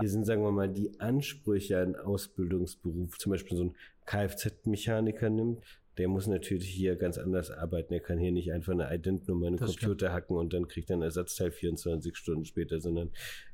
Hier 0.00 0.08
sind, 0.08 0.24
sagen 0.24 0.42
wir 0.42 0.50
mal, 0.50 0.68
die 0.68 0.98
Ansprüche 0.98 1.78
an 1.78 1.94
Ausbildungsberuf, 1.94 3.18
zum 3.18 3.30
Beispiel 3.30 3.56
so 3.56 3.64
ein 3.64 3.76
Kfz-Mechaniker 4.06 5.30
nimmt, 5.30 5.62
der 5.98 6.08
muss 6.08 6.26
natürlich 6.26 6.68
hier 6.68 6.96
ganz 6.96 7.18
anders 7.18 7.50
arbeiten. 7.50 7.92
Er 7.92 8.00
kann 8.00 8.18
hier 8.18 8.32
nicht 8.32 8.52
einfach 8.52 8.72
eine 8.72 8.92
Ident-Nummer 8.92 9.48
in 9.48 9.56
den 9.56 9.66
Computer 9.66 10.06
stimmt. 10.06 10.12
hacken 10.12 10.36
und 10.36 10.54
dann 10.54 10.66
kriegt 10.66 10.90
er 10.90 10.96
ein 10.96 11.02
Ersatzteil 11.02 11.52
24 11.52 12.16
Stunden 12.16 12.44
später, 12.46 12.80
sondern 12.80 13.10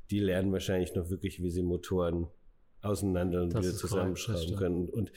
die 0.09 0.19
lernen 0.19 0.51
wahrscheinlich 0.51 0.95
noch 0.95 1.09
wirklich, 1.09 1.43
wie 1.43 1.49
sie 1.49 1.61
Motoren 1.61 2.27
auseinander 2.81 3.41
und 3.41 3.53
das 3.53 3.65
wieder 3.65 3.75
zusammenschrauben 3.75 4.55
können. 4.55 4.89
Und 4.89 5.11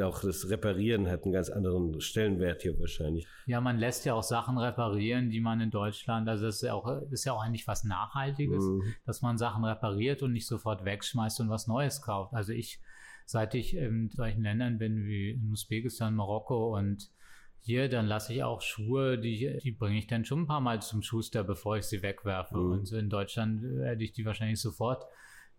auch 0.00 0.20
das 0.20 0.48
Reparieren 0.48 1.08
hat 1.08 1.24
einen 1.24 1.32
ganz 1.32 1.50
anderen 1.50 2.00
Stellenwert 2.00 2.62
hier 2.62 2.78
wahrscheinlich. 2.80 3.26
Ja, 3.46 3.60
man 3.60 3.78
lässt 3.78 4.04
ja 4.04 4.14
auch 4.14 4.22
Sachen 4.22 4.56
reparieren, 4.58 5.30
die 5.30 5.40
man 5.40 5.60
in 5.60 5.70
Deutschland, 5.70 6.28
also 6.28 6.46
das 6.46 6.56
ist 6.56 6.62
ja 6.62 6.74
auch, 6.74 7.02
ist 7.10 7.24
ja 7.24 7.32
auch 7.32 7.42
eigentlich 7.42 7.66
was 7.66 7.84
Nachhaltiges, 7.84 8.64
mhm. 8.64 8.82
dass 9.04 9.20
man 9.20 9.36
Sachen 9.36 9.64
repariert 9.64 10.22
und 10.22 10.32
nicht 10.32 10.46
sofort 10.46 10.84
wegschmeißt 10.84 11.40
und 11.40 11.50
was 11.50 11.66
Neues 11.66 12.00
kauft. 12.00 12.32
Also 12.32 12.52
ich, 12.52 12.80
seit 13.26 13.54
ich 13.54 13.76
in 13.76 14.10
solchen 14.10 14.42
Ländern 14.42 14.78
bin 14.78 15.04
wie 15.04 15.30
in 15.30 15.50
Usbekistan, 15.50 16.14
Marokko 16.14 16.76
und 16.76 17.10
hier, 17.64 17.88
dann 17.88 18.06
lasse 18.06 18.34
ich 18.34 18.42
auch 18.42 18.60
Schuhe, 18.60 19.18
die, 19.18 19.58
die 19.62 19.70
bringe 19.70 19.98
ich 19.98 20.08
dann 20.08 20.24
schon 20.24 20.40
ein 20.40 20.46
paar 20.46 20.60
Mal 20.60 20.82
zum 20.82 21.00
Schuster, 21.02 21.44
bevor 21.44 21.76
ich 21.76 21.84
sie 21.84 22.02
wegwerfe. 22.02 22.56
Mhm. 22.56 22.72
Und 22.72 22.92
in 22.92 23.08
Deutschland 23.08 23.62
werde 23.62 24.02
ich 24.02 24.12
die 24.12 24.24
wahrscheinlich 24.24 24.60
sofort 24.60 25.04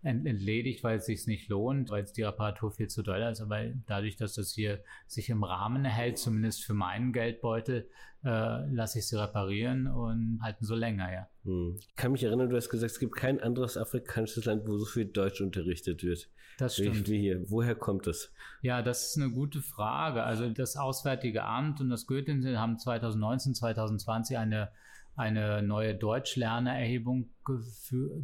entledigt, 0.04 0.84
weil 0.84 0.98
es 0.98 1.06
sich 1.06 1.28
nicht 1.28 1.50
lohnt, 1.50 1.89
weil 1.89 2.04
es 2.04 2.13
die 2.13 2.24
Reparatur 2.24 2.72
viel 2.72 2.89
zu 2.89 3.04
teuer 3.04 3.32
ist. 3.32 3.41
Aber 3.41 3.64
dadurch, 3.88 4.18
dass 4.18 4.34
das 4.36 4.54
hier 4.54 4.84
sich 5.08 5.30
im 5.30 5.43
Rahmen 5.43 5.86
hält, 5.86 6.18
zumindest 6.18 6.64
für 6.64 6.74
meinen 6.74 7.14
Geldbeutel, 7.14 7.89
äh, 8.24 8.66
lasse 8.70 8.99
ich 8.99 9.08
sie 9.08 9.20
reparieren 9.20 9.88
und 9.88 10.39
halten 10.41 10.66
so 10.66 10.76
länger, 10.76 11.12
ja. 11.12 11.28
Hm. 11.43 11.78
Ich 11.80 11.95
kann 11.95 12.12
mich 12.12 12.24
erinnern, 12.24 12.49
du 12.49 12.56
hast 12.56 12.70
gesagt, 12.70 12.91
es 12.91 12.99
gibt 12.99 13.16
kein 13.16 13.41
anderes 13.41 13.78
afrikanisches 13.78 14.45
Land, 14.45 14.68
wo 14.68 14.78
so 14.78 14.86
viel 14.86 15.06
Deutsch 15.06 15.41
unterrichtet 15.41 16.04
wird. 16.04 16.30
Das 16.58 16.76
stimmt. 16.76 17.08
Wie 17.10 17.20
hier. 17.20 17.49
Woher 17.49 17.76
kommt 17.76 18.08
das? 18.08 18.32
Ja, 18.62 18.82
das 18.82 19.10
ist 19.10 19.18
eine 19.18 19.32
gute 19.32 19.62
Frage. 19.62 20.24
Also 20.24 20.49
das 20.49 20.78
Auswärtige 20.78 21.43
Amt 21.43 21.82
und 21.82 21.89
das 21.89 22.06
Goethe 22.06 22.58
haben 22.58 22.78
2019, 22.78 23.56
2020 23.56 24.38
eine 24.38 24.70
eine 25.16 25.61
neue 25.61 25.95
Deutschlernerhebung 25.95 27.30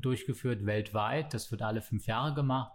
durchgeführt 0.01 0.65
weltweit. 0.65 1.33
Das 1.33 1.51
wird 1.51 1.61
alle 1.61 1.81
fünf 1.81 2.07
Jahre 2.07 2.33
gemacht. 2.33 2.73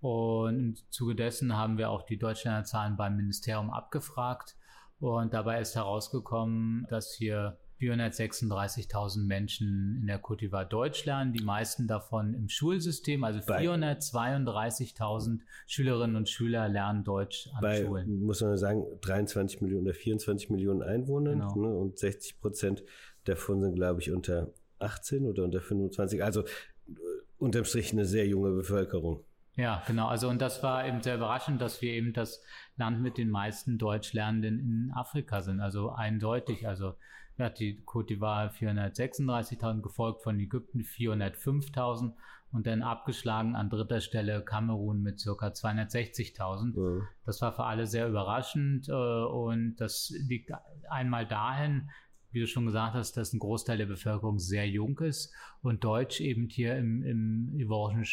Und 0.00 0.58
im 0.58 0.74
Zuge 0.90 1.14
dessen 1.14 1.56
haben 1.56 1.78
wir 1.78 1.90
auch 1.90 2.02
die 2.02 2.18
Deutschlernerzahlen 2.18 2.96
beim 2.96 3.16
Ministerium 3.16 3.70
abgefragt. 3.70 4.56
Und 5.00 5.34
dabei 5.34 5.60
ist 5.60 5.74
herausgekommen, 5.74 6.86
dass 6.88 7.14
hier 7.14 7.58
436.000 7.80 9.26
Menschen 9.26 9.98
in 10.00 10.06
der 10.06 10.22
d'Ivoire 10.22 10.64
Deutsch 10.64 11.04
lernen, 11.04 11.34
die 11.34 11.44
meisten 11.44 11.86
davon 11.86 12.32
im 12.32 12.48
Schulsystem, 12.48 13.22
also 13.22 13.40
432.000 13.40 15.40
Schülerinnen 15.66 16.16
und 16.16 16.30
Schüler 16.30 16.68
lernen 16.68 17.04
Deutsch 17.04 17.50
an 17.54 17.60
bei, 17.60 17.84
Schulen. 17.84 18.24
Muss 18.24 18.40
man 18.40 18.56
sagen, 18.56 18.82
23 19.02 19.60
Millionen 19.60 19.84
oder 19.84 19.94
24 19.94 20.48
Millionen 20.48 20.82
Einwohner 20.82 21.32
genau. 21.32 21.54
ne, 21.54 21.68
und 21.68 21.98
60 21.98 22.40
Prozent 22.40 22.82
davon 23.28 23.62
sind, 23.62 23.74
glaube 23.74 24.00
ich, 24.00 24.10
unter 24.10 24.52
18 24.78 25.26
oder 25.26 25.44
unter 25.44 25.60
25. 25.60 26.22
Also 26.22 26.42
äh, 26.42 26.92
unterm 27.38 27.64
Strich 27.64 27.92
eine 27.92 28.04
sehr 28.04 28.26
junge 28.26 28.50
Bevölkerung. 28.50 29.24
Ja, 29.56 29.82
genau. 29.86 30.08
Also 30.08 30.28
und 30.28 30.40
das 30.40 30.62
war 30.62 30.86
eben 30.86 31.02
sehr 31.02 31.16
überraschend, 31.16 31.60
dass 31.62 31.80
wir 31.80 31.92
eben 31.92 32.12
das 32.12 32.42
Land 32.76 33.00
mit 33.00 33.16
den 33.16 33.30
meisten 33.30 33.78
Deutschlernenden 33.78 34.58
in 34.58 34.92
Afrika 34.94 35.40
sind. 35.40 35.60
Also 35.60 35.90
eindeutig. 35.90 36.68
Also 36.68 36.94
ja, 37.38 37.50
die 37.50 37.82
Côte 37.84 38.08
d'Ivoire 38.08 38.50
436.000, 38.50 39.82
gefolgt 39.82 40.22
von 40.22 40.38
Ägypten 40.40 40.80
405.000 40.80 42.12
und 42.52 42.66
dann 42.66 42.82
abgeschlagen 42.82 43.54
an 43.54 43.68
dritter 43.68 44.00
Stelle 44.00 44.42
Kamerun 44.42 45.02
mit 45.02 45.20
circa 45.20 45.48
260.000. 45.48 46.76
Ja. 46.76 47.06
Das 47.24 47.42
war 47.42 47.52
für 47.52 47.64
alle 47.64 47.86
sehr 47.86 48.08
überraschend 48.08 48.88
äh, 48.88 48.92
und 48.92 49.76
das 49.76 50.12
liegt 50.26 50.50
einmal 50.88 51.26
dahin, 51.26 51.90
wie 52.36 52.40
du 52.40 52.46
schon 52.46 52.66
gesagt 52.66 52.92
hast, 52.92 53.16
dass 53.16 53.32
ein 53.32 53.38
Großteil 53.38 53.78
der 53.78 53.86
Bevölkerung 53.86 54.38
sehr 54.38 54.68
jung 54.68 54.98
ist 54.98 55.32
und 55.62 55.82
Deutsch 55.84 56.20
eben 56.20 56.50
hier 56.50 56.76
im, 56.76 57.02
im 57.02 57.58
ivorischen 57.58 58.04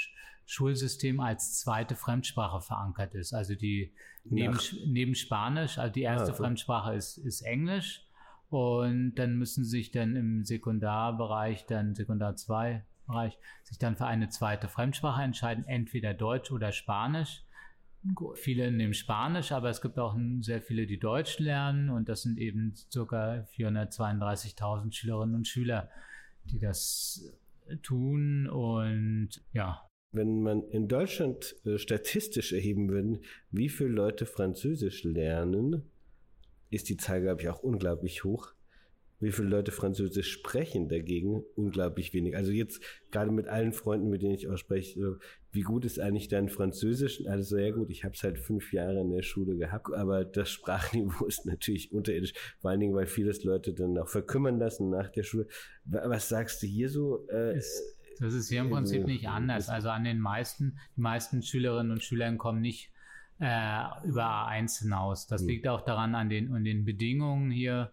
Schulsystem 0.46 1.20
als 1.20 1.60
zweite 1.60 1.98
Fremdsprache 1.98 2.62
verankert 2.62 3.16
ist. 3.16 3.34
Also 3.34 3.54
die 3.56 3.92
neben, 4.24 4.58
neben 4.86 5.14
Spanisch, 5.14 5.78
also 5.78 5.92
die 5.92 6.04
erste 6.04 6.32
ja, 6.32 6.38
Fremdsprache 6.38 6.94
ist, 6.94 7.18
ist 7.18 7.42
Englisch 7.42 8.08
und 8.48 9.16
dann 9.16 9.36
müssen 9.36 9.66
sich 9.66 9.92
dann 9.92 10.16
im 10.16 10.46
Sekundarbereich, 10.46 11.66
dann 11.66 11.94
Sekundar 11.94 12.38
2 12.38 12.86
Bereich, 13.06 13.38
sich 13.64 13.78
dann 13.78 13.98
für 13.98 14.06
eine 14.06 14.30
zweite 14.30 14.70
Fremdsprache 14.70 15.22
entscheiden, 15.22 15.66
entweder 15.66 16.14
Deutsch 16.14 16.50
oder 16.50 16.72
Spanisch. 16.72 17.43
Viele 18.36 18.72
nehmen 18.72 18.94
Spanisch, 18.94 19.52
aber 19.52 19.70
es 19.70 19.82
gibt 19.82 19.98
auch 19.98 20.18
sehr 20.42 20.62
viele, 20.62 20.86
die 20.86 21.00
Deutsch 21.00 21.40
lernen 21.40 21.90
und 21.90 22.10
das 22.10 22.24
sind 22.24 22.38
eben 22.38 22.74
ca. 22.92 23.46
432.000 23.56 24.94
Schülerinnen 24.94 25.36
und 25.36 25.48
Schüler, 25.48 25.90
die 26.46 26.60
das 26.60 27.34
tun 27.82 28.48
und 28.50 29.30
ja. 29.54 29.88
Wenn 30.12 30.44
man 30.44 30.64
in 30.70 30.88
Deutschland 30.88 31.56
äh, 31.66 31.78
statistisch 31.78 32.54
erheben 32.54 32.90
würde, 32.90 33.22
wie 33.52 33.70
viele 33.70 33.90
Leute 33.90 34.26
Französisch 34.26 35.04
lernen, 35.04 35.84
ist 36.70 36.90
die 36.90 36.98
Zahl, 36.98 37.22
glaube 37.22 37.42
ich, 37.42 37.50
auch 37.50 37.64
unglaublich 37.64 38.24
hoch. 38.24 38.54
Wie 39.24 39.32
viele 39.32 39.48
Leute 39.48 39.72
Französisch 39.72 40.32
sprechen 40.32 40.90
dagegen? 40.90 41.44
Unglaublich 41.56 42.14
wenig. 42.14 42.36
Also 42.36 42.52
jetzt 42.52 42.82
gerade 43.12 43.32
mit 43.32 43.48
allen 43.48 43.72
Freunden, 43.72 44.10
mit 44.10 44.22
denen 44.22 44.34
ich 44.34 44.50
auch 44.50 44.58
spreche, 44.58 45.18
wie 45.52 45.62
gut 45.62 45.86
ist 45.86 46.00
eigentlich 46.00 46.28
dein 46.28 46.50
Französisch? 46.50 47.26
Also 47.28 47.56
sehr 47.56 47.72
gut, 47.72 47.90
ich 47.90 48.04
habe 48.04 48.16
es 48.16 48.24
halt 48.24 48.40
fünf 48.40 48.74
Jahre 48.74 49.00
in 49.00 49.12
der 49.12 49.22
Schule 49.22 49.56
gehabt, 49.56 49.94
aber 49.94 50.26
das 50.26 50.50
Sprachniveau 50.50 51.26
ist 51.28 51.46
natürlich 51.46 51.94
unterirdisch. 51.94 52.34
Vor 52.60 52.72
allen 52.72 52.80
Dingen, 52.80 52.96
weil 52.96 53.06
vieles 53.06 53.44
Leute 53.44 53.74
dann 53.74 53.98
auch 53.98 54.10
verkümmern 54.10 54.60
lassen 54.60 54.90
nach 54.90 55.10
der 55.10 55.24
Schule. 55.24 55.48
Was 55.86 56.28
sagst 56.28 56.62
du 56.64 56.68
hier 56.68 56.90
so? 56.90 57.28
Äh, 57.30 57.62
das 58.20 58.34
ist 58.34 58.50
hier 58.50 58.62
im 58.62 58.70
Prinzip 58.70 59.06
nicht 59.06 59.28
anders. 59.28 59.70
Also 59.70 59.90
an 59.90 60.04
den 60.04 60.20
meisten, 60.20 60.78
die 60.98 61.02
meisten 61.02 61.42
Schülerinnen 61.42 61.92
und 61.92 62.04
Schüler 62.04 62.32
kommen 62.36 62.62
nicht 62.62 62.92
äh, 63.40 63.84
über 64.06 64.26
A1 64.26 64.82
hinaus. 64.82 65.28
Das 65.28 65.44
mhm. 65.44 65.50
liegt 65.50 65.68
auch 65.68 65.82
daran 65.82 66.14
an 66.16 66.30
den, 66.30 66.52
an 66.54 66.64
den 66.64 66.84
Bedingungen 66.84 67.52
hier 67.52 67.92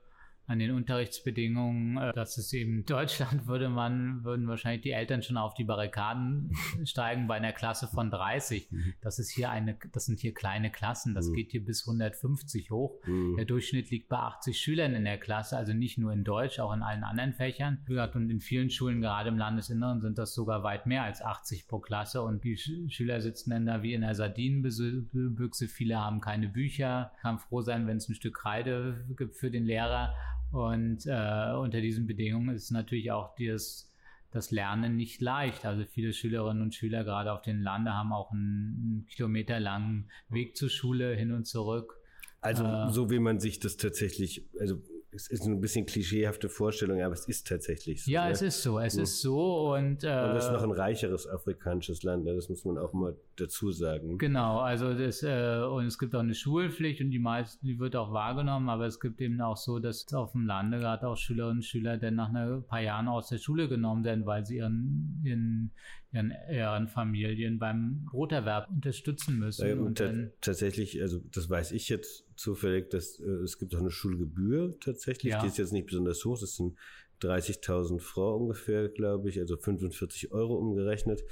an 0.51 0.59
den 0.59 0.73
Unterrichtsbedingungen, 0.73 1.97
äh, 1.97 2.13
dass 2.13 2.37
es 2.37 2.53
eben 2.53 2.85
Deutschland 2.87 3.47
würde 3.47 3.69
man, 3.69 4.25
würden 4.25 4.49
wahrscheinlich 4.49 4.83
die 4.83 4.91
Eltern 4.91 5.23
schon 5.23 5.37
auf 5.37 5.55
die 5.55 5.63
Barrikaden 5.63 6.51
steigen 6.85 7.29
bei 7.29 7.37
einer 7.37 7.53
Klasse 7.53 7.87
von 7.87 8.11
30. 8.11 8.71
Mhm. 8.73 8.95
Das 9.01 9.21
ist 9.21 9.31
hier 9.31 9.51
eine, 9.51 9.79
das 9.93 10.07
sind 10.07 10.19
hier 10.19 10.35
kleine 10.35 10.71
Klassen. 10.71 11.15
Das 11.15 11.29
mhm. 11.29 11.35
geht 11.35 11.53
hier 11.53 11.65
bis 11.65 11.87
150 11.87 12.73
hoch. 12.73 12.99
Mhm. 13.07 13.37
Der 13.37 13.45
Durchschnitt 13.45 13.91
liegt 13.91 14.09
bei 14.09 14.17
80 14.17 14.59
Schülern 14.59 14.95
in 14.95 15.05
der 15.05 15.19
Klasse, 15.19 15.57
also 15.57 15.73
nicht 15.73 15.99
nur 15.99 16.13
in 16.13 16.25
Deutsch, 16.25 16.59
auch 16.59 16.73
in 16.73 16.83
allen 16.83 17.05
anderen 17.05 17.33
Fächern. 17.33 17.79
Und 18.15 18.29
in 18.29 18.41
vielen 18.41 18.71
Schulen, 18.71 19.01
gerade 19.01 19.29
im 19.29 19.39
Landesinneren, 19.39 20.01
sind 20.01 20.19
das 20.19 20.35
sogar 20.35 20.65
weit 20.65 20.85
mehr 20.87 21.05
als 21.05 21.23
80 21.23 21.69
pro 21.69 21.79
Klasse. 21.79 22.23
Und 22.23 22.43
die 22.43 22.57
Schüler 22.57 23.21
sitzen 23.21 23.51
dann 23.51 23.67
da 23.67 23.85
wie 23.85 23.95
in 23.95 24.03
einer 24.03 24.17
Sardinenbüchse. 24.17 25.69
Viele 25.69 25.99
haben 25.99 26.21
keine 26.21 26.49
Bücher, 26.49 27.13
kann 27.23 27.39
froh 27.39 27.61
sein, 27.61 27.87
wenn 27.87 27.99
es 27.99 28.09
ein 28.09 28.17
Stück 28.17 28.35
Kreide 28.35 29.05
gibt 29.17 29.37
für 29.37 29.53
den 29.53 29.65
Lehrer. 29.65 30.13
Und 30.53 31.07
äh, 31.07 31.53
unter 31.55 31.81
diesen 31.81 32.07
Bedingungen 32.07 32.55
ist 32.55 32.71
natürlich 32.71 33.13
auch 33.13 33.35
das, 33.37 33.93
das 34.33 34.51
Lernen 34.51 34.97
nicht 34.97 35.21
leicht. 35.21 35.65
Also 35.65 35.85
viele 35.85 36.13
Schülerinnen 36.13 36.63
und 36.63 36.75
Schüler 36.75 37.05
gerade 37.05 37.33
auf 37.33 37.43
den 37.43 37.61
Lande 37.61 37.93
haben 37.93 38.13
auch 38.13 38.33
einen, 38.33 38.41
einen 38.41 39.07
kilometerlangen 39.07 40.11
Weg 40.29 40.57
zur 40.57 40.71
Schule 40.71 41.15
hin 41.15 41.33
und 41.33 41.47
zurück. 41.47 41.97
Also 42.41 42.65
äh, 42.65 42.91
so 42.91 43.11
wie 43.11 43.19
man 43.19 43.39
sich 43.39 43.61
das 43.61 43.77
tatsächlich, 43.77 44.49
also 44.59 44.81
es 45.13 45.29
ist 45.29 45.45
ein 45.45 45.61
bisschen 45.61 45.87
klischeehafte 45.87 46.49
Vorstellung, 46.49 47.01
aber 47.03 47.15
es 47.15 47.27
ist 47.27 47.47
tatsächlich 47.47 48.05
so. 48.05 48.11
Ja, 48.11 48.27
ja? 48.27 48.31
es 48.31 48.43
ist 48.43 48.63
so, 48.63 48.79
es 48.79 48.97
ja. 48.97 49.03
ist 49.03 49.21
so 49.21 49.75
und, 49.75 50.05
äh, 50.05 50.07
und 50.07 50.35
das 50.35 50.47
ist 50.47 50.53
noch 50.53 50.63
ein 50.63 50.71
reicheres 50.71 51.27
afrikanisches 51.27 52.03
Land, 52.03 52.27
das 52.27 52.49
muss 52.49 52.65
man 52.65 52.79
auch 52.79 52.93
mal 52.93 53.17
dazu 53.37 53.73
sagen. 53.73 54.19
Genau, 54.19 54.61
also 54.61 54.95
das 54.95 55.23
äh, 55.23 55.63
und 55.71 55.87
es 55.87 55.99
gibt 55.99 56.15
auch 56.15 56.21
eine 56.21 56.35
Schulpflicht 56.35 57.01
und 57.01 57.11
die 57.11 57.19
meisten, 57.19 57.67
die 57.67 57.79
wird 57.79 57.97
auch 57.97 58.13
wahrgenommen, 58.13 58.69
aber 58.69 58.87
es 58.87 59.01
gibt 59.01 59.21
eben 59.21 59.41
auch 59.41 59.57
so, 59.57 59.79
dass 59.79 60.13
auf 60.13 60.33
dem 60.33 60.47
Lande 60.47 60.79
gerade 60.79 61.09
auch 61.09 61.17
Schülerinnen 61.17 61.59
und 61.59 61.65
Schüler 61.65 61.97
dann 61.99 62.15
nach 62.15 62.33
ein 62.33 62.65
paar 62.65 62.81
Jahren 62.81 63.09
aus 63.09 63.29
der 63.29 63.39
Schule 63.39 63.69
genommen 63.69 64.05
werden, 64.05 64.27
weil 64.27 64.47
sie 64.47 64.57
ihren, 64.57 65.21
ihren 65.25 65.73
ihren, 66.13 66.33
ihren 66.51 66.89
Familien 66.89 67.59
beim 67.59 68.07
Broterwerb 68.11 68.69
unterstützen 68.71 69.39
müssen. 69.39 69.67
Ja, 69.67 69.75
und, 69.75 69.81
und 69.81 70.01
dann, 70.01 70.33
tatsächlich, 70.41 71.01
also 71.01 71.21
das 71.31 71.49
weiß 71.49 71.73
ich 71.73 71.89
jetzt 71.89 72.25
zufällig, 72.37 72.91
dass 72.91 73.21
äh, 73.21 73.25
es 73.45 73.59
gibt 73.59 73.75
auch 73.75 73.81
eine 73.81 73.91
Schulgebühr 73.91 74.79
tatsächlich, 74.81 75.33
ja. 75.33 75.41
die 75.41 75.49
ist 75.49 75.59
jetzt 75.59 75.73
nicht 75.73 75.87
besonders 75.87 76.25
hoch, 76.25 76.39
das 76.39 76.57
sind 76.57 76.77
30.000 77.23 78.01
Franc 78.01 78.41
ungefähr, 78.41 78.89
glaube 78.89 79.29
ich, 79.29 79.39
also 79.39 79.57
45 79.57 80.33
Euro 80.33 80.57
umgerechnet. 80.57 81.23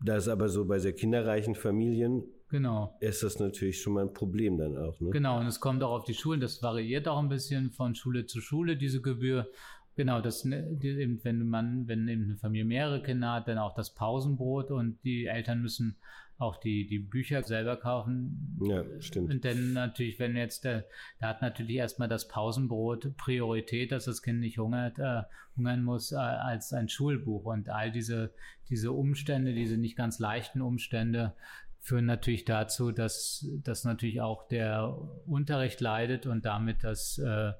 Da 0.00 0.16
ist 0.16 0.28
aber 0.28 0.48
so 0.48 0.64
bei 0.64 0.78
sehr 0.78 0.92
kinderreichen 0.92 1.56
Familien 1.56 2.24
Genau. 2.50 2.96
Ist 3.00 3.22
das 3.22 3.38
natürlich 3.38 3.80
schon 3.80 3.92
mal 3.92 4.02
ein 4.02 4.12
Problem 4.12 4.56
dann 4.56 4.76
auch, 4.76 4.98
ne? 5.00 5.10
Genau, 5.10 5.38
und 5.38 5.46
es 5.46 5.60
kommt 5.60 5.82
auch 5.82 5.90
auf 5.90 6.04
die 6.04 6.14
Schulen, 6.14 6.40
das 6.40 6.62
variiert 6.62 7.06
auch 7.06 7.18
ein 7.18 7.28
bisschen 7.28 7.70
von 7.70 7.94
Schule 7.94 8.24
zu 8.24 8.40
Schule, 8.40 8.76
diese 8.76 9.02
Gebühr. 9.02 9.50
Genau, 9.98 10.20
das 10.20 10.44
ne, 10.44 10.78
eben, 10.80 11.18
wenn 11.24 11.48
man, 11.48 11.88
wenn 11.88 12.06
eben 12.06 12.22
eine 12.26 12.36
Familie 12.36 12.64
mehrere 12.64 13.02
Kinder 13.02 13.32
hat, 13.32 13.48
dann 13.48 13.58
auch 13.58 13.74
das 13.74 13.96
Pausenbrot 13.96 14.70
und 14.70 15.02
die 15.02 15.26
Eltern 15.26 15.60
müssen 15.60 15.96
auch 16.38 16.56
die, 16.56 16.86
die 16.86 17.00
Bücher 17.00 17.42
selber 17.42 17.76
kaufen. 17.76 18.56
Ja, 18.62 18.84
stimmt. 19.00 19.28
Und 19.28 19.44
dann 19.44 19.72
natürlich, 19.72 20.20
wenn 20.20 20.36
jetzt, 20.36 20.62
der, 20.62 20.84
da 21.18 21.30
hat 21.30 21.42
natürlich 21.42 21.74
erstmal 21.74 22.06
das 22.06 22.28
Pausenbrot 22.28 23.16
Priorität, 23.16 23.90
dass 23.90 24.04
das 24.04 24.22
Kind 24.22 24.38
nicht 24.38 24.58
hungert, 24.58 25.00
äh, 25.00 25.22
hungern 25.56 25.82
muss, 25.82 26.12
äh, 26.12 26.14
als 26.14 26.72
ein 26.72 26.88
Schulbuch. 26.88 27.46
Und 27.46 27.68
all 27.68 27.90
diese, 27.90 28.32
diese 28.68 28.92
Umstände, 28.92 29.52
diese 29.52 29.78
nicht 29.78 29.96
ganz 29.96 30.20
leichten 30.20 30.62
Umstände, 30.62 31.34
führen 31.80 32.06
natürlich 32.06 32.44
dazu, 32.44 32.92
dass, 32.92 33.48
dass 33.64 33.82
natürlich 33.82 34.20
auch 34.20 34.46
der 34.46 34.96
Unterricht 35.26 35.80
leidet 35.80 36.26
und 36.26 36.44
damit 36.44 36.84
das 36.84 37.18
äh, 37.18 37.50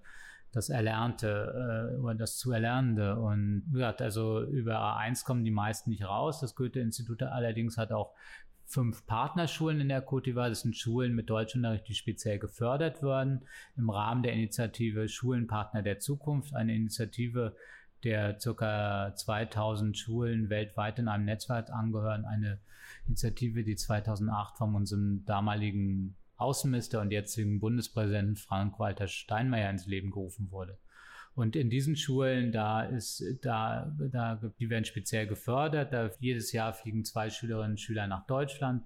das 0.52 0.70
Erlernte 0.70 1.94
äh, 1.94 2.00
oder 2.00 2.14
das 2.14 2.38
zu 2.38 2.52
Erlernende. 2.52 3.16
Und 3.16 3.64
wie 3.68 3.74
gesagt, 3.74 4.02
also 4.02 4.42
über 4.42 4.78
A1 4.78 5.24
kommen 5.24 5.44
die 5.44 5.50
meisten 5.50 5.90
nicht 5.90 6.04
raus. 6.04 6.40
Das 6.40 6.54
Goethe-Institut 6.54 7.22
allerdings 7.22 7.76
hat 7.76 7.92
auch 7.92 8.14
fünf 8.64 9.06
Partnerschulen 9.06 9.80
in 9.80 9.88
der 9.88 10.06
d'Ivoire. 10.06 10.50
Das 10.50 10.60
sind 10.60 10.76
Schulen 10.76 11.14
mit 11.14 11.30
Deutschunterricht, 11.30 11.88
die 11.88 11.94
speziell 11.94 12.38
gefördert 12.38 13.02
werden 13.02 13.42
im 13.76 13.90
Rahmen 13.90 14.22
der 14.22 14.34
Initiative 14.34 15.08
Schulenpartner 15.08 15.82
der 15.82 15.98
Zukunft, 15.98 16.54
eine 16.54 16.74
Initiative, 16.74 17.56
der 18.04 18.34
ca. 18.34 19.14
2000 19.14 19.96
Schulen 19.96 20.50
weltweit 20.50 20.98
in 20.98 21.08
einem 21.08 21.24
Netzwerk 21.24 21.70
angehören, 21.70 22.24
eine 22.24 22.60
Initiative, 23.06 23.64
die 23.64 23.76
2008 23.76 24.56
von 24.58 24.74
unserem 24.74 25.24
damaligen 25.24 26.16
Außenminister 26.38 27.00
und 27.00 27.10
jetzigen 27.10 27.60
Bundespräsidenten 27.60 28.36
Frank-Walter 28.36 29.08
Steinmeier 29.08 29.70
ins 29.70 29.86
Leben 29.86 30.10
gerufen 30.10 30.50
wurde. 30.50 30.78
Und 31.34 31.54
in 31.54 31.70
diesen 31.70 31.94
Schulen, 31.94 32.50
da 32.50 32.82
ist, 32.82 33.22
da, 33.42 33.94
da, 33.96 34.40
die 34.58 34.70
werden 34.70 34.84
speziell 34.84 35.28
gefördert. 35.28 35.92
Da 35.92 36.10
jedes 36.18 36.50
Jahr 36.50 36.72
fliegen 36.72 37.04
zwei 37.04 37.30
Schülerinnen 37.30 37.72
und 37.72 37.80
Schüler 37.80 38.08
nach 38.08 38.26
Deutschland 38.26 38.82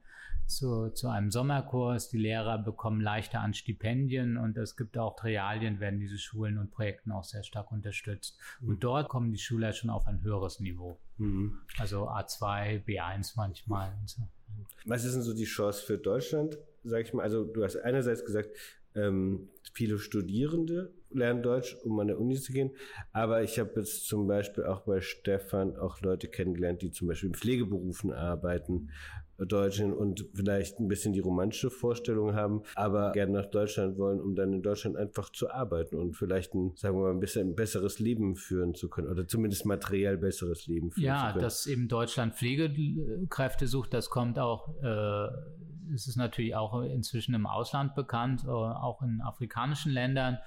zu, 0.46 0.90
zu 0.90 1.08
einem 1.08 1.30
Sommerkurs. 1.30 2.10
Die 2.10 2.18
Lehrer 2.18 2.58
bekommen 2.58 3.00
leichter 3.00 3.40
an 3.40 3.54
Stipendien 3.54 4.36
und 4.36 4.58
es 4.58 4.76
gibt 4.76 4.98
auch 4.98 5.16
Materialien, 5.16 5.80
werden 5.80 5.98
diese 5.98 6.18
Schulen 6.18 6.58
und 6.58 6.70
Projekten 6.70 7.10
auch 7.10 7.24
sehr 7.24 7.42
stark 7.42 7.72
unterstützt. 7.72 8.36
Mhm. 8.60 8.68
Und 8.68 8.84
dort 8.84 9.08
kommen 9.08 9.32
die 9.32 9.38
Schüler 9.38 9.72
schon 9.72 9.88
auf 9.88 10.06
ein 10.06 10.22
höheres 10.22 10.60
Niveau. 10.60 10.98
Mhm. 11.18 11.58
Also 11.78 12.08
A2, 12.08 12.84
B1 12.84 13.32
manchmal 13.36 13.92
und 14.00 14.10
so. 14.10 14.22
Was 14.84 15.04
ist 15.04 15.14
denn 15.14 15.22
so 15.22 15.32
die 15.32 15.44
Chance 15.44 15.82
für 15.82 15.96
Deutschland, 15.96 16.58
sag 16.84 17.02
ich 17.02 17.12
mal? 17.12 17.22
Also 17.22 17.44
du 17.44 17.62
hast 17.64 17.76
einerseits 17.76 18.24
gesagt, 18.24 18.50
Ähm, 18.94 19.48
viele 19.72 19.98
Studierende 19.98 20.92
lernen 21.10 21.42
Deutsch, 21.42 21.78
um 21.82 21.98
an 21.98 22.08
der 22.08 22.20
Uni 22.20 22.36
zu 22.38 22.52
gehen. 22.52 22.72
Aber 23.12 23.42
ich 23.42 23.58
habe 23.58 23.70
jetzt 23.76 24.06
zum 24.06 24.26
Beispiel 24.26 24.64
auch 24.64 24.82
bei 24.82 25.00
Stefan 25.00 25.78
auch 25.78 26.02
Leute 26.02 26.28
kennengelernt, 26.28 26.82
die 26.82 26.90
zum 26.90 27.08
Beispiel 27.08 27.30
in 27.30 27.34
Pflegeberufen 27.34 28.12
arbeiten, 28.12 28.90
Deutschen 29.38 29.94
und 29.94 30.26
vielleicht 30.34 30.78
ein 30.78 30.88
bisschen 30.88 31.14
die 31.14 31.20
romantische 31.20 31.70
Vorstellung 31.70 32.34
haben, 32.34 32.64
aber 32.74 33.12
gerne 33.12 33.32
nach 33.32 33.46
Deutschland 33.46 33.96
wollen, 33.96 34.20
um 34.20 34.34
dann 34.34 34.52
in 34.52 34.62
Deutschland 34.62 34.96
einfach 34.98 35.30
zu 35.30 35.50
arbeiten 35.50 35.96
und 35.96 36.14
vielleicht 36.14 36.54
ein, 36.54 36.72
sagen 36.76 36.96
wir 36.98 37.04
mal, 37.04 37.12
ein 37.12 37.18
bisschen 37.18 37.48
ein 37.48 37.54
besseres 37.54 37.98
Leben 37.98 38.36
führen 38.36 38.74
zu 38.74 38.90
können 38.90 39.08
oder 39.08 39.26
zumindest 39.26 39.64
materiell 39.64 40.18
besseres 40.18 40.66
Leben 40.66 40.90
führen 40.90 41.06
ja, 41.06 41.16
zu 41.16 41.24
können. 41.32 41.36
Ja, 41.38 41.42
dass 41.42 41.66
eben 41.66 41.88
Deutschland 41.88 42.34
Pflegekräfte 42.34 43.66
sucht, 43.66 43.94
das 43.94 44.10
kommt 44.10 44.38
auch, 44.38 44.68
äh, 44.82 45.28
es 45.92 46.06
ist 46.06 46.16
natürlich 46.16 46.54
auch 46.54 46.82
inzwischen 46.82 47.34
im 47.34 47.46
Ausland 47.46 47.94
bekannt, 47.94 48.44
äh, 48.44 48.48
auch 48.48 49.02
in 49.02 49.20
afrikanischen 49.20 49.92
Ländern. 49.92 50.38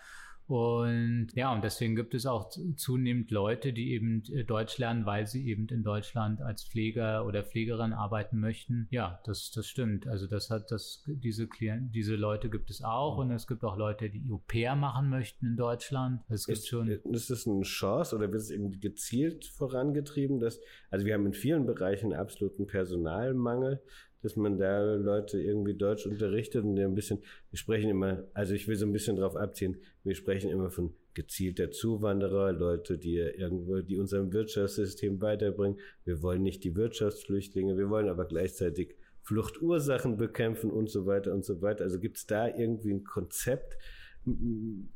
Und 0.47 1.29
ja, 1.33 1.51
und 1.51 1.63
deswegen 1.63 1.95
gibt 1.95 2.13
es 2.13 2.27
auch 2.27 2.51
zunehmend 2.75 3.31
Leute, 3.31 3.73
die 3.73 3.93
eben 3.93 4.21
äh, 4.31 4.43
Deutsch 4.43 4.77
lernen, 4.77 5.07
weil 5.07 5.25
sie 5.25 5.47
eben 5.47 5.67
in 5.69 5.81
Deutschland 5.81 6.39
als 6.39 6.63
Pfleger 6.63 7.25
oder 7.25 7.43
Pflegerin 7.43 7.93
arbeiten 7.93 8.39
möchten. 8.39 8.87
Ja, 8.91 9.19
das, 9.25 9.49
das 9.51 9.67
stimmt. 9.67 10.05
Also 10.05 10.27
das 10.27 10.51
hat 10.51 10.69
das, 10.69 11.03
diese 11.07 11.47
Klienten, 11.47 11.91
diese 11.91 12.15
Leute 12.15 12.51
gibt 12.51 12.69
es 12.69 12.83
auch 12.83 13.17
und 13.17 13.31
es 13.31 13.47
gibt 13.47 13.63
auch 13.63 13.75
Leute, 13.75 14.11
die 14.11 14.29
Au 14.31 14.39
pair 14.47 14.75
machen 14.75 15.09
möchten 15.09 15.47
in 15.47 15.57
Deutschland. 15.57 16.21
Es 16.29 16.45
gibt 16.45 16.59
ist, 16.59 16.67
schon. 16.67 16.89
Ist 16.89 17.31
das 17.31 17.47
eine 17.47 17.63
Chance 17.63 18.15
oder 18.15 18.31
wird 18.31 18.41
es 18.41 18.51
irgendwie 18.51 18.79
gezielt 18.79 19.45
vorangetrieben, 19.45 20.39
dass, 20.39 20.59
also 20.91 21.07
wir 21.07 21.15
haben 21.15 21.25
in 21.25 21.33
vielen 21.33 21.65
Bereichen 21.65 22.13
absoluten 22.13 22.67
Personalmangel 22.67 23.81
dass 24.25 24.35
man 24.35 24.57
da 24.57 24.95
Leute 24.95 25.39
irgendwie 25.39 25.75
Deutsch 25.75 26.07
unterrichtet 26.07 26.63
und 26.63 26.79
ein 26.79 26.95
bisschen, 26.95 27.19
wir 27.51 27.59
sprechen 27.59 27.91
immer, 27.91 28.23
also 28.33 28.55
ich 28.55 28.67
will 28.67 28.75
so 28.75 28.87
ein 28.87 28.91
bisschen 28.91 29.17
drauf 29.17 29.35
abziehen, 29.35 29.77
wir 30.03 30.15
sprechen 30.15 30.49
immer 30.49 30.71
von 30.71 30.93
gezielter 31.13 31.69
Zuwanderer, 31.69 32.51
Leute, 32.51 32.97
die 32.97 33.17
irgendwo, 33.17 33.81
die 33.81 33.97
unserem 33.97 34.33
Wirtschaftssystem 34.33 35.21
weiterbringen. 35.21 35.79
Wir 36.05 36.23
wollen 36.23 36.41
nicht 36.41 36.63
die 36.63 36.75
Wirtschaftsflüchtlinge, 36.75 37.77
wir 37.77 37.89
wollen 37.89 38.09
aber 38.09 38.25
gleichzeitig 38.25 38.95
Fluchtursachen 39.21 40.17
bekämpfen 40.17 40.71
und 40.71 40.89
so 40.89 41.05
weiter 41.05 41.31
und 41.31 41.45
so 41.45 41.61
weiter. 41.61 41.83
Also 41.83 41.99
gibt 41.99 42.17
es 42.17 42.25
da 42.25 42.47
irgendwie 42.47 42.93
ein 42.93 43.03
Konzept, 43.03 43.77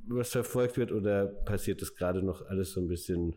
was 0.08 0.32
verfolgt 0.32 0.78
wird 0.78 0.92
oder 0.92 1.28
passiert 1.28 1.84
das 1.84 1.96
gerade 1.96 2.24
noch 2.24 2.48
alles 2.48 2.72
so 2.72 2.82
ein 2.82 2.88
bisschen 2.88 3.36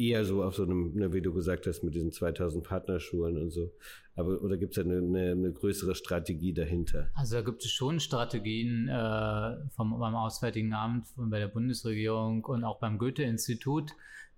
eher 0.00 0.24
so 0.24 0.42
auf 0.42 0.54
so 0.54 0.62
einem, 0.62 0.94
ne, 0.94 1.12
wie 1.12 1.20
du 1.20 1.32
gesagt 1.32 1.66
hast, 1.66 1.82
mit 1.82 1.94
diesen 1.94 2.10
2000 2.10 2.64
Partnerschulen 2.64 3.36
und 3.36 3.50
so. 3.50 3.72
Aber, 4.16 4.42
oder 4.42 4.56
gibt 4.56 4.76
es 4.76 4.84
eine, 4.84 4.98
eine, 4.98 5.32
eine, 5.32 5.52
größere 5.52 5.94
Strategie 5.94 6.52
dahinter? 6.52 7.10
Also 7.14 7.36
da 7.36 7.42
gibt 7.42 7.64
es 7.64 7.70
schon 7.70 8.00
Strategien 8.00 8.88
äh, 8.88 9.56
vom, 9.70 9.98
beim 9.98 10.14
Auswärtigen 10.14 10.72
Amt, 10.72 11.06
bei 11.16 11.38
der 11.38 11.48
Bundesregierung 11.48 12.44
und 12.44 12.64
auch 12.64 12.80
beim 12.80 12.98
Goethe-Institut. 12.98 13.92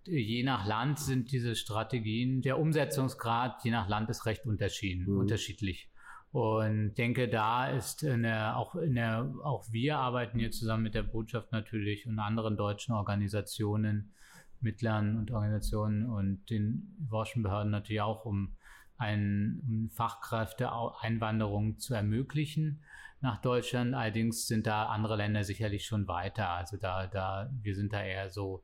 Je 0.05 0.43
nach 0.43 0.67
Land 0.67 0.99
sind 0.99 1.31
diese 1.31 1.55
Strategien, 1.55 2.43
der 2.43 2.59
Umsetzungsgrad 2.59 3.65
je 3.65 3.71
nach 3.71 3.89
Land 3.89 4.11
ist 4.11 4.27
recht 4.27 4.45
unterschieden, 4.47 5.07
mhm. 5.09 5.19
unterschiedlich. 5.19 5.89
Und 6.33 6.95
denke, 6.95 7.29
da 7.29 7.71
ist 7.71 8.03
in 8.03 8.23
der, 8.23 8.57
auch 8.57 8.75
in 8.75 8.95
der, 8.95 9.33
auch 9.45 9.71
wir 9.71 9.99
arbeiten 9.99 10.39
hier 10.39 10.51
zusammen 10.51 10.83
mit 10.83 10.95
der 10.95 11.03
Botschaft 11.03 11.53
natürlich 11.53 12.07
und 12.07 12.19
anderen 12.19 12.57
deutschen 12.57 12.95
Organisationen 12.95 14.13
Mittlern 14.63 15.17
und 15.19 15.31
Organisationen 15.31 16.09
und 16.09 16.49
den 16.51 16.97
Forschungsbehörden 17.09 17.71
natürlich 17.71 18.03
auch, 18.03 18.25
um 18.25 18.55
eine 18.97 19.89
Fachkräfteeinwanderung 19.91 21.79
zu 21.79 21.95
ermöglichen 21.95 22.81
nach 23.21 23.41
Deutschland. 23.41 23.95
Allerdings 23.95 24.47
sind 24.47 24.67
da 24.67 24.87
andere 24.87 25.17
Länder 25.17 25.45
sicherlich 25.45 25.87
schon 25.87 26.07
weiter. 26.07 26.51
Also 26.51 26.77
da, 26.77 27.07
da, 27.07 27.51
wir 27.63 27.75
sind 27.75 27.93
da 27.93 28.03
eher 28.03 28.31
so 28.31 28.63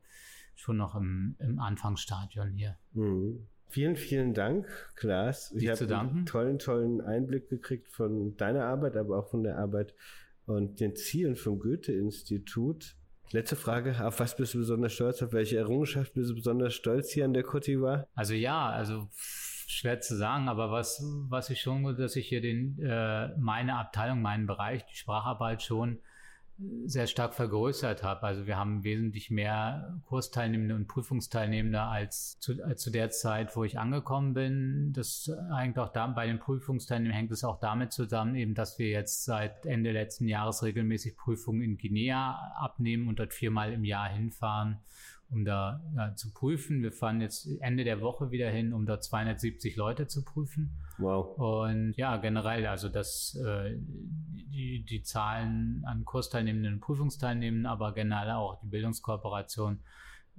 schon 0.55 0.77
noch 0.77 0.95
im, 0.95 1.35
im 1.39 1.59
Anfangsstadion 1.59 2.51
hier. 2.51 2.77
Mhm. 2.93 3.47
Vielen, 3.71 3.95
vielen 3.95 4.33
Dank, 4.33 4.67
Klaas. 4.95 5.53
Ich 5.55 5.69
habe 5.69 5.95
einen 5.95 6.25
tollen, 6.25 6.57
tollen 6.57 7.01
Einblick 7.01 7.49
gekriegt 7.49 7.87
von 7.87 8.35
deiner 8.35 8.65
Arbeit, 8.65 8.97
aber 8.97 9.19
auch 9.19 9.29
von 9.29 9.43
der 9.43 9.59
Arbeit 9.59 9.93
und 10.47 10.79
den 10.79 10.95
Zielen 10.95 11.35
vom 11.35 11.59
Goethe-Institut. 11.59 12.95
Letzte 13.31 13.55
Frage, 13.55 13.95
auf 14.03 14.19
was 14.19 14.35
bist 14.35 14.55
du 14.55 14.57
besonders 14.57 14.93
stolz? 14.93 15.21
Auf 15.21 15.33
welche 15.33 15.57
Errungenschaft 15.57 16.13
bist 16.15 16.31
du 16.31 16.35
besonders 16.35 16.73
stolz 16.73 17.11
hier 17.11 17.25
an 17.25 17.33
der 17.33 17.45
Côte 17.45 17.65
d'Ivoire? 17.65 18.05
Also 18.15 18.33
ja, 18.33 18.69
also 18.69 19.07
schwer 19.67 20.01
zu 20.01 20.17
sagen, 20.17 20.49
aber 20.49 20.71
was, 20.71 21.03
was 21.29 21.51
ich 21.51 21.61
schon, 21.61 21.95
dass 21.95 22.15
ich 22.15 22.27
hier 22.27 22.41
den, 22.41 22.79
äh, 22.81 23.29
meine 23.37 23.75
Abteilung, 23.75 24.23
meinen 24.23 24.47
Bereich, 24.47 24.83
die 24.87 24.95
Spracharbeit 24.95 25.61
schon 25.61 25.99
sehr 26.85 27.07
stark 27.07 27.33
vergrößert 27.33 28.03
habe. 28.03 28.23
Also 28.23 28.45
wir 28.45 28.57
haben 28.57 28.83
wesentlich 28.83 29.31
mehr 29.31 30.01
Kursteilnehmende 30.05 30.75
und 30.75 30.87
Prüfungsteilnehmende 30.87 31.81
als 31.81 32.37
zu, 32.39 32.61
als 32.63 32.81
zu 32.81 32.91
der 32.91 33.09
Zeit, 33.11 33.55
wo 33.55 33.63
ich 33.63 33.79
angekommen 33.79 34.33
bin. 34.33 34.91
Das 34.93 35.31
hängt 35.55 35.79
auch 35.79 35.89
da, 35.89 36.07
bei 36.07 36.27
den 36.27 36.39
Prüfungsteilnehmern 36.39 37.15
hängt 37.15 37.31
es 37.31 37.43
auch 37.43 37.59
damit 37.59 37.93
zusammen, 37.93 38.35
eben, 38.35 38.55
dass 38.55 38.77
wir 38.77 38.89
jetzt 38.89 39.23
seit 39.23 39.65
Ende 39.65 39.91
letzten 39.91 40.27
Jahres 40.27 40.61
regelmäßig 40.63 41.15
Prüfungen 41.15 41.61
in 41.61 41.77
Guinea 41.77 42.33
abnehmen 42.57 43.07
und 43.07 43.19
dort 43.19 43.33
viermal 43.33 43.71
im 43.71 43.85
Jahr 43.85 44.09
hinfahren 44.09 44.79
um 45.31 45.45
da 45.45 45.81
ja, 45.95 46.15
zu 46.15 46.33
prüfen. 46.33 46.81
Wir 46.81 46.91
fahren 46.91 47.21
jetzt 47.21 47.47
Ende 47.61 47.83
der 47.83 48.01
Woche 48.01 48.31
wieder 48.31 48.49
hin, 48.49 48.73
um 48.73 48.85
da 48.85 48.99
270 48.99 49.75
Leute 49.75 50.07
zu 50.07 50.23
prüfen. 50.23 50.77
Wow. 50.97 51.37
Und 51.37 51.93
ja, 51.97 52.17
generell, 52.17 52.65
also 52.65 52.89
das, 52.89 53.35
äh, 53.35 53.75
die, 53.77 54.83
die 54.83 55.03
Zahlen 55.03 55.83
an 55.85 56.03
Kursteilnehmenden 56.03 56.75
und 56.75 56.79
Prüfungsteilnehmenden, 56.81 57.67
aber 57.67 57.93
generell 57.93 58.31
auch 58.31 58.59
die 58.61 58.67
Bildungskooperation 58.67 59.79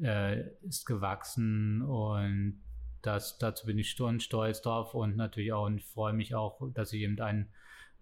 äh, 0.02 0.42
ist 0.62 0.86
gewachsen 0.86 1.82
und 1.82 2.60
das, 3.02 3.38
dazu 3.38 3.66
bin 3.66 3.78
ich 3.78 3.90
stolz 3.90 4.60
drauf 4.60 4.94
und 4.94 5.16
natürlich 5.16 5.52
auch 5.52 5.66
und 5.66 5.82
freue 5.82 6.12
mich 6.12 6.34
auch, 6.34 6.60
dass 6.74 6.92
ich 6.92 7.02
eben 7.02 7.18
ein, 7.20 7.48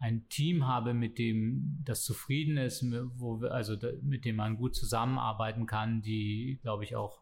ein 0.00 0.28
Team 0.28 0.66
habe, 0.66 0.94
mit 0.94 1.18
dem 1.18 1.78
das 1.84 2.04
zufrieden 2.04 2.56
ist, 2.56 2.84
wo 3.16 3.40
wir, 3.40 3.52
also 3.52 3.76
mit 4.02 4.24
dem 4.24 4.36
man 4.36 4.56
gut 4.56 4.74
zusammenarbeiten 4.74 5.66
kann, 5.66 6.02
die, 6.02 6.58
glaube 6.62 6.84
ich, 6.84 6.94
auch 6.94 7.20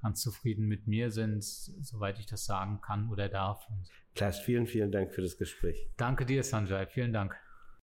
ganz 0.00 0.20
zufrieden 0.20 0.66
mit 0.66 0.86
mir 0.86 1.10
sind, 1.10 1.42
soweit 1.42 2.18
ich 2.18 2.26
das 2.26 2.44
sagen 2.44 2.80
kann 2.80 3.10
oder 3.10 3.28
darf. 3.28 3.66
Klaas, 4.14 4.38
vielen, 4.38 4.66
vielen 4.66 4.92
Dank 4.92 5.12
für 5.12 5.22
das 5.22 5.36
Gespräch. 5.36 5.88
Danke 5.96 6.26
dir, 6.26 6.42
Sanjay. 6.42 6.86
Vielen 6.86 7.12
Dank. 7.12 7.36